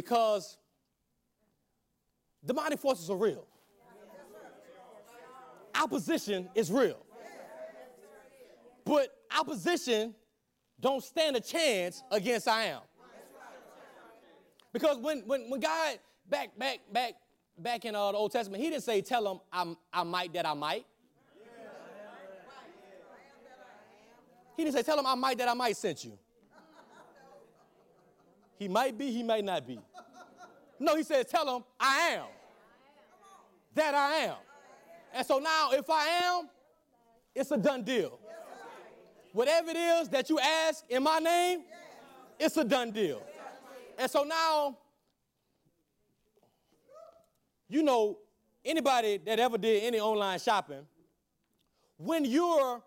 Because 0.00 0.56
demonic 2.42 2.78
forces 2.78 3.10
are 3.10 3.18
real. 3.18 3.46
Opposition 5.74 6.48
is 6.54 6.72
real. 6.72 7.04
But 8.82 9.14
opposition 9.38 10.14
don't 10.80 11.04
stand 11.04 11.36
a 11.36 11.40
chance 11.40 12.02
against 12.10 12.48
I 12.48 12.64
am. 12.64 12.80
Because 14.72 14.96
when, 14.96 15.20
when, 15.26 15.50
when 15.50 15.60
God, 15.60 15.98
back, 16.26 16.58
back, 16.58 16.78
back, 16.90 17.12
back 17.58 17.84
in 17.84 17.94
uh, 17.94 18.12
the 18.12 18.16
Old 18.16 18.32
Testament, 18.32 18.62
he 18.62 18.70
didn't 18.70 18.84
say, 18.84 19.02
tell 19.02 19.22
them 19.22 19.40
I'm, 19.52 19.76
I 19.92 20.02
might 20.02 20.32
that 20.32 20.46
I 20.46 20.54
might. 20.54 20.86
He 24.56 24.64
didn't 24.64 24.76
say, 24.76 24.82
tell 24.82 24.96
them 24.96 25.06
I 25.06 25.14
might 25.14 25.36
that 25.36 25.48
I 25.48 25.52
might 25.52 25.76
sent 25.76 26.06
you. 26.06 26.18
He 28.60 28.68
might 28.68 28.98
be, 28.98 29.10
he 29.10 29.22
might 29.22 29.42
not 29.42 29.66
be. 29.66 29.80
No, 30.78 30.94
he 30.94 31.02
says, 31.02 31.24
tell 31.24 31.56
him, 31.56 31.64
I 31.80 32.10
am. 32.10 32.26
That 33.74 33.94
I 33.94 34.16
am. 34.26 34.36
And 35.14 35.26
so 35.26 35.38
now, 35.38 35.70
if 35.72 35.88
I 35.88 36.06
am, 36.24 36.50
it's 37.34 37.50
a 37.52 37.56
done 37.56 37.82
deal. 37.82 38.20
Whatever 39.32 39.70
it 39.70 39.76
is 39.76 40.10
that 40.10 40.28
you 40.28 40.38
ask 40.38 40.84
in 40.90 41.02
my 41.02 41.20
name, 41.20 41.62
it's 42.38 42.58
a 42.58 42.64
done 42.64 42.90
deal. 42.90 43.22
And 43.98 44.10
so 44.10 44.24
now, 44.24 44.76
you 47.66 47.82
know, 47.82 48.18
anybody 48.62 49.16
that 49.24 49.40
ever 49.40 49.56
did 49.56 49.84
any 49.84 50.00
online 50.00 50.38
shopping, 50.38 50.86
when 51.96 52.26
you're 52.26 52.82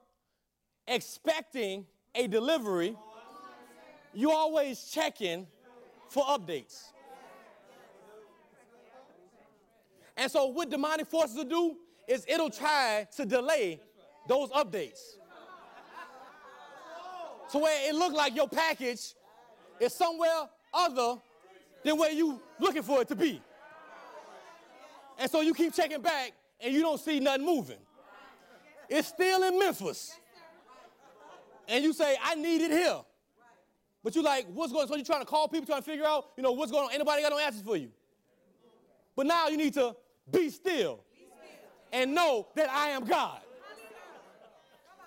expecting 0.87 1.87
a 2.13 2.27
delivery, 2.27 2.95
you 4.13 4.29
always 4.31 4.83
checking 4.83 5.47
for 6.13 6.23
updates. 6.25 6.91
And 10.15 10.31
so 10.31 10.45
what 10.45 10.69
demonic 10.69 11.07
forces 11.07 11.35
will 11.35 11.43
do 11.43 11.75
is 12.07 12.23
it'll 12.27 12.51
try 12.51 13.07
to 13.17 13.25
delay 13.25 13.79
those 14.27 14.49
updates. 14.49 14.99
To 17.51 17.57
where 17.57 17.89
it 17.89 17.95
look 17.95 18.13
like 18.13 18.35
your 18.35 18.47
package 18.47 19.15
is 19.79 19.93
somewhere 19.93 20.47
other 20.71 21.15
than 21.83 21.97
where 21.97 22.11
you 22.11 22.39
looking 22.59 22.83
for 22.83 23.01
it 23.01 23.07
to 23.07 23.15
be. 23.15 23.41
And 25.17 25.31
so 25.31 25.41
you 25.41 25.55
keep 25.55 25.73
checking 25.73 26.01
back 26.01 26.33
and 26.59 26.71
you 26.71 26.81
don't 26.81 26.99
see 26.99 27.19
nothing 27.19 27.45
moving. 27.45 27.79
It's 28.87 29.07
still 29.07 29.41
in 29.43 29.57
Memphis. 29.57 30.15
And 31.67 31.83
you 31.83 31.91
say, 31.91 32.15
I 32.23 32.35
need 32.35 32.61
it 32.61 32.71
here. 32.71 32.99
But 34.03 34.15
you're 34.15 34.23
like, 34.23 34.47
what's 34.47 34.71
going 34.71 34.83
on? 34.83 34.87
So 34.89 34.95
you're 34.95 35.05
trying 35.05 35.21
to 35.21 35.25
call 35.25 35.47
people, 35.47 35.65
trying 35.65 35.81
to 35.81 35.89
figure 35.89 36.05
out, 36.05 36.31
you 36.35 36.43
know, 36.43 36.51
what's 36.51 36.71
going 36.71 36.85
on. 36.85 36.93
Anybody 36.93 37.21
got 37.21 37.31
no 37.31 37.39
answers 37.39 37.61
for 37.61 37.77
you. 37.77 37.89
But 39.15 39.27
now 39.27 39.47
you 39.47 39.57
need 39.57 39.73
to 39.75 39.95
be 40.31 40.49
still 40.49 41.03
and 41.91 42.13
know 42.13 42.47
that 42.55 42.69
I 42.69 42.89
am 42.89 43.05
God. 43.05 43.39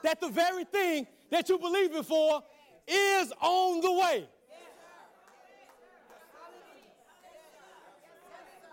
That 0.03 0.21
the 0.21 0.29
very 0.29 0.65
thing 0.65 1.07
that 1.31 1.49
you 1.49 1.59
believe 1.59 1.95
in 1.95 2.05
for 2.05 2.43
is 2.87 3.33
on 3.41 3.81
the 3.81 3.93
way. 3.93 4.29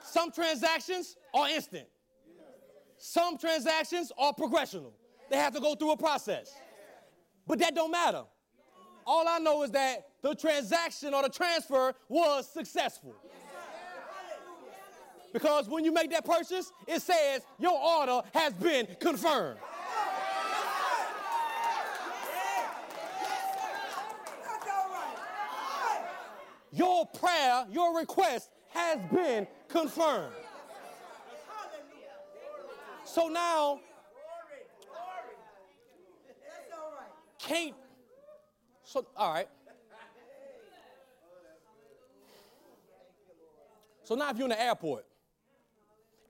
Some 0.03 0.31
transactions 0.31 1.15
are 1.33 1.49
instant. 1.49 1.87
Some 2.97 3.37
transactions 3.37 4.11
are 4.17 4.31
progressional. 4.31 4.91
They 5.29 5.37
have 5.37 5.53
to 5.55 5.59
go 5.59 5.73
through 5.73 5.91
a 5.91 5.97
process. 5.97 6.53
But 7.47 7.59
that 7.59 7.73
don't 7.73 7.91
matter. 7.91 8.23
All 9.05 9.27
I 9.27 9.39
know 9.39 9.63
is 9.63 9.71
that 9.71 10.07
the 10.21 10.33
transaction 10.35 11.13
or 11.13 11.23
the 11.23 11.29
transfer 11.29 11.93
was 12.07 12.47
successful. 12.47 13.15
Because 15.33 15.67
when 15.67 15.83
you 15.83 15.91
make 15.91 16.11
that 16.11 16.25
purchase, 16.25 16.71
it 16.87 17.01
says 17.01 17.41
your 17.59 17.77
order 17.77 18.21
has 18.33 18.53
been 18.53 18.87
confirmed. 18.99 19.59
Your 26.71 27.05
prayer, 27.05 27.65
your 27.71 27.97
request 27.97 28.49
has 28.69 28.99
been 29.11 29.47
confirmed. 29.67 30.33
So 33.05 33.27
now, 33.27 33.79
can't, 37.37 37.75
so, 38.83 39.05
all 39.15 39.33
right. 39.33 39.47
So 44.03 44.15
now 44.15 44.29
if 44.29 44.37
you're 44.37 44.45
in 44.45 44.49
the 44.49 44.61
airport 44.61 45.05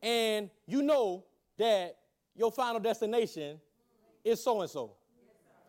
and 0.01 0.49
you 0.67 0.83
know 0.83 1.23
that 1.57 1.97
your 2.35 2.51
final 2.51 2.79
destination 2.79 3.59
is 4.23 4.43
so 4.43 4.61
and 4.61 4.69
so. 4.69 4.91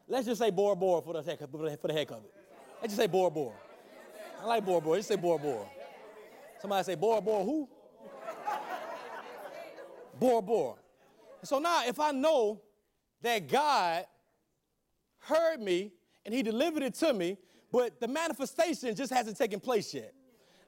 Let's 0.07 0.27
just 0.27 0.41
say 0.41 0.51
Bora 0.51 0.77
Bora 0.77 1.01
for 1.01 1.15
the 1.15 1.23
heck, 1.23 1.39
for 1.51 1.89
the 1.89 1.93
heck 1.93 2.11
of 2.11 2.25
it. 2.25 2.35
Let's 2.81 2.95
just 2.95 2.97
say 2.97 3.07
Bora 3.07 3.31
Bora. 3.31 3.55
I 4.43 4.47
like 4.47 4.65
Bora 4.65 4.81
Bora. 4.81 4.99
Just 4.99 5.09
say 5.09 5.17
Bora 5.17 5.39
Bora. 5.39 5.67
Somebody 6.61 6.85
say 6.85 6.95
Bora 6.95 7.21
Bora 7.23 7.45
who? 7.45 7.69
Bora 10.19 10.43
Bora. 10.43 10.75
So 11.43 11.59
now 11.59 11.87
if 11.87 11.99
I 11.99 12.11
know 12.11 12.61
that 13.23 13.49
God 13.49 14.05
heard 15.21 15.61
me 15.61 15.93
and 16.25 16.35
he 16.35 16.43
delivered 16.43 16.83
it 16.83 16.95
to 16.95 17.13
me, 17.13 17.37
but 17.71 18.01
the 18.01 18.09
manifestation 18.09 18.95
just 18.95 19.13
hasn't 19.13 19.37
taken 19.37 19.61
place 19.61 19.93
yet. 19.93 20.13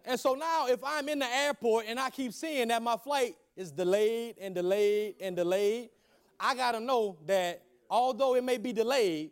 And 0.04 0.18
so 0.18 0.34
now 0.34 0.66
if 0.68 0.82
I'm 0.84 1.08
in 1.08 1.18
the 1.18 1.26
airport 1.26 1.86
and 1.88 1.98
I 1.98 2.10
keep 2.10 2.32
seeing 2.32 2.68
that 2.68 2.82
my 2.82 2.96
flight 2.96 3.36
is 3.56 3.72
delayed 3.72 4.36
and 4.40 4.54
delayed 4.54 5.16
and 5.20 5.34
delayed, 5.34 5.90
I 6.38 6.54
got 6.54 6.72
to 6.72 6.80
know 6.80 7.16
that 7.26 7.62
although 7.90 8.34
it 8.34 8.44
may 8.44 8.58
be 8.58 8.72
delayed, 8.72 9.30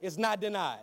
it's 0.00 0.18
not 0.18 0.40
denied. 0.40 0.80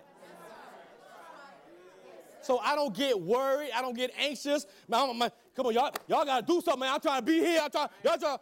So 2.41 2.57
I 2.57 2.76
don't 2.76 2.95
get 2.95 3.20
worried. 3.20 3.70
I 3.76 3.82
don't 3.82 3.95
get 3.95 4.12
anxious. 4.18 4.66
Man, 4.88 5.18
man, 5.18 5.30
come 5.55 5.68
on, 5.68 5.74
y'all, 5.74 5.91
y'all 6.07 6.26
got 6.26 6.45
to 6.45 6.53
do 6.53 6.59
something, 6.62 6.80
man. 6.80 6.93
I'm 6.93 6.99
trying 6.99 7.20
to 7.20 7.26
be 7.26 7.39
here. 7.39 7.62
I'm 7.64 7.70
trying, 7.70 7.89
y'all 8.03 8.18
trying. 8.18 8.38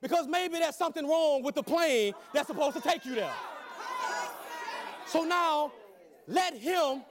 Because 0.00 0.26
maybe 0.26 0.58
there's 0.58 0.76
something 0.76 1.06
wrong 1.06 1.42
with 1.42 1.54
the 1.54 1.62
plane 1.62 2.12
that's 2.32 2.48
supposed 2.48 2.76
to 2.76 2.82
take 2.82 3.04
you 3.04 3.14
there. 3.14 3.32
So 5.06 5.24
now, 5.24 5.72
let 6.26 6.54
him 6.54 7.02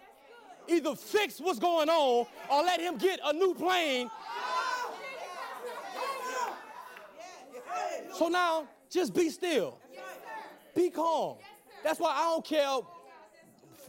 either 0.67 0.95
fix 0.95 1.39
what's 1.39 1.59
going 1.59 1.89
on 1.89 2.25
or 2.51 2.63
let 2.63 2.79
him 2.79 2.97
get 2.97 3.19
a 3.23 3.33
new 3.33 3.53
plane 3.53 4.09
So 8.17 8.29
now, 8.29 8.65
just 8.89 9.13
be 9.13 9.29
still. 9.29 9.77
Be 10.73 10.89
calm. 10.89 11.35
That's 11.83 11.99
why 11.99 12.11
I 12.11 12.23
don't 12.23 12.45
care. 12.45 12.79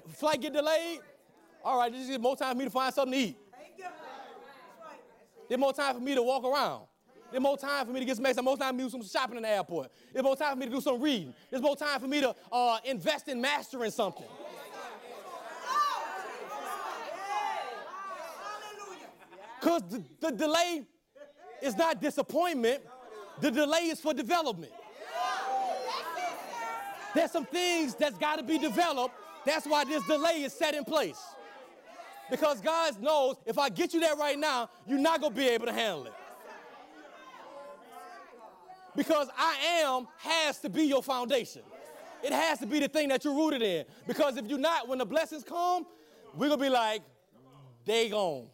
Flight 0.08 0.40
get 0.40 0.52
delayed. 0.52 0.98
All 1.64 1.78
right, 1.78 1.92
this 1.92 2.08
is 2.08 2.18
more 2.18 2.36
time 2.36 2.54
for 2.54 2.58
me 2.58 2.64
to 2.64 2.70
find 2.70 2.92
something 2.92 3.12
to 3.12 3.18
eat. 3.28 3.36
There's 5.48 5.60
more 5.60 5.72
time 5.72 5.94
for 5.94 6.00
me 6.00 6.16
to 6.16 6.22
walk 6.22 6.44
around. 6.44 6.86
There's 7.30 7.42
more 7.42 7.56
time 7.56 7.86
for 7.86 7.92
me 7.92 8.00
to 8.00 8.06
get 8.06 8.16
some 8.16 8.26
exercise. 8.26 8.44
More 8.44 8.56
time 8.56 8.70
for 8.70 8.74
me 8.74 8.84
to 8.84 8.96
do 8.96 9.02
some 9.02 9.08
shopping 9.08 9.36
in 9.36 9.42
the 9.42 9.48
airport. 9.48 9.90
There's 10.12 10.22
more 10.22 10.36
time 10.36 10.52
for 10.52 10.58
me 10.58 10.66
to 10.66 10.72
do 10.72 10.80
some 10.80 11.00
reading. 11.00 11.34
There's 11.50 11.62
more 11.62 11.76
time 11.76 12.00
for 12.00 12.06
me 12.06 12.20
to 12.20 12.34
uh, 12.52 12.78
invest 12.84 13.28
in 13.28 13.40
mastering 13.40 13.90
something. 13.90 14.26
Because 19.60 19.82
the, 19.90 20.04
the 20.20 20.30
delay 20.30 20.84
is 21.60 21.76
not 21.76 22.00
disappointment, 22.00 22.82
the 23.40 23.50
delay 23.50 23.86
is 23.88 24.00
for 24.00 24.14
development. 24.14 24.72
There's 27.14 27.32
some 27.32 27.46
things 27.46 27.94
that's 27.94 28.18
got 28.18 28.36
to 28.36 28.42
be 28.42 28.58
developed. 28.58 29.14
That's 29.44 29.66
why 29.66 29.84
this 29.84 30.04
delay 30.06 30.42
is 30.42 30.52
set 30.52 30.74
in 30.74 30.84
place. 30.84 31.20
Because 32.30 32.60
God 32.60 33.00
knows 33.00 33.36
if 33.46 33.58
I 33.58 33.68
get 33.68 33.94
you 33.94 34.00
there 34.00 34.16
right 34.16 34.38
now, 34.38 34.68
you're 34.86 34.98
not 34.98 35.20
going 35.20 35.32
to 35.32 35.38
be 35.38 35.48
able 35.48 35.66
to 35.66 35.72
handle 35.72 36.06
it. 36.06 36.12
Because 38.96 39.28
I 39.36 39.82
am 39.84 40.08
has 40.18 40.58
to 40.60 40.68
be 40.68 40.84
your 40.84 41.02
foundation. 41.02 41.62
It 42.22 42.32
has 42.32 42.58
to 42.60 42.66
be 42.66 42.80
the 42.80 42.88
thing 42.88 43.08
that 43.10 43.24
you're 43.24 43.34
rooted 43.34 43.62
in. 43.62 43.84
Because 44.06 44.36
if 44.36 44.46
you're 44.46 44.58
not, 44.58 44.88
when 44.88 44.98
the 44.98 45.04
blessings 45.04 45.44
come, 45.44 45.86
we're 46.34 46.48
going 46.48 46.58
to 46.58 46.64
be 46.64 46.70
like, 46.70 47.02
they 47.84 48.08
gone. 48.08 48.46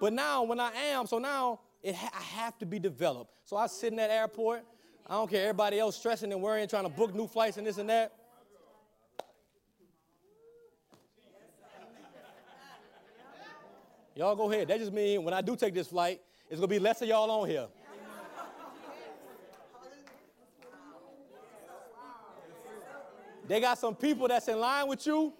But 0.00 0.12
now, 0.12 0.44
when 0.44 0.60
I 0.60 0.72
am, 0.72 1.06
so 1.06 1.18
now 1.18 1.60
it 1.82 1.94
ha- 1.94 2.10
I 2.14 2.22
have 2.40 2.58
to 2.58 2.66
be 2.66 2.78
developed. 2.78 3.32
So 3.44 3.56
I 3.56 3.66
sit 3.66 3.92
in 3.92 3.96
that 3.96 4.10
airport. 4.10 4.64
I 5.06 5.14
don't 5.14 5.28
care 5.30 5.42
everybody 5.42 5.78
else 5.78 5.96
stressing 5.96 6.32
and 6.32 6.42
worrying, 6.42 6.68
trying 6.68 6.84
to 6.84 6.88
book 6.88 7.14
new 7.14 7.26
flights 7.26 7.56
and 7.56 7.66
this 7.66 7.78
and 7.78 7.88
that. 7.88 8.12
Y'all 14.18 14.34
go 14.34 14.50
ahead. 14.50 14.66
That 14.66 14.80
just 14.80 14.92
means 14.92 15.22
when 15.22 15.32
I 15.32 15.40
do 15.40 15.54
take 15.54 15.72
this 15.72 15.86
flight, 15.86 16.20
it's 16.50 16.58
gonna 16.58 16.66
be 16.66 16.80
less 16.80 17.00
of 17.02 17.06
y'all 17.06 17.30
on 17.30 17.48
here. 17.48 17.68
They 23.46 23.60
got 23.60 23.78
some 23.78 23.94
people 23.94 24.26
that's 24.26 24.48
in 24.48 24.58
line 24.58 24.88
with 24.88 25.06
you 25.06 25.32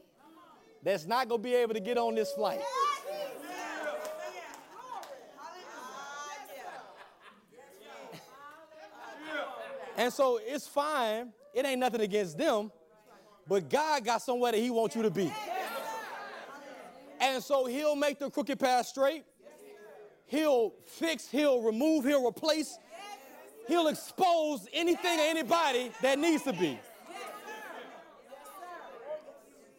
that's 0.81 1.07
not 1.07 1.29
gonna 1.29 1.43
be 1.43 1.57
able 1.57 1.75
to 1.75 1.81
get 1.81 1.99
on 1.99 2.15
this 2.15 2.31
flight. 2.31 2.61
And 9.97 10.13
so 10.13 10.39
it's 10.41 10.69
fine. 10.69 11.33
It 11.53 11.67
ain't 11.67 11.81
nothing 11.81 12.03
against 12.03 12.39
them. 12.39 12.71
But 13.49 13.69
God 13.69 14.05
got 14.05 14.23
somewhere 14.23 14.53
that 14.53 14.59
He 14.59 14.71
wants 14.71 14.95
you 14.95 15.03
to 15.03 15.11
be. 15.11 15.33
And 17.39 17.45
so 17.45 17.67
He'll 17.67 17.95
make 17.95 18.19
the 18.19 18.31
crooked 18.31 18.59
path 18.59 18.87
straight. 18.87 19.23
He'll 20.27 20.75
fix, 20.87 21.29
He'll 21.29 21.63
remove, 21.63 22.05
He'll 22.05 22.27
replace. 22.27 22.77
He'll 23.69 23.87
expose 23.87 24.67
anything 24.73 25.21
or 25.21 25.23
anybody 25.23 25.93
that 26.03 26.19
needs 26.19 26.43
to 26.43 26.53
be. 26.53 26.81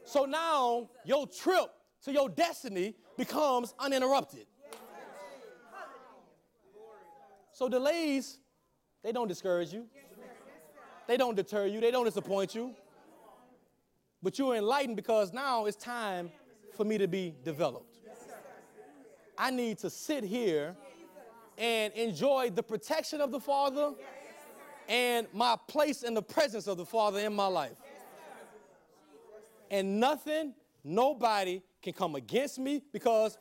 So 0.05 0.24
now 0.24 0.89
your 1.03 1.28
trip 1.28 1.66
to 2.05 2.14
your 2.14 2.30
destiny 2.30 2.95
becomes 3.18 3.74
uninterrupted. 3.78 4.45
So 7.51 7.68
delays, 7.68 8.38
they 9.03 9.12
don't 9.12 9.28
discourage 9.28 9.74
you. 9.74 9.86
They 11.10 11.18
don't 11.18 11.36
deter 11.36 11.66
you, 11.66 11.82
they 11.82 11.91
don't 11.91 12.05
disappoint 12.05 12.55
you. 12.55 12.74
But 14.24 14.39
you're 14.39 14.55
enlightened 14.55 14.95
because 14.95 15.34
now 15.34 15.66
it's 15.66 15.76
time 15.76 16.32
for 16.80 16.86
me 16.86 16.97
to 16.97 17.09
be 17.09 17.36
developed. 17.43 17.97
I 19.38 19.51
need 19.51 19.80
to 19.80 19.89
sit 19.89 20.23
here 20.23 20.77
and 21.57 21.91
enjoy 21.91 22.51
the 22.51 22.63
protection 22.63 23.19
of 23.19 23.32
the 23.32 23.39
Father 23.41 23.91
and 24.88 25.27
my 25.34 25.57
place 25.67 26.03
in 26.03 26.13
the 26.13 26.21
presence 26.21 26.67
of 26.67 26.77
the 26.77 26.86
Father 26.86 27.19
in 27.19 27.34
my 27.36 27.47
life. 27.47 27.75
And 29.69 29.99
nothing, 29.99 30.53
nobody 30.82 31.61
can 31.82 31.91
come 31.91 32.15
against 32.15 32.57
me 32.57 32.82
because 32.93 33.38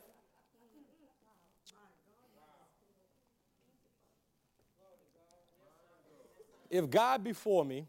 if 6.69 6.89
God 6.89 7.23
be 7.23 7.31
for 7.31 7.63
me, 7.63 7.87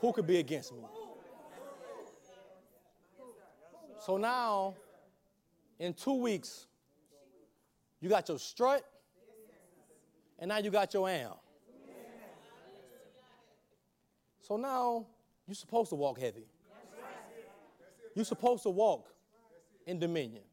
who 0.00 0.12
could 0.12 0.26
be 0.26 0.38
against 0.38 0.74
me? 0.74 0.80
So 4.00 4.16
now, 4.16 4.74
in 5.78 5.92
two 5.92 6.14
weeks, 6.14 6.66
you 8.00 8.08
got 8.08 8.28
your 8.28 8.38
strut, 8.38 8.82
and 10.38 10.48
now 10.48 10.58
you 10.58 10.70
got 10.70 10.94
your 10.94 11.08
am. 11.08 11.32
So 14.40 14.56
now, 14.56 15.06
you're 15.46 15.54
supposed 15.54 15.90
to 15.90 15.96
walk 15.96 16.18
heavy. 16.18 16.46
You're 18.14 18.24
supposed 18.24 18.62
to 18.62 18.70
walk 18.70 19.08
in 19.86 19.98
dominion. 19.98 20.44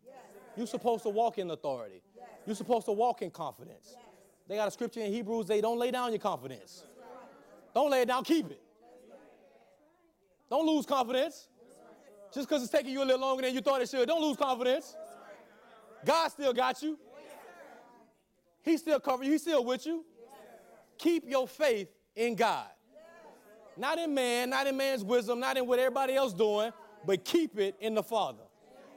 You're 0.58 0.68
supposed 0.68 1.04
to 1.04 1.10
walk 1.10 1.38
in 1.38 1.50
authority. 1.50 2.02
You're 2.46 2.56
supposed 2.56 2.86
to 2.88 2.92
walk 2.92 3.22
in 3.22 3.32
confidence. 3.32 3.96
They 4.48 4.56
got 4.56 4.68
a 4.68 4.72
scripture 4.72 5.02
in 5.02 5.12
Hebrews, 5.12 5.48
they 5.48 5.62
don't 5.62 5.80
lay 5.80 5.92
down 5.92 6.12
your 6.12 6.20
confidence. 6.20 6.84
Don't 7.74 7.92
lay 7.92 8.02
it 8.02 8.08
down, 8.08 8.24
keep 8.24 8.52
it. 8.52 8.62
Don't 10.50 10.66
lose 10.66 10.86
confidence. 10.86 11.48
Just 12.34 12.48
because 12.48 12.62
it's 12.62 12.72
taking 12.72 12.92
you 12.92 13.02
a 13.02 13.06
little 13.06 13.22
longer 13.22 13.44
than 13.44 13.54
you 13.54 13.62
thought 13.62 13.82
it 13.82 13.90
should, 13.90 14.08
don't 14.08 14.22
lose 14.22 14.38
confidence. 14.38 14.96
God 16.06 16.30
still 16.30 16.54
got 16.54 16.82
you. 16.82 16.98
He's 18.62 18.82
still 18.82 19.00
covering 19.00 19.28
you, 19.28 19.34
He's 19.34 19.42
still 19.42 19.64
with 19.64 19.86
you. 19.86 20.06
Keep 20.98 21.30
your 21.30 21.48
faith 21.48 21.90
in 22.16 22.36
God. 22.36 22.68
Not 23.78 24.00
in 24.00 24.14
man, 24.14 24.50
not 24.50 24.68
in 24.68 24.76
man's 24.76 25.04
wisdom, 25.04 25.40
not 25.40 25.56
in 25.56 25.68
what 25.68 25.80
everybody 25.80 26.16
else 26.16 26.34
doing, 26.34 26.72
but 27.06 27.24
keep 27.24 27.60
it 27.60 27.76
in 27.80 27.94
the 27.94 28.04
Father. 28.04 28.44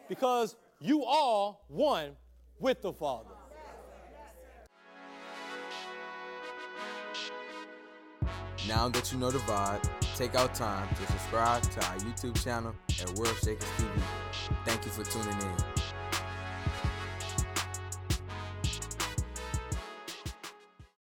Because 0.09 0.57
you 0.81 1.05
are 1.05 1.57
one 1.69 2.13
with 2.59 2.81
the 2.81 2.93
Father. 2.93 3.31
Now 8.67 8.89
that 8.89 9.13
you 9.13 9.19
know 9.19 9.31
the 9.31 9.39
vibe, 9.41 9.83
take 10.17 10.35
out 10.35 10.55
time 10.55 10.89
to 10.95 11.07
subscribe 11.13 11.63
to 11.63 11.87
our 11.87 11.97
YouTube 11.97 12.43
channel 12.43 12.75
World 13.09 13.37
Shakers 13.43 13.69
TV. 13.79 13.91
Thank 14.65 14.85
you 14.85 14.91
for 14.91 15.05
tuning 15.05 15.41
in. 15.41 15.80